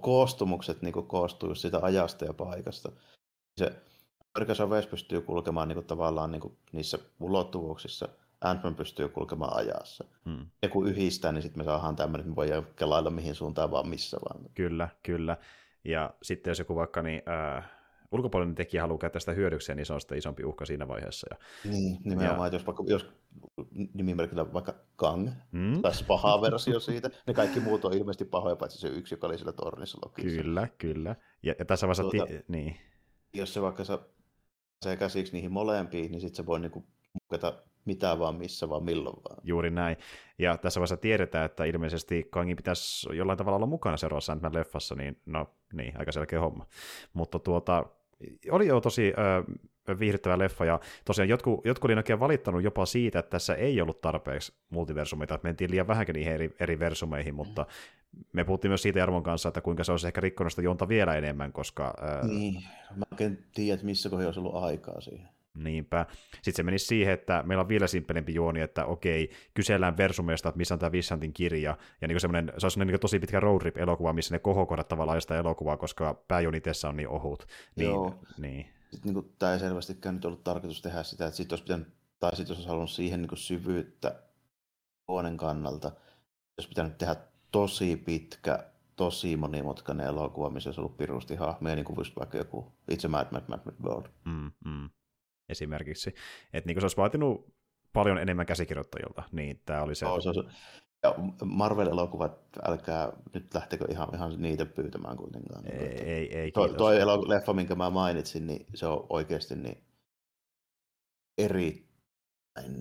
[0.00, 2.92] koostumukset niin kuin koostuu just siitä ajasta ja paikasta,
[3.60, 8.08] niin se West pystyy kulkemaan niin kuin, tavallaan niin kuin, niissä ulottuvuuksissa,
[8.44, 10.04] Ant-Man pystyy kulkemaan ajassa.
[10.24, 10.46] Hmm.
[10.62, 13.88] Ja kun yhdistää, niin sitten me saadaan tämmöinen, että me voidaan kelailla mihin suuntaan vaan
[13.88, 14.44] missä vaan.
[14.54, 15.36] Kyllä, kyllä.
[15.84, 17.70] Ja sitten jos joku vaikka niin, äh,
[18.12, 21.26] ulkopuolinen tekijä haluaa käyttää sitä hyödykseen, niin se on sitten isompi uhka siinä vaiheessa.
[21.30, 21.36] Ja,
[21.70, 22.56] niin, nimenomaan, ja...
[22.56, 23.06] jos, vaikka, jos
[23.94, 25.82] nimimerkillä vaikka Kang, mm?
[25.82, 29.38] tai paha versio siitä, niin kaikki muut on ilmeisesti pahoja, paitsi se yksi, joka oli
[29.38, 30.42] sillä tornissa Lokissa.
[30.42, 31.16] Kyllä, kyllä.
[31.42, 32.76] Ja, ja tässä vaiheessa, tuota, ti- niin.
[33.34, 33.84] Jos se vaikka
[34.82, 39.16] se käsiksi niihin molempiin, niin sitten se voi niinku mukata mitä vaan, missä vaan, milloin
[39.28, 39.38] vaan.
[39.44, 39.96] Juuri näin.
[40.38, 44.94] Ja tässä vaiheessa tiedetään, että ilmeisesti Kangin pitäisi jollain tavalla olla mukana seuraavassa ant leffassa
[44.94, 46.66] niin no niin, aika selkeä homma.
[47.12, 47.86] Mutta tuota,
[48.50, 49.12] Oli jo tosi
[49.88, 53.80] ö, viihdyttävä leffa, ja tosiaan jotkut, jotkut oli oikein valittanut jopa siitä, että tässä ei
[53.80, 57.66] ollut tarpeeksi multiversumeita, että mentiin liian vähänkin niihin eri, eri versumeihin, mutta
[58.32, 61.16] me puhuttiin myös siitä Jarmon kanssa, että kuinka se olisi ehkä rikkonut sitä juonta vielä
[61.16, 61.94] enemmän, koska...
[62.02, 62.26] Ö...
[62.26, 62.62] Niin,
[62.96, 65.28] mä en tiedä, että missä kohdassa olisi ollut aikaa siihen.
[65.54, 66.06] Niinpä.
[66.32, 70.56] Sitten se menisi siihen, että meillä on vielä simppelempi juoni, että okei, kysellään Versumeesta, että
[70.56, 74.12] missä on tämä Vissantin kirja, ja niin semmoinen, se on niin tosi pitkä road elokuva
[74.12, 77.46] missä ne kohokohdat tavallaan sitä elokuvaa, koska pääjuoni tässä on niin ohut.
[77.76, 78.18] Niin, Joo.
[78.38, 78.66] Niin.
[78.90, 81.88] Sitten niin kuin, tämä ei selvästikään nyt ollut tarkoitus tehdä sitä, että sitten olisi pitänyt,
[82.20, 84.22] tai sitten olisi halunnut siihen niin syvyyttä
[85.08, 85.92] huoneen kannalta,
[86.58, 87.16] olisi pitänyt tehdä
[87.50, 93.08] tosi pitkä, tosi monimutkainen elokuva, missä olisi ollut pirusti hahmeja, niin kuin vaikka joku itse
[93.08, 94.06] Mad Mad Mad Mad World.
[94.24, 94.90] Mm, mm
[95.52, 96.14] esimerkiksi.
[96.52, 97.54] Että niin se olisi vaatinut
[97.92, 100.06] paljon enemmän käsikirjoittajilta, niin tämä oli se.
[100.06, 100.50] Oh, se, on,
[101.02, 102.32] ja Marvel-elokuvat,
[102.68, 105.72] älkää nyt lähtekö ihan, ihan niitä pyytämään kuitenkaan.
[105.72, 106.96] Ei, ei, ei toi, toi
[107.28, 109.84] leffa, minkä mä mainitsin, niin se on oikeasti niin
[111.38, 112.76] erittäin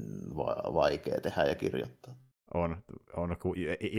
[0.73, 2.15] vaikea tehdä ja kirjoittaa.
[2.53, 2.77] On,
[3.15, 3.37] on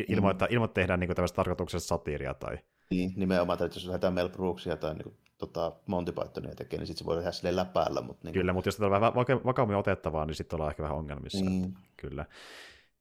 [0.09, 0.31] ilman, mm.
[0.31, 2.59] että, ilman, että tehdään niin tällaista tarkoituksesta satiiria tai...
[2.91, 5.17] Niin, nimenomaan, että jos lähdetään Mel Brooksia tai niin
[5.47, 8.01] tota, Monty Pythonia tekee, niin sitten se voi tehdä silleen läpäällä.
[8.01, 9.15] Mutta niin Kyllä, mutta jos tätä on vähän
[9.45, 11.45] vakaummin otettavaa, niin sitten ollaan ehkä vähän ongelmissa.
[11.45, 11.73] Mm.
[11.97, 12.27] Kyllä.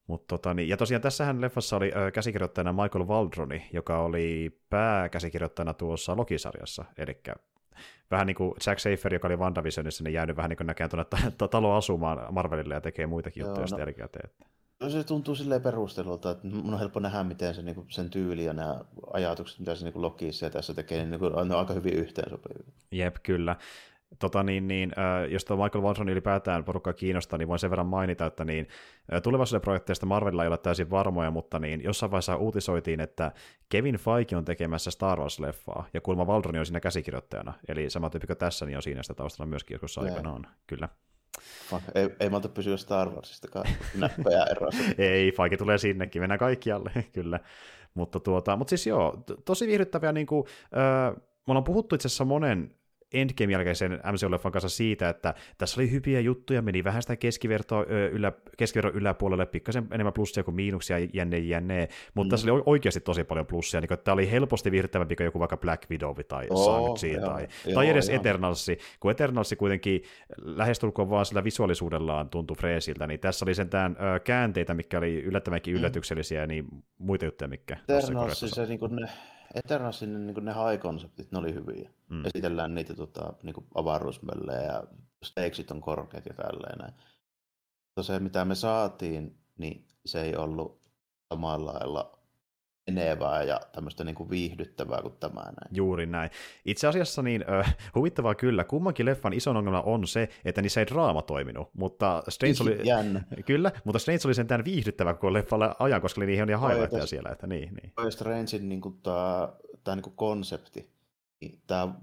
[0.08, 5.74] Mut tota, niin, ja tosiaan tässähän leffassa oli ö, käsikirjoittajana Michael Waldroni, joka oli pääkäsikirjoittajana
[5.74, 7.22] tuossa Loki-sarjassa, eli
[8.12, 11.06] vähän niin kuin Jack Safer, joka oli WandaVisionissa, niin jäänyt vähän niin kuin näkään tuonne
[11.52, 14.30] talo asumaan Marvelille ja tekee muitakin Joo, juttuja no, jälkikäteen.
[14.80, 18.46] No se tuntuu silleen perustelulta, että mun on helppo nähdä, miten se, niin sen tyyli
[18.46, 18.80] ja nämä
[19.14, 22.74] ajatukset, mitä se niin Lokissa ja tässä tekee, niin kuin, on aika hyvin yhteensopivia.
[22.92, 23.56] Jep, kyllä.
[24.20, 27.88] Tota, niin, niin, äh, jos tuo Michael Watson ylipäätään porukkaa kiinnostaa, niin voin sen verran
[27.88, 28.68] mainita, että niin,
[29.14, 33.32] äh, tulevaisuuden projekteista Marvelilla ei ole täysin varmoja, mutta niin, jossain vaiheessa uutisoitiin, että
[33.70, 38.28] Kevin Feige on tekemässä Star Wars-leffaa, ja kuulemma Waldron on siinä käsikirjoittajana, eli sama tyyppi
[38.28, 40.90] kuin tässä, niin on siinä sitä taustalla myöskin joskus aikanaan, kyllä.
[41.96, 44.84] Ei, ei malta pysyä Star Warsistakaan näppejä erossa.
[44.98, 47.40] ei, Faike tulee sinnekin, mennään kaikkialle, kyllä.
[47.94, 52.26] Mutta, tuota, mutta siis joo, tosi viihdyttäviä, niin kuin, äh, me ollaan puhuttu itse asiassa
[52.26, 52.76] monen
[53.14, 58.32] Endgame jälkeisen MCU-leffan kanssa siitä, että tässä oli hyviä juttuja, meni vähän sitä keskivertoa ylä,
[58.58, 62.30] keskiverron yläpuolelle, pikkasen enemmän plussia kuin miinuksia, jänne, jänne, mutta mm.
[62.30, 65.90] tässä oli oikeasti tosi paljon plussia, niin tämä oli helposti viihdyttävämpi kuin joku vaikka Black
[65.90, 68.16] Widow tai oh, Shang-Chi tai, joo, tai edes joo.
[68.16, 70.04] Eternalsi, kun Eternalsi kuitenkin
[70.38, 75.74] lähestulkoon vaan sillä visuaalisuudellaan tuntui freesiltä, niin tässä oli sentään ö, käänteitä, mikä oli yllättävänkin
[75.74, 75.80] mm.
[75.80, 76.66] yllätyksellisiä, niin
[76.98, 77.78] muita juttuja, mikä...
[77.90, 79.08] Eternalsi, se, niin kuin ne
[79.56, 81.90] Eternalsin niin ne high-konseptit, ne oli hyviä.
[82.10, 82.26] Mm.
[82.26, 84.84] Esitellään niitä tota, niin avaruusmöllejä ja
[85.24, 86.94] stakesit on korkeat ja tälleen näin.
[87.88, 90.82] Mutta se, mitä me saatiin, niin se ei ollut
[91.34, 92.21] samalla lailla
[92.88, 95.76] menevää ja tämmöistä niin kuin viihdyttävää kuin tämä näin.
[95.76, 96.30] Juuri näin.
[96.66, 100.88] Itse asiassa niin äh, huvittavaa kyllä, kummankin leffan ison ongelma on se, että niissä ei
[100.88, 103.24] draama toiminut, mutta Strange oli, Jännä.
[103.46, 107.30] kyllä, mutta Strange oli sentään viihdyttävä koko leffalle ajan, koska oli niin hienoja highlightteja siellä,
[107.30, 107.76] että niin.
[107.76, 107.94] niin.
[107.96, 109.50] Toi Strangein niin kuin, tämä,
[109.84, 110.90] tämä niin kuin konsepti,
[111.42, 111.94] niin tämä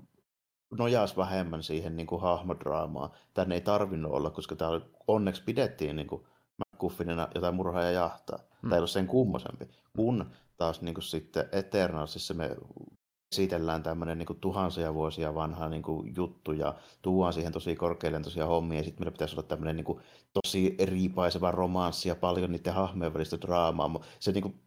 [0.79, 3.11] nojaisi vähemmän siihen niin kuin hahmodraamaan.
[3.35, 6.23] Tänne ei tarvinnut olla, koska tämä onneksi pidettiin niin kuin
[6.59, 8.39] McGuffinina jotain murhaa ja jahtaa.
[8.39, 8.61] Hmm.
[8.61, 9.69] Tämä ei ole sen kummosempi.
[9.97, 10.27] Kun
[10.59, 12.57] taas niin kuin sitten Eternalsissa me
[13.33, 18.79] esitellään tämmöinen niin tuhansia vuosia vanha niin kuin juttu ja tuodaan siihen tosi korkealentoisia hommia
[18.79, 20.01] ja sitten meillä pitäisi olla tämmöinen niin kuin,
[20.33, 24.01] tosi riipaiseva romanssi ja paljon niiden hahmojen välistä draamaa.
[24.21, 24.61] Se niin kuin,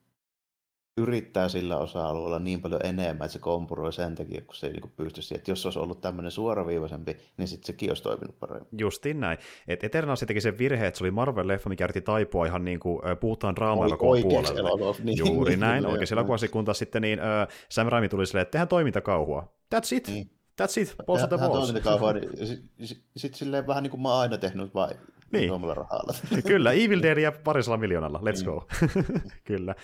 [0.98, 4.92] yrittää sillä osa-alueella niin paljon enemmän, että se kompuroi sen takia, kun se ei niin
[4.96, 5.40] pysty siihen.
[5.40, 8.68] Että jos se olisi ollut tämmöinen suoraviivaisempi, niin sitten sekin olisi toiminut paremmin.
[8.78, 9.38] Justiin näin.
[9.68, 13.02] Et Eternals teki sen virhe, että se oli Marvel-leffa, mikä yritti taipua ihan niin kuin
[13.20, 14.96] puhutaan draamaa koko puolelle.
[15.04, 18.42] Niin, Juuri näin, niin, oikein elokuvassa, kun taas sitten niin, äh, Sam Raimi tuli silleen,
[18.42, 19.54] että tehdään toimintakauhua.
[19.76, 20.08] That's it.
[20.08, 20.30] Niin.
[20.62, 21.74] That's it, balls the balls.
[21.74, 22.48] Niin
[22.88, 24.90] sitten sit silleen vähän niin kuin mä oon aina tehnyt vai
[25.32, 25.52] niin.
[25.52, 26.14] rahalla.
[26.48, 28.68] Kyllä, Evil Dead ja parisella miljoonalla, let's go.
[29.44, 29.76] Kyllä.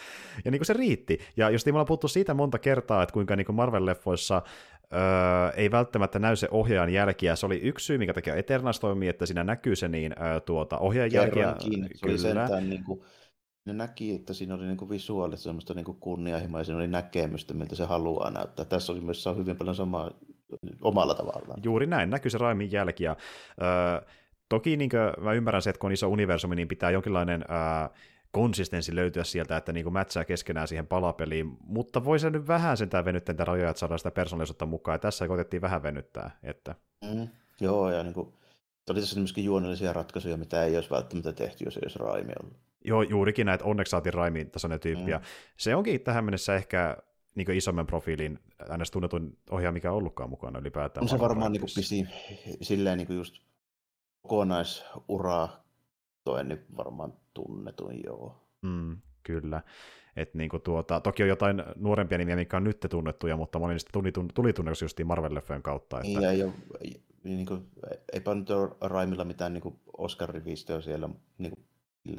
[0.46, 1.20] Ja niin kuin se riitti.
[1.38, 4.42] Ja just me ollaan puhuttu siitä monta kertaa, että kuinka niin Marvel-leffoissa
[4.94, 7.36] öö, ei välttämättä näy se ohjaajan jälkiä.
[7.36, 10.78] Se oli yksi syy, mikä takia Eternals toimii, että siinä näkyy se niin, öö, tuota,
[10.78, 11.56] ohjaajan jälkiä.
[11.60, 12.18] Se Kyllä.
[12.18, 13.02] sentään niin kuin,
[13.66, 16.88] ne näki, että siinä oli niin kuin visuaalista semmoista niin kuin kunnianhimoa ja siinä oli
[16.88, 18.66] näkemystä, miltä se haluaa näyttää.
[18.66, 20.12] Tässä oli myös hyvin paljon samaa
[20.82, 21.60] omalla tavallaan.
[21.64, 23.04] Juuri näin, näkyy se Raimin jälki.
[23.04, 23.16] Ja,
[23.62, 24.08] öö,
[24.50, 27.90] Toki niin kuin, mä ymmärrän se, että kun on iso universumi, niin pitää jonkinlainen ää,
[28.32, 33.06] konsistenssi löytyä sieltä, että niin mätsää keskenään siihen palapeliin, mutta voi se nyt vähän sentään
[33.06, 36.40] venyttää niitä rajoja, että saadaan sitä persoonallisuutta mukaan, ja tässä koitettiin vähän venyttää.
[36.44, 36.76] Että...
[37.14, 37.28] Mm,
[37.62, 38.34] joo, ja niin kuin,
[38.90, 42.58] oli tässä myöskin juonellisia ratkaisuja, mitä ei olisi välttämättä tehty, jos ei olisi Raimi ollut.
[42.86, 45.20] Joo, juurikin näitä, onneksi saatiin Raimin tasoinen tyyppi, mm.
[45.58, 46.98] se onkin tähän mennessä ehkä
[47.36, 48.40] niin isomman profiilin
[48.70, 51.04] aina tunnetun ohjaaja, mikä on ollutkaan mukana ylipäätään.
[51.04, 52.08] On se varmaan niin pisi
[52.62, 53.42] silleen niin just
[54.28, 55.64] kokonaisuraa
[56.24, 58.36] toen niin varmaan tunnetun, joo.
[58.62, 59.62] Mm, kyllä.
[60.16, 63.74] Et niin kuin tuota, toki on jotain nuorempia nimiä, mitkä on nyt tunnettuja, mutta moni
[63.74, 66.00] niistä tuli, tuli tunnetuksi justiin Marvel-lefföjen kautta.
[66.00, 66.20] Että...
[66.20, 66.54] Ja ei, ole,
[67.24, 67.68] niin kuin,
[68.14, 71.66] eipä nyt ole Raimilla mitään niin Oscar-rivistöä siellä niin kuin,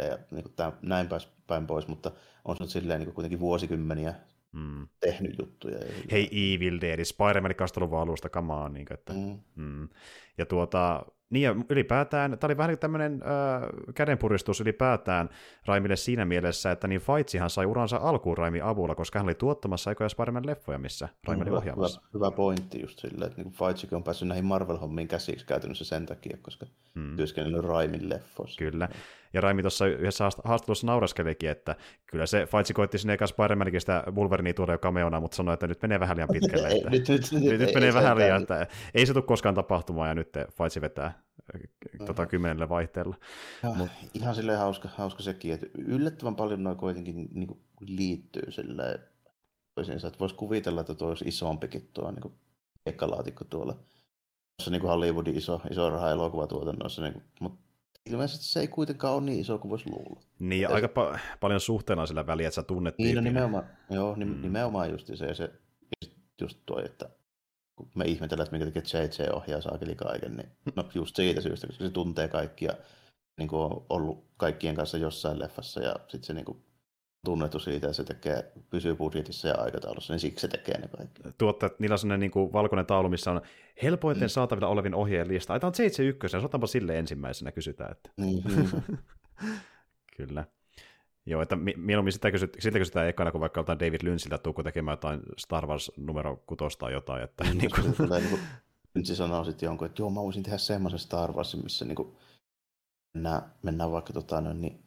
[0.08, 1.08] ja niin kuin, tämän, näin
[1.46, 2.12] päin pois, mutta
[2.44, 4.14] on se nyt silleen niin kuin, kuitenkin vuosikymmeniä
[4.52, 4.88] mm.
[5.00, 5.78] tehnyt juttuja.
[6.10, 8.72] Hei Evil Dead, Spider-Man 2000 alusta, kamaan.
[8.72, 9.38] Niin että, mm.
[9.56, 9.88] Mm.
[10.38, 15.28] Ja tuota, niin ja ylipäätään, tämä oli vähän niin tämmöinen äh, kädenpuristus ylipäätään
[15.66, 19.90] Raimille siinä mielessä, että niin Faitsihan sai uransa alkuun Raimi avulla, koska hän oli tuottamassa
[19.90, 22.00] aikoja Spider-Man leffoja, missä Raimi oli ohjaamassa.
[22.00, 26.06] Hyvä, hyvä pointti just silleen, että niin Faitsikin on päässyt näihin Marvel-hommiin käsiksi käytännössä sen
[26.06, 27.16] takia, koska hmm.
[27.16, 28.58] työskennellyt Raimin leffoissa.
[28.58, 28.88] Kyllä.
[29.32, 31.76] Ja Raimi tuossa yhdessä haastattelussa nauraskelikin, että
[32.06, 35.66] kyllä se Faitsi koitti sinne ekas Spider-Manikin sitä Wolverinea tuoda jo kameona, mutta sanoi, että
[35.66, 36.68] nyt menee vähän liian pitkälle.
[36.68, 40.08] Että, nyt, nyt, nyt, nyt, nyt menee vähän liian, että ei se tule koskaan tapahtumaan,
[40.08, 41.22] ja nyt Faitsi vetää
[42.06, 43.16] tota, kymmenellä vaihteella.
[43.62, 43.88] Ja, Mut...
[44.14, 48.98] Ihan silleen hauska, hauska sekin, että yllättävän paljon noin kuitenkin niin kuin liittyy silleen
[49.74, 52.34] toisiinsa, että voisi kuvitella, että tuo olisi isompikin tuo niin
[52.86, 57.67] ekkalaatikko tuolla tuossa niin kuin Hollywoodin iso, iso raha elokuvatuotannossa, niin kuin, mutta
[58.10, 60.20] ilmeisesti se ei kuitenkaan ole niin iso kuin voisi luulla.
[60.38, 64.16] Niin, ja aika pa- paljon suhteena sillä väliä, että sä tunnet Niin, no nimenomaan, joo,
[64.16, 64.42] mm.
[64.42, 65.50] nimenomaan just se, se
[66.40, 67.10] just tuo, että
[67.76, 71.66] kun me ihmetellään, että minkä takia JJ ohjaa saakeli kaiken, niin no just siitä syystä,
[71.66, 72.72] koska se tuntee kaikkia,
[73.38, 76.64] niin kuin on ollut kaikkien kanssa jossain leffassa ja sitten se niin kuin
[77.24, 81.22] tunnettu siitä, että se tekee, pysyy budjetissa ja aikataulussa, niin siksi se tekee ne kaikki.
[81.38, 83.40] Tuottajat, niillä on sellainen niin kuin valkoinen taulu, missä on
[83.82, 84.28] helpoiten mm.
[84.28, 85.52] saatavilla olevin ohjeen lista.
[85.52, 87.90] Ai, tämä on JJ1, otanpa sille ensimmäisenä, kysytään.
[87.90, 88.10] Että.
[88.16, 88.42] Niin,
[90.16, 90.44] Kyllä.
[91.26, 94.92] Joo, että mieluummin sitä, kysyt, sitä kysytään ekana, kun vaikka jotain David Lynchiltä, tuuko tekemään
[94.92, 97.22] jotain Star Wars numero kutosta tai jotain.
[97.22, 97.84] Että, niin, niin kuin...
[97.84, 98.40] Niin kuin,
[98.94, 102.16] Lynch sanoo sitten jonkun, että joo, mä voisin tehdä semmoisen Star Warsin, missä niin kuin,
[103.14, 104.84] mennään, mennään vaikka tota, no, niin,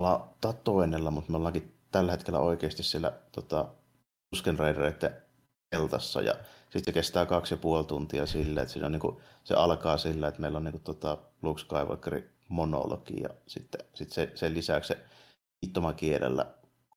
[0.00, 3.68] ollaan tatoenella, mutta me ollaankin tällä hetkellä oikeasti siellä tota,
[4.30, 5.16] Tusken Raidereiden
[6.24, 6.34] ja
[6.70, 10.28] sitten kestää kaksi ja puoli tuntia sille, että siinä on, niin kuin, se alkaa sillä,
[10.28, 14.88] että meillä on niin kuin, tota, Luke Skywalkerin monologi ja sitten sit se, sen lisäksi
[14.88, 14.98] se
[15.96, 16.46] kielellä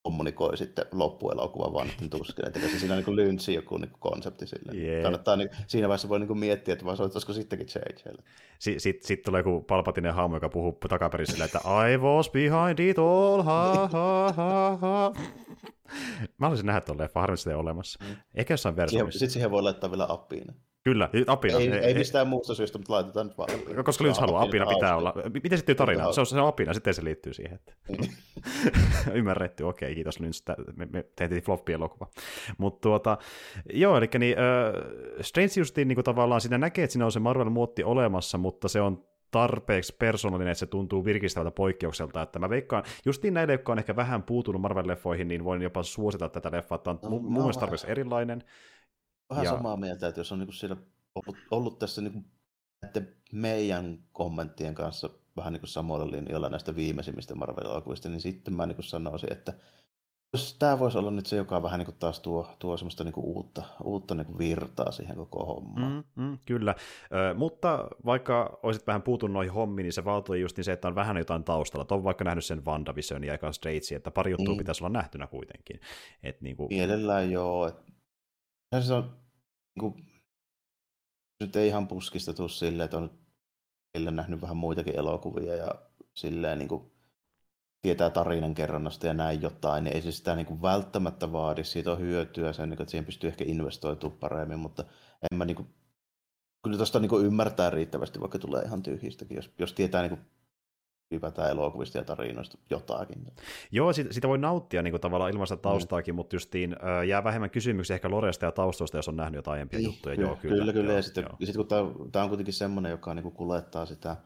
[0.04, 2.46] kommunikoi sitten loppuelokuvan vanhten tuskin.
[2.46, 4.72] Että se siinä on niin lyntsi joku niin konsepti sille.
[4.80, 5.02] Yeah.
[5.02, 8.22] Kannattaa, niin, siinä vaiheessa voi niin miettiä, että vaan soittaisiko sittenkin JJlle.
[8.58, 11.60] Sitten sit, sit tulee joku palpatinen haamu, joka puhuu takaperin silleen, että
[11.92, 15.12] I was behind it all, ha ha ha ha.
[16.38, 18.04] Mä haluaisin nähdä tuon leffa, harvemmin sitä ei olemassa.
[18.04, 18.16] Mm.
[18.34, 19.18] Ehkä jossain versioissa.
[19.18, 20.46] Sitten siihen voi laittaa vielä appiin.
[20.84, 21.58] Kyllä, apina.
[21.58, 23.48] Ei, ei, ei mistään muusta syystä, mutta laitetaan nyt vaan.
[23.84, 25.14] Koska Lynch haluaa, apina pitää olla.
[25.42, 26.12] Miten sitten tarina?
[26.12, 27.54] Se on, se on apina, sitten se liittyy siihen.
[27.54, 27.74] Että...
[29.18, 30.42] Ymmärretty, okei, okay, kiitos Lynch.
[30.76, 32.06] Me, me tehtiin floppi-elokuva.
[32.58, 33.18] Mutta tuota,
[33.72, 37.84] joo, eli niin, uh, Strange justiin niin tavallaan siinä näkee, että siinä on se Marvel-muotti
[37.84, 43.34] olemassa, mutta se on tarpeeksi persoonallinen, että se tuntuu virkistävältä poikkeukselta, että mä veikkaan, justiin
[43.34, 46.98] näille, jotka on ehkä vähän puutunut Marvel-leffoihin, niin voin jopa suositella tätä leffaa, että on
[47.02, 48.44] no, mun mielestä tarpeeksi erilainen,
[49.34, 49.50] vähän ja...
[49.50, 50.76] samaa mieltä, että jos on niin siellä
[51.14, 52.24] ollut, ollut tässä niin
[52.82, 58.82] näiden meidän kommenttien kanssa vähän niin samoilla linjoilla näistä viimeisimmistä Marvel-elokuvista, niin sitten mä niin
[58.82, 59.52] sanoisin, että
[60.32, 63.62] jos tämä voisi olla nyt se, joka vähän niin taas tuo, tuo semmoista niin uutta,
[63.84, 66.04] uutta niin virtaa siihen koko hommaan.
[66.16, 66.74] Mm, mm, kyllä,
[67.12, 70.88] Ö, mutta vaikka olisit vähän puutunut noihin hommiin, niin se vaatii just niin se, että
[70.88, 71.86] on vähän jotain taustalla.
[71.90, 74.58] On vaikka nähnyt sen WandaVisionin ja Straitsin, että pari juttua mm.
[74.58, 75.80] pitäisi olla nähtynä kuitenkin.
[76.22, 76.68] Et niin kuin...
[76.68, 79.23] Mielellään joo, että se on
[79.80, 80.06] kuin,
[81.40, 83.10] nyt ei ihan puskista tule silleen, että on
[83.96, 85.74] sillä nähnyt vähän muitakin elokuvia ja
[86.14, 86.94] silleen niin kuin,
[87.84, 91.92] tietää tarinan kerronnasta ja näin jotain, niin ei se sitä niin kuin välttämättä vaadi, siitä
[91.92, 94.84] on hyötyä, sen, niin kuin, että siihen pystyy ehkä investoitumaan paremmin, mutta
[95.32, 95.68] en mä niin kuin,
[96.62, 100.20] kyllä tuosta niin ymmärtää riittävästi, vaikka tulee ihan tyhjistäkin, jos, jos tietää niin kuin
[101.10, 103.26] ylipäätään elokuvista ja tarinoista jotakin.
[103.70, 106.16] Joo, sitä, sitä voi nauttia niin kuin tavallaan ilmaista taustaakin, mm.
[106.16, 106.76] mutta justiin
[107.08, 110.16] jää vähemmän kysymyksiä ehkä Loresta ja taustoista, jos on nähnyt jotain aiempia niin, juttuja.
[110.16, 110.72] Kyllä, joo, kyllä, kyllä.
[110.72, 110.88] kyllä.
[110.90, 111.36] Joo, ja sitten, joo.
[111.44, 111.66] sit, kun
[112.12, 114.16] tämä on kuitenkin semmoinen, joka niin kuin kuljettaa sitä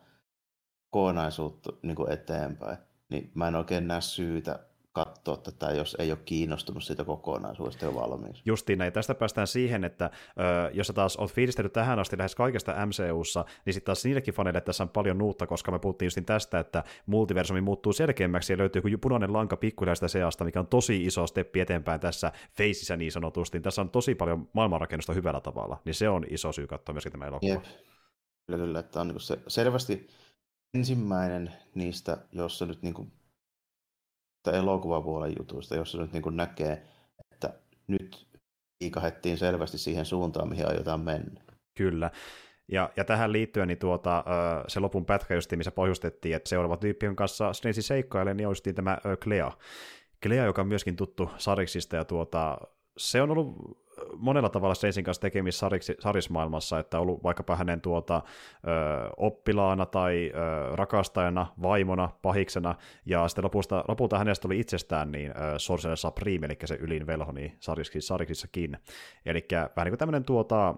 [0.90, 6.18] kokonaisuutta niin kuin eteenpäin, niin mä en oikein näe syytä katsoa tätä, jos ei ole
[6.24, 8.42] kiinnostunut siitä kokonaisuudesta jo valmiiksi.
[8.46, 8.92] Justiin näin.
[8.92, 13.44] Tästä päästään siihen, että ö, jos sä taas oot fiilistellyt tähän asti lähes kaikesta MCUssa,
[13.64, 16.84] niin sitten taas niillekin faneille tässä on paljon nuutta, koska me puhuttiin justin tästä, että
[17.06, 21.60] multiversumi muuttuu selkeämmäksi ja löytyy joku punainen lanka pikkuhiljaa seasta, mikä on tosi iso steppi
[21.60, 23.60] eteenpäin tässä feisissä niin sanotusti.
[23.60, 27.26] Tässä on tosi paljon maailmanrakennusta hyvällä tavalla, niin se on iso syy katsoa myöskin tämä
[27.26, 27.52] elokuva.
[27.52, 27.62] Jep.
[28.46, 30.08] Kyllä, kyllä, että on niin se selvästi
[30.74, 33.12] ensimmäinen niistä, jossa nyt niin kuin
[34.46, 36.82] elokuvapuolen jutuista, jossa nyt niin näkee,
[37.32, 37.52] että
[37.86, 38.26] nyt
[38.80, 41.40] liikahettiin selvästi siihen suuntaan, mihin aiotaan mennä.
[41.78, 42.10] Kyllä.
[42.72, 44.24] Ja, ja tähän liittyen niin tuota,
[44.68, 48.98] se lopun pätkä, just, missä pohjustettiin, että seuraava tyyppi, kanssa Snacy seikkailee, niin olisi tämä
[49.20, 49.52] Clea.
[50.22, 52.58] Clea, joka on myöskin tuttu Sariksista, ja tuota,
[52.98, 53.78] se on ollut
[54.16, 59.86] monella tavalla Strangein kanssa tekemissä sariksi, sarismaailmassa, että on ollut vaikkapa hänen tuota, ö, oppilaana
[59.86, 62.74] tai ö, rakastajana, vaimona, pahiksena,
[63.06, 67.32] ja sitten lopusta, lopulta hänestä oli itsestään niin ö, Sorcerer Supreme, eli se ylin velho
[67.32, 68.78] niin sariksissa, sariksissakin.
[69.26, 70.74] Eli vähän niin kuin tämmöinen tuota,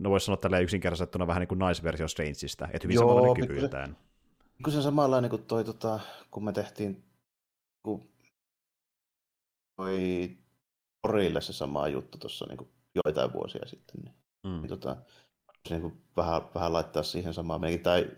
[0.00, 3.96] no voisi sanoa tälleen yksinkertaisettuna vähän niin kuin naisversio Strangeista, että hyvin Joo, samanlainen kyvyltään.
[4.64, 6.00] Kun se samanlainen kuin toi, tota,
[6.30, 7.04] kun me tehtiin
[7.82, 8.08] kun
[9.76, 10.30] toi
[11.02, 12.70] Orille se sama juttu tuossa niin
[13.04, 14.00] joitain vuosia sitten.
[14.04, 14.14] Niin,
[14.44, 14.60] mm.
[14.60, 14.96] niin tota,
[15.68, 17.82] se niin kuin vähän, vähän laittaa siihen samaan meikin.
[17.82, 18.10] Tai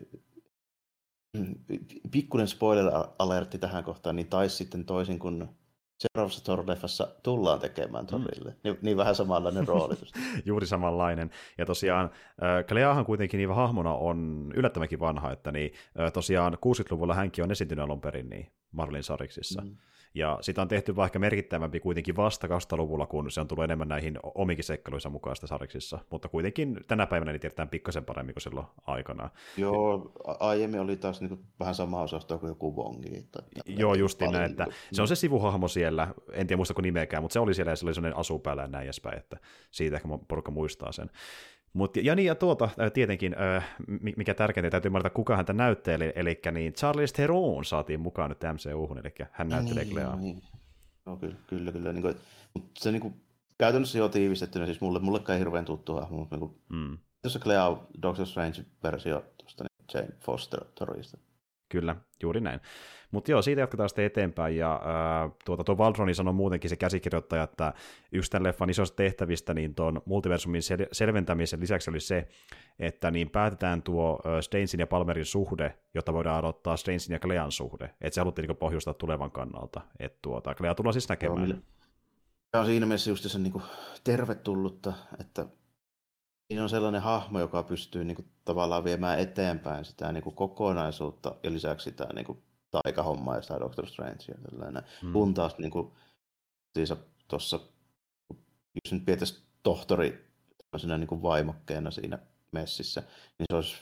[2.12, 5.48] pikkuinen spoiler-alertti tähän kohtaan, niin taisi sitten toisin kuin
[5.98, 8.50] seuraavassa Thor-leffassa tullaan tekemään Thorille.
[8.50, 8.56] Mm.
[8.64, 9.94] Niin, niin vähän samanlainen rooli.
[10.44, 11.30] Juuri samanlainen.
[11.58, 17.14] Ja tosiaan äh, Kleahan kuitenkin niin hahmona on yllättävänkin vanha, että niin, äh, tosiaan 60-luvulla
[17.14, 19.62] hänkin on esiintynyt alun perin niin Marlin Sariksissa.
[19.62, 19.76] Mm.
[20.14, 24.18] Ja sitä on tehty vaikka merkittävämpi kuitenkin vasta 2000-luvulla, kun se on tullut enemmän näihin
[24.34, 25.98] omikin seikkailuissa mukaan sitä sariksissa.
[26.10, 29.30] Mutta kuitenkin tänä päivänä niin tiedetään pikkasen paremmin kuin silloin aikana.
[29.56, 33.26] Joo, aiemmin oli taas niin kuin vähän sama osasto kuin joku Wongi.
[33.66, 37.22] Joo, just näin, että niin se on se sivuhahmo siellä, en tiedä muista kuin nimeäkään,
[37.22, 39.36] mutta se oli siellä ja se oli sellainen asu päällä ja näin edespäin, että
[39.70, 41.10] siitä ehkä porukka muistaa sen.
[41.72, 43.36] Mut, ja niin ja tuota, tietenkin,
[44.16, 48.98] mikä tärkeintä, täytyy ymmärtää, kuka häntä näytteli, eli niin Charles Theron saatiin mukaan nyt MCU-hun,
[48.98, 50.16] eli hän näyttelee niin, Cleaa.
[50.16, 50.42] Niin.
[51.06, 51.92] No, kyllä, kyllä, kyllä.
[51.92, 52.14] Niin kuin,
[52.54, 53.14] mutta se niin kuin,
[53.58, 56.98] käytännössä jo tiivistettynä, siis mulle, mulle ei hirveän tuttu hahmo, mutta niin kuin, mm.
[57.22, 61.18] tuossa Clea Doctor Strange-versio tuosta niin Jane Foster Torista.
[61.68, 62.60] Kyllä, juuri näin.
[63.10, 67.42] Mutta joo, siitä jatketaan sitten eteenpäin, ja ää, tuota, tuo Valdroni sanoi muutenkin se käsikirjoittaja,
[67.42, 67.72] että
[68.12, 72.28] yksi tämän leffan isoista tehtävistä niin tuon multiversumin sel- selventämisen lisäksi oli se,
[72.78, 77.84] että niin päätetään tuo Stainsin ja Palmerin suhde, jotta voidaan aloittaa Stainsin ja Clean suhde.
[78.00, 79.80] Että se haluttiin niin pohjustaa tulevan kannalta.
[79.98, 81.48] Että tuota, Clea tullaan siis näkemään.
[81.48, 81.58] Joo,
[82.50, 83.64] Tämä on siinä mielessä just se niin kuin
[84.04, 85.46] tervetullutta, että
[86.48, 91.34] siinä on sellainen hahmo, joka pystyy niin kuin, tavallaan viemään eteenpäin sitä niin kuin, kokonaisuutta
[91.42, 94.34] ja lisäksi sitä niin kuin, taikahommaa ja sitä Doctor Strangea.
[94.50, 94.82] Tällainen.
[95.02, 95.12] Mm.
[95.12, 95.92] Kun taas niin kuin,
[96.74, 96.94] siis
[97.28, 97.60] tuossa,
[98.84, 102.18] jos nyt pietäisi tohtori tämmöisenä niin kuin vaimokkeena siinä
[102.52, 103.00] messissä,
[103.38, 103.76] niin se olisi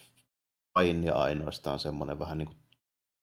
[0.74, 2.58] vain ja ainoastaan semmoinen vähän niin kuin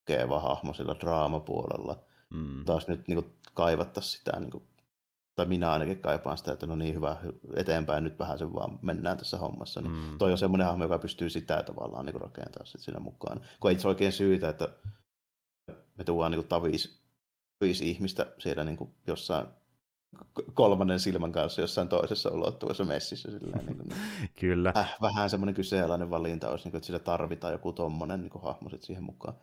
[0.06, 2.04] keva hahmo sillä draamapuolella.
[2.34, 2.66] Mm.
[2.66, 4.64] Taas nyt niin kuin, kaivattaisiin sitä niin kuin,
[5.36, 7.18] tai minä ainakin kaipaan sitä, että no niin hyvä,
[7.56, 9.82] eteenpäin nyt vähän sen vaan mennään tässä hommassa.
[9.82, 10.18] Niin mm.
[10.18, 13.42] Toi on semmoinen hahmo, joka pystyy sitä tavallaan niin rakentamaan sit siinä mukaan.
[13.60, 14.70] Kun ei se oikein syytä, että
[15.98, 17.04] me tuodaan niin tavis,
[17.62, 19.48] viisi ihmistä siellä niin kuin jossain
[20.54, 23.32] kolmannen silmän kanssa jossain toisessa ulottuvassa messissä.
[23.32, 23.90] Silleen, niin kuin,
[24.40, 24.74] Kyllä.
[24.78, 28.44] Äh, vähän semmoinen kyseenalainen valinta olisi, niin kuin, että sillä tarvitaan joku tommonen niin kuin,
[28.44, 29.36] hahmo sit siihen mukaan.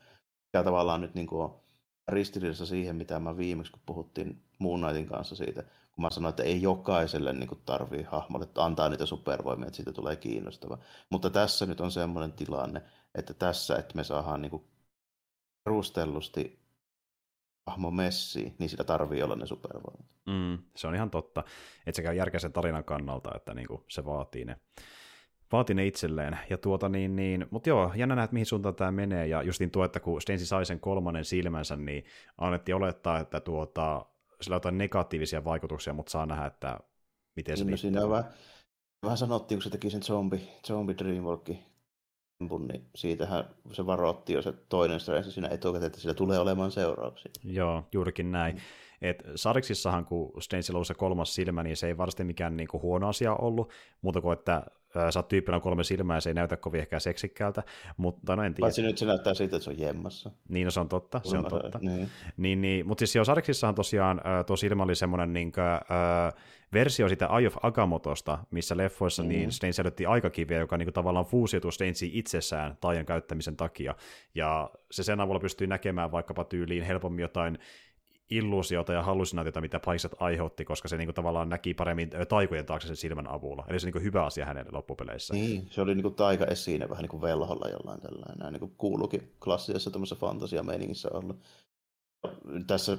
[0.52, 1.60] Ja tavallaan nyt niin kuin, on
[2.08, 6.42] ristiriidassa siihen, mitä mä viimeksi, kun puhuttiin Moon Knightin kanssa siitä, kun mä sanoin, että
[6.42, 10.78] ei jokaiselle niin tarvii hahmolle antaa niitä supervoimia, että siitä tulee kiinnostava.
[11.10, 12.82] Mutta tässä nyt on semmoinen tilanne,
[13.14, 14.64] että tässä, että me saadaan niin
[15.64, 16.60] perustellusti
[17.66, 20.06] hahmo messi, niin sitä tarvii olla ne supervoimat.
[20.26, 21.44] Mm, se on ihan totta.
[21.86, 24.56] Että se käy järkeä sen tarinan kannalta, että niinku se vaatii ne,
[25.52, 26.38] vaatii ne itselleen.
[26.50, 29.26] Ja tuota niin, niin, mutta joo, jännä nähdä, mihin suuntaan tämä menee.
[29.26, 32.04] Ja justin tuo, että kun Stensi sai sen kolmannen silmänsä, niin
[32.38, 34.06] annettiin olettaa, että tuota,
[34.42, 36.80] sillä on jotain negatiivisia vaikutuksia, mutta saa nähdä, että
[37.36, 37.64] miten se...
[37.64, 38.32] No, siinä vähän,
[39.02, 41.58] vähän sanottiin, kun se teki sen zombi, zombi Dreamwalkin
[42.68, 47.32] niin siitähän se varoitti jo se toinen stressi siinä etukäteen, että sillä tulee olemaan seurauksia.
[47.44, 48.54] Joo, juurikin näin.
[48.54, 48.60] Mm.
[49.02, 53.08] Et Sariksissahan, kun Stencil on se kolmas silmä, niin se ei varmasti mikään niinku huono
[53.08, 53.72] asia ollut,
[54.02, 54.66] mutta kuin että
[55.10, 57.62] sä oot tyyppinä kolme silmää ja se ei näytä kovin ehkä seksikkäältä,
[57.96, 58.64] mutta no en tiedä.
[58.64, 60.30] Paitsi nyt se näyttää siitä, että se on jemmassa.
[60.48, 61.78] Niin, no se on totta, se on totta.
[61.82, 62.08] Niin.
[62.36, 66.34] Niin, niin, mutta siis jo Sariksissahan tosiaan tuo silmä oli semmoinen niin kuin, äh,
[66.72, 69.28] versio sitä Eye of Agamotosta, missä leffoissa mm.
[69.28, 73.94] niin Stein säilytti aikakiviä, joka niin kuin, tavallaan fuusiutui Steinsiin itsessään taajan käyttämisen takia,
[74.34, 77.58] ja se sen avulla pystyy näkemään vaikkapa tyyliin helpommin jotain
[78.30, 82.96] illuusiota ja hallusinaatiota, mitä paikat aiheutti, koska se niinku tavallaan näki paremmin taikojen taakse sen
[82.96, 83.64] silmän avulla.
[83.68, 85.34] Eli se niinku hyvä asia hänelle loppupeleissä.
[85.34, 88.38] Niin, se oli niinku taika esine vähän niin kuin velholla jollain tällainen.
[88.38, 91.34] Näin niin kuin kuuluukin klassisessa tämmöisessä fantasia-meiningissä olla.
[92.66, 92.98] Tässä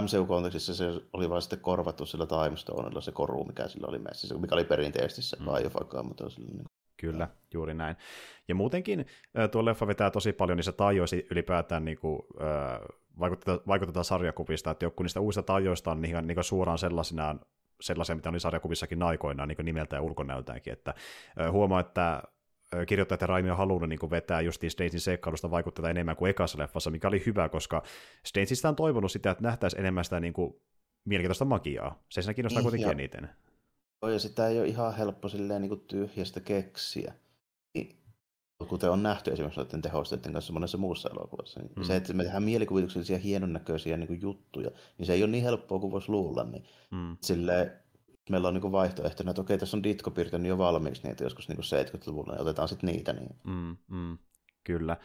[0.00, 4.38] MCU-kontekstissa se oli vain sitten korvattu sillä Time Stonella se koru, mikä sillä oli messissä,
[4.38, 6.06] mikä oli perinteisesti se mm.
[6.06, 6.64] mutta sillä niin
[6.96, 7.96] Kyllä, juuri näin.
[8.48, 9.06] Ja muutenkin
[9.50, 12.80] tuo leffa vetää tosi paljon niissä tajoisi ylipäätään niin kuin, äh,
[13.18, 17.40] vaikutetaan, vaikutetaan sarjakuvista, että joku niistä uusista tajoista on niin, niin suoraan sellaisinaan
[17.80, 20.94] sellaisia, mitä oli sarjakuvissakin aikoinaan niin nimeltä ja ulkonäöltäänkin, että
[21.52, 22.22] huomaa, että
[22.86, 26.90] kirjoittajat ja Raimi on halunnut niin vetää justiin Statesin seikkailusta vaikuttaa enemmän kuin ekassa leffassa,
[26.90, 27.82] mikä oli hyvä, koska
[28.26, 30.54] Statesista on toivonut sitä, että nähtäisiin enemmän sitä niin kuin
[31.04, 32.02] mielenkiintoista magiaa.
[32.08, 33.30] Se siinä kiinnostaa niin, kuitenkin ja, eniten.
[34.12, 37.14] Ja sitä ei ole ihan helppo silleen niin kuin tyhjästä keksiä.
[38.68, 41.60] Kuten on nähty esimerkiksi noiden tehosteiden kanssa monessa muussa elokuvassa.
[41.60, 41.82] Niin mm.
[41.82, 45.78] Se, että me tehdään mielikuvituksellisia hienonnäköisiä niin kuin juttuja, niin se ei ole niin helppoa
[45.78, 46.44] kuin voisi luulla.
[46.44, 47.16] Niin mm.
[47.20, 47.72] silleen,
[48.30, 51.58] meillä on niin vaihtoehtona, että okei, tässä on Ditko piirtänyt jo valmiiksi niitä joskus niin
[51.58, 53.12] 70-luvulla, niin otetaan sitten niitä.
[53.12, 53.36] Niin.
[53.44, 54.18] Mm, mm,
[54.64, 54.96] kyllä.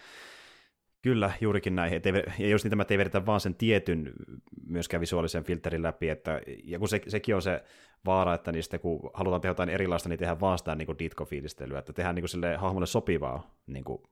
[1.02, 1.94] Kyllä, juurikin näin.
[1.94, 4.14] Et ei, ja jos niitä mä ei vedetä vaan sen tietyn
[4.68, 7.64] myöskään visuaalisen filterin läpi, että, ja kun se, sekin on se
[8.06, 11.94] vaara, että niistä kun halutaan tehdä jotain erilaista, niin tehdään vaan sitä niin ditko-fiilistelyä, että
[11.94, 14.04] tehdään niin sille hahmolle sopivaa niin kuin,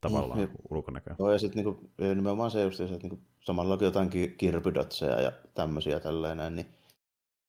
[0.00, 1.16] tavallaan mm, ulkonäköä.
[1.18, 5.32] Joo, ja sitten niin kuin, nimenomaan se just, että niin kuin, samalla jotain kirpydotseja ja
[5.54, 6.66] tämmöisiä tällainen, niin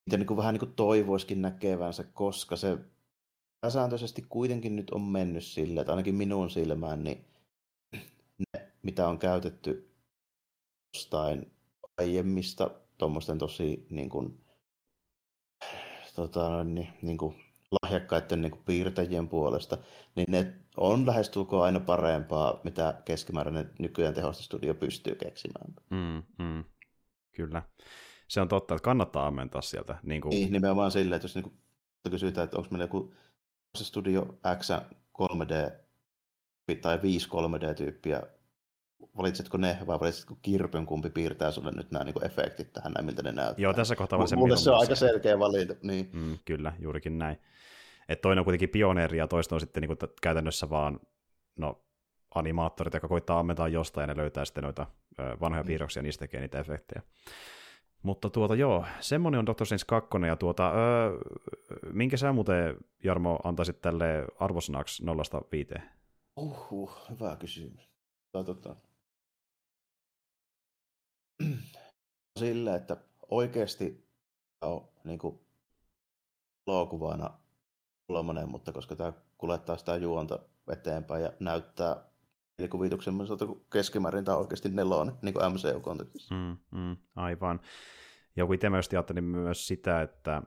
[0.06, 2.78] niitä niin kuin vähän niin kuin toivoiskin näkevänsä, koska se
[3.60, 7.24] pääsääntöisesti kuitenkin nyt on mennyt sille, että ainakin minun silmään, niin
[8.84, 9.94] mitä on käytetty
[10.94, 11.52] jostain
[11.98, 14.44] aiemmista tuommoisten tosi niin kuin,
[16.14, 17.34] tota, niin, niin kuin
[17.82, 19.78] lahjakkaiden niin kuin piirtäjien puolesta,
[20.14, 25.74] niin ne on lähestulkoon aina parempaa, mitä keskimääräinen nykyään tehostestudio pystyy keksimään.
[25.90, 26.64] Mm, mm,
[27.32, 27.62] kyllä
[28.28, 29.98] se on totta, että kannattaa ammentaa sieltä.
[30.02, 30.30] Niin, kuin...
[30.30, 31.58] niin nimenomaan silleen, että jos niin kuin,
[32.10, 33.14] kysytään, että onko meillä joku
[33.76, 34.70] Studio X
[35.22, 35.72] 3D
[36.80, 38.22] tai 5 3D-tyyppiä,
[39.16, 43.22] valitsetko ne vai valitsetko kirpyn, kumpi piirtää sulle nyt nämä niin efektit tähän, näin, miltä
[43.22, 43.62] ne näyttää?
[43.62, 45.74] Joo, tässä kohtaa se Mulle se on aika selkeä valinta.
[45.82, 46.10] Niin.
[46.12, 47.40] Mm, kyllä, juurikin näin.
[48.08, 51.00] Et toinen on kuitenkin pioneeri ja toista on sitten niin kuin käytännössä vaan
[51.56, 51.84] no,
[52.34, 54.86] animaattorit, jotka koittaa ammentaa jostain ja ne löytää sitten noita
[55.40, 55.66] vanhoja mm.
[55.66, 57.02] piirroksia ja niistä tekee niitä efektejä.
[58.02, 61.18] Mutta tuota joo, semmoinen on Doctor Strange 2, ja tuota, öö,
[61.92, 65.02] minkä sä muuten, Jarmo, antaisit tälle arvosanaksi
[65.76, 65.80] 0-5?
[66.36, 67.90] Uhuh, hyvä kysymys.
[68.32, 68.76] Tota,
[72.38, 72.96] sillä, että
[73.30, 74.08] oikeasti
[74.60, 75.40] on niin kuin,
[76.66, 77.30] elokuvana
[78.06, 80.38] kolmonen, mutta koska tämä kuljettaa sitä juonta
[80.72, 81.96] eteenpäin ja näyttää
[82.58, 83.14] mielikuvituksen
[83.46, 86.34] kun keskimäärin tämä on oikeasti nelonen, niin kuin MCU-kontekstissa.
[86.34, 87.60] Mm, mm, aivan.
[88.36, 90.42] Ja kun itse myös ajattelin myös sitä, että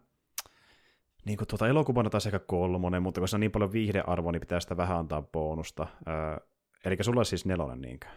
[1.25, 4.39] niin kuin tuota elokuvana taas ehkä kolmonen, mutta kun se on niin paljon viihdearvoa, niin
[4.39, 5.87] pitää sitä vähän antaa bonusta.
[6.07, 6.47] Öö,
[6.85, 8.07] eli sulla on siis nelonen niinkö?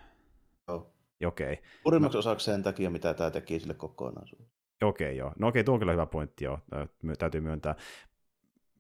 [0.69, 0.93] Joo.
[1.27, 1.53] Okei.
[1.53, 1.65] Okay.
[1.83, 4.51] Suurimmaksi osaksi sen takia, mitä tämä teki sille kokonaisuudelle.
[4.83, 5.33] Okei, okay, joo.
[5.39, 6.59] No okei, okay, tuo on kyllä hyvä pointti, joo.
[7.19, 7.75] Täytyy myöntää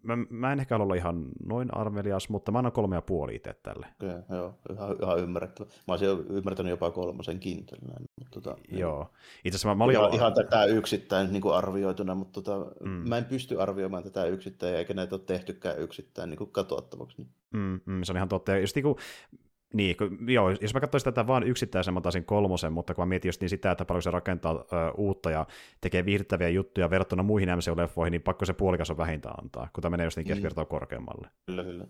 [0.02, 3.54] mä, mä en ehkä olla ihan noin arvelias, mutta mä annan kolme ja puoli itse
[3.62, 3.86] tälle.
[4.02, 5.70] Okay, joo, ihan, ihan ymmärrettävä.
[5.88, 7.66] Mä olisin ymmärtänyt jopa kolmosenkin.
[7.66, 9.06] Tällainen, mutta tota, joo.
[9.44, 12.90] Itse asiassa mä, mä olin ihan, ihan tätä yksittäin niin kuin arvioituna, mutta tota, mm.
[12.90, 17.26] mä en pysty arvioimaan tätä yksittäin, eikä näitä ole tehtykään yksittäin niin kuin katsottavaksi.
[17.50, 18.52] Mm, mm, se on ihan totta.
[18.52, 18.96] Ja just niin kuin,
[19.74, 23.06] niin, kun, joo, jos mä katsoisin tätä vain yksittäisen, mä otaisin kolmosen, mutta kun mä
[23.08, 25.46] mietin just niin sitä, että paljon se rakentaa ö, uutta ja
[25.80, 29.90] tekee viihdyttäviä juttuja verrattuna muihin MCU-leffoihin, niin pakko se puolikas on vähintään antaa, kun tämä
[29.90, 30.28] menee just niin mm.
[30.28, 31.28] keskivertoa korkeammalle.
[31.46, 31.86] Kyllä, kyllä.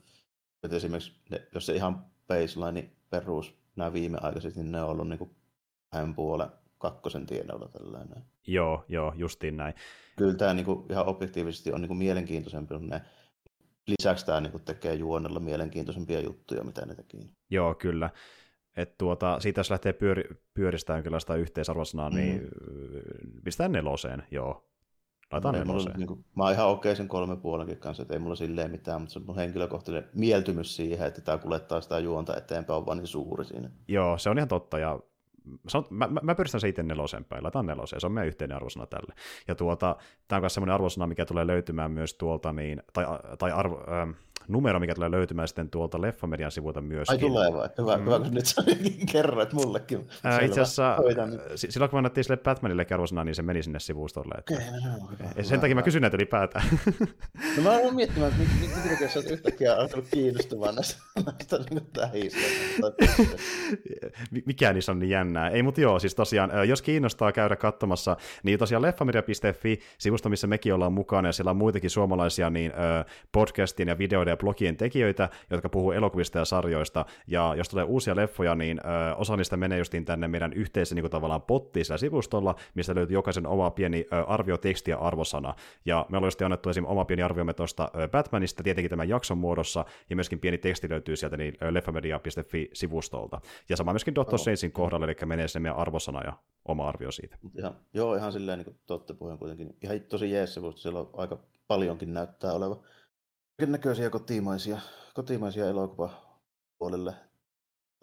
[0.62, 5.18] Et esimerkiksi ne, jos se ihan baseline perus, nämä viimeaikaiset, niin ne on ollut niin
[5.18, 5.30] kuin
[5.92, 6.48] vähän puolen
[6.78, 8.24] kakkosen tienoilla tällainen.
[8.46, 9.74] Joo, joo, justiin näin.
[10.16, 13.02] Kyllä tämä niin kuin, ihan objektiivisesti on niin kuin mielenkiintoisempi, ne
[13.86, 17.30] lisäksi tämä niin tekee juonella mielenkiintoisempia juttuja, mitä ne teki.
[17.50, 18.10] Joo, kyllä.
[18.76, 20.24] Et tuota, siitä jos lähtee pyöri,
[20.54, 22.16] pyöristämään kyllä sitä yhteisarvosanaa, mm.
[22.16, 22.48] niin
[23.44, 24.66] pistää neloseen, joo.
[25.32, 25.96] Laitaan no, neloseen.
[25.96, 29.00] Niin kuin, mä oon ihan okei sen kolme puolenkin kanssa, että ei mulla silleen mitään,
[29.00, 32.98] mutta se on mun henkilökohtainen mieltymys siihen, että tämä kuljettaa sitä juonta eteenpäin, on vaan
[32.98, 33.70] niin suuri siinä.
[33.88, 35.00] Joo, se on ihan totta, ja
[35.68, 38.56] sanon, mä, mä, mä pyristän se itse nelosen päin, laitan neloseen, se on meidän yhteinen
[38.56, 39.14] arvosana tälle.
[39.48, 39.96] Ja tuota,
[40.28, 43.04] tämä on myös semmoinen arvosana, mikä tulee löytymään myös tuolta, niin, tai,
[43.38, 44.10] tai arvo, ähm,
[44.48, 47.10] numero, mikä tulee löytymään sitten tuolta Leffamedian sivuilta myös.
[47.10, 47.68] Ai tulee vai?
[47.78, 48.04] Hyvä, mm.
[48.04, 48.44] hyvä kun nyt
[49.12, 50.08] kerroit mullekin.
[50.24, 50.96] Ää, itse asiassa
[51.54, 54.34] silloin kun mä annettiin sille Batmanille arvosana, niin se meni sinne sivustolle.
[54.38, 54.54] Että...
[54.54, 56.64] Okay, no, no, okay, sen takia mä kysyn näitä ylipäätään.
[57.56, 58.44] no mä oon miettimään, että
[58.88, 61.58] minkä sä oot yhtäkkiä alkanut kiinnostumaan näistä, näistä
[61.92, 62.40] tähistä.
[64.46, 65.48] Mikä niissä on niin jännää.
[65.48, 70.74] Ei, mutta joo, siis tosiaan, jos kiinnostaa käydä katsomassa, niin tosiaan leffamedia.fi, sivusto, missä mekin
[70.74, 72.72] ollaan mukana, ja siellä on muitakin suomalaisia niin
[73.32, 78.54] podcastin ja videoiden Marvelia-blogien tekijöitä, jotka puhuu elokuvista ja sarjoista, ja jos tulee uusia leffoja,
[78.54, 82.54] niin ö, osa niistä menee justiin tänne meidän yhteisen niin kuin tavallaan pottiin sillä sivustolla,
[82.74, 85.54] mistä löytyy jokaisen oma pieni ö, arvioteksti ja arvosana.
[85.84, 86.84] Ja me ollaan just annettu esim.
[86.84, 91.36] oma pieni arviomme tuosta Batmanista, tietenkin tämän jakson muodossa, ja myöskin pieni teksti löytyy sieltä
[91.36, 93.40] niin leffamedia.fi-sivustolta.
[93.68, 96.32] Ja sama myöskin Doctor Strangein kohdalla, eli menee sinne meidän arvosana ja
[96.64, 97.36] oma arvio siitä.
[97.58, 99.76] Ihan, joo, ihan silleen niin totta puheen kuitenkin.
[99.82, 101.38] Ihan tosi jees sivusto, siellä on aika
[101.68, 102.82] paljonkin näyttää oleva
[103.66, 104.78] näköisiä kotimaisia,
[105.14, 107.14] kotimaisia elokuvapuolelle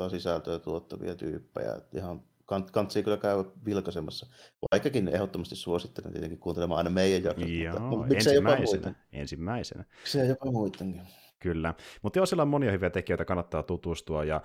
[0.10, 1.82] sisältöä tuottavia tyyppejä.
[1.94, 4.28] Ihan kant, kantsii kyllä käydä vilkaisemassa.
[4.72, 7.50] Vaikkakin ehdottomasti suosittelen tietenkin kuuntelemaan aina meidän jaksot.
[7.50, 8.96] Joo, mutta ensimmäisenä.
[9.12, 9.84] ensimmäisenä.
[10.00, 11.02] Miksei jopa muidenkin.
[11.40, 14.42] Kyllä, mutta joo, sillä on monia hyviä tekijöitä, kannattaa tutustua, ja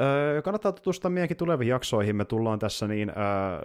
[0.00, 2.16] Öö, kannattaa tutustua meidänkin tuleviin jaksoihin.
[2.16, 3.16] Me tullaan tässä niin öö,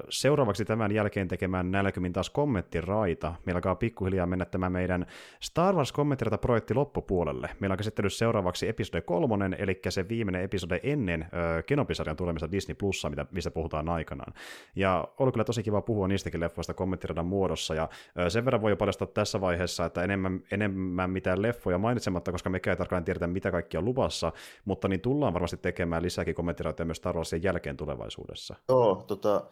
[0.10, 3.36] seuraavaksi tämän jälkeen tekemään nälkymin taas kommenttiraita.
[3.46, 5.06] Meillä alkaa pikkuhiljaa mennä tämä meidän
[5.40, 7.50] Star Wars kommenttirata-projekti loppupuolelle.
[7.60, 12.76] Meillä on käsittelyssä seuraavaksi episode kolmonen, eli se viimeinen episode ennen öö, Kenopisarjan tulemista Disney
[12.76, 14.34] Plussa, mitä, mistä puhutaan aikanaan.
[14.76, 17.90] Ja oli kyllä tosi kiva puhua niistäkin leffoista kommenttiradan muodossa, ja
[18.20, 22.50] öö, sen verran voi jo paljastaa tässä vaiheessa, että enemmän, enemmän mitään leffoja mainitsematta, koska
[22.50, 24.32] me ei tarkkaan tiedetä, mitä kaikki on luvassa,
[24.66, 28.56] mutta niin tullaan varmasti tekemään lisää lisääkin kommenttiraitoja myös Star Warsin jälkeen tulevaisuudessa.
[28.70, 29.44] Joo, tota,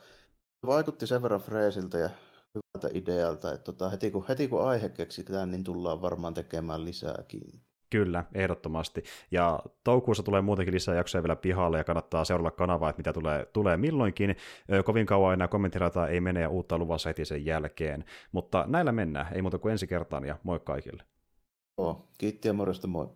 [0.66, 2.10] vaikutti sen verran freesiltä ja
[2.56, 7.42] hyvältä idealta, että tota, heti, kun, heti kun aihe keksitään, niin tullaan varmaan tekemään lisääkin.
[7.90, 9.04] Kyllä, ehdottomasti.
[9.32, 13.46] Ja toukokuussa tulee muutenkin lisää jaksoja vielä pihalle ja kannattaa seurata kanavaa, että mitä tulee,
[13.54, 14.36] tulee milloinkin.
[14.86, 18.06] Kovin kauan enää kommenttirata ei mene ja uutta luvassa heti sen jälkeen.
[18.32, 21.04] Mutta näillä mennään, ei muuta kuin ensi kertaan ja moi kaikille.
[21.78, 23.10] Joo, kiitti ja morjesta moi.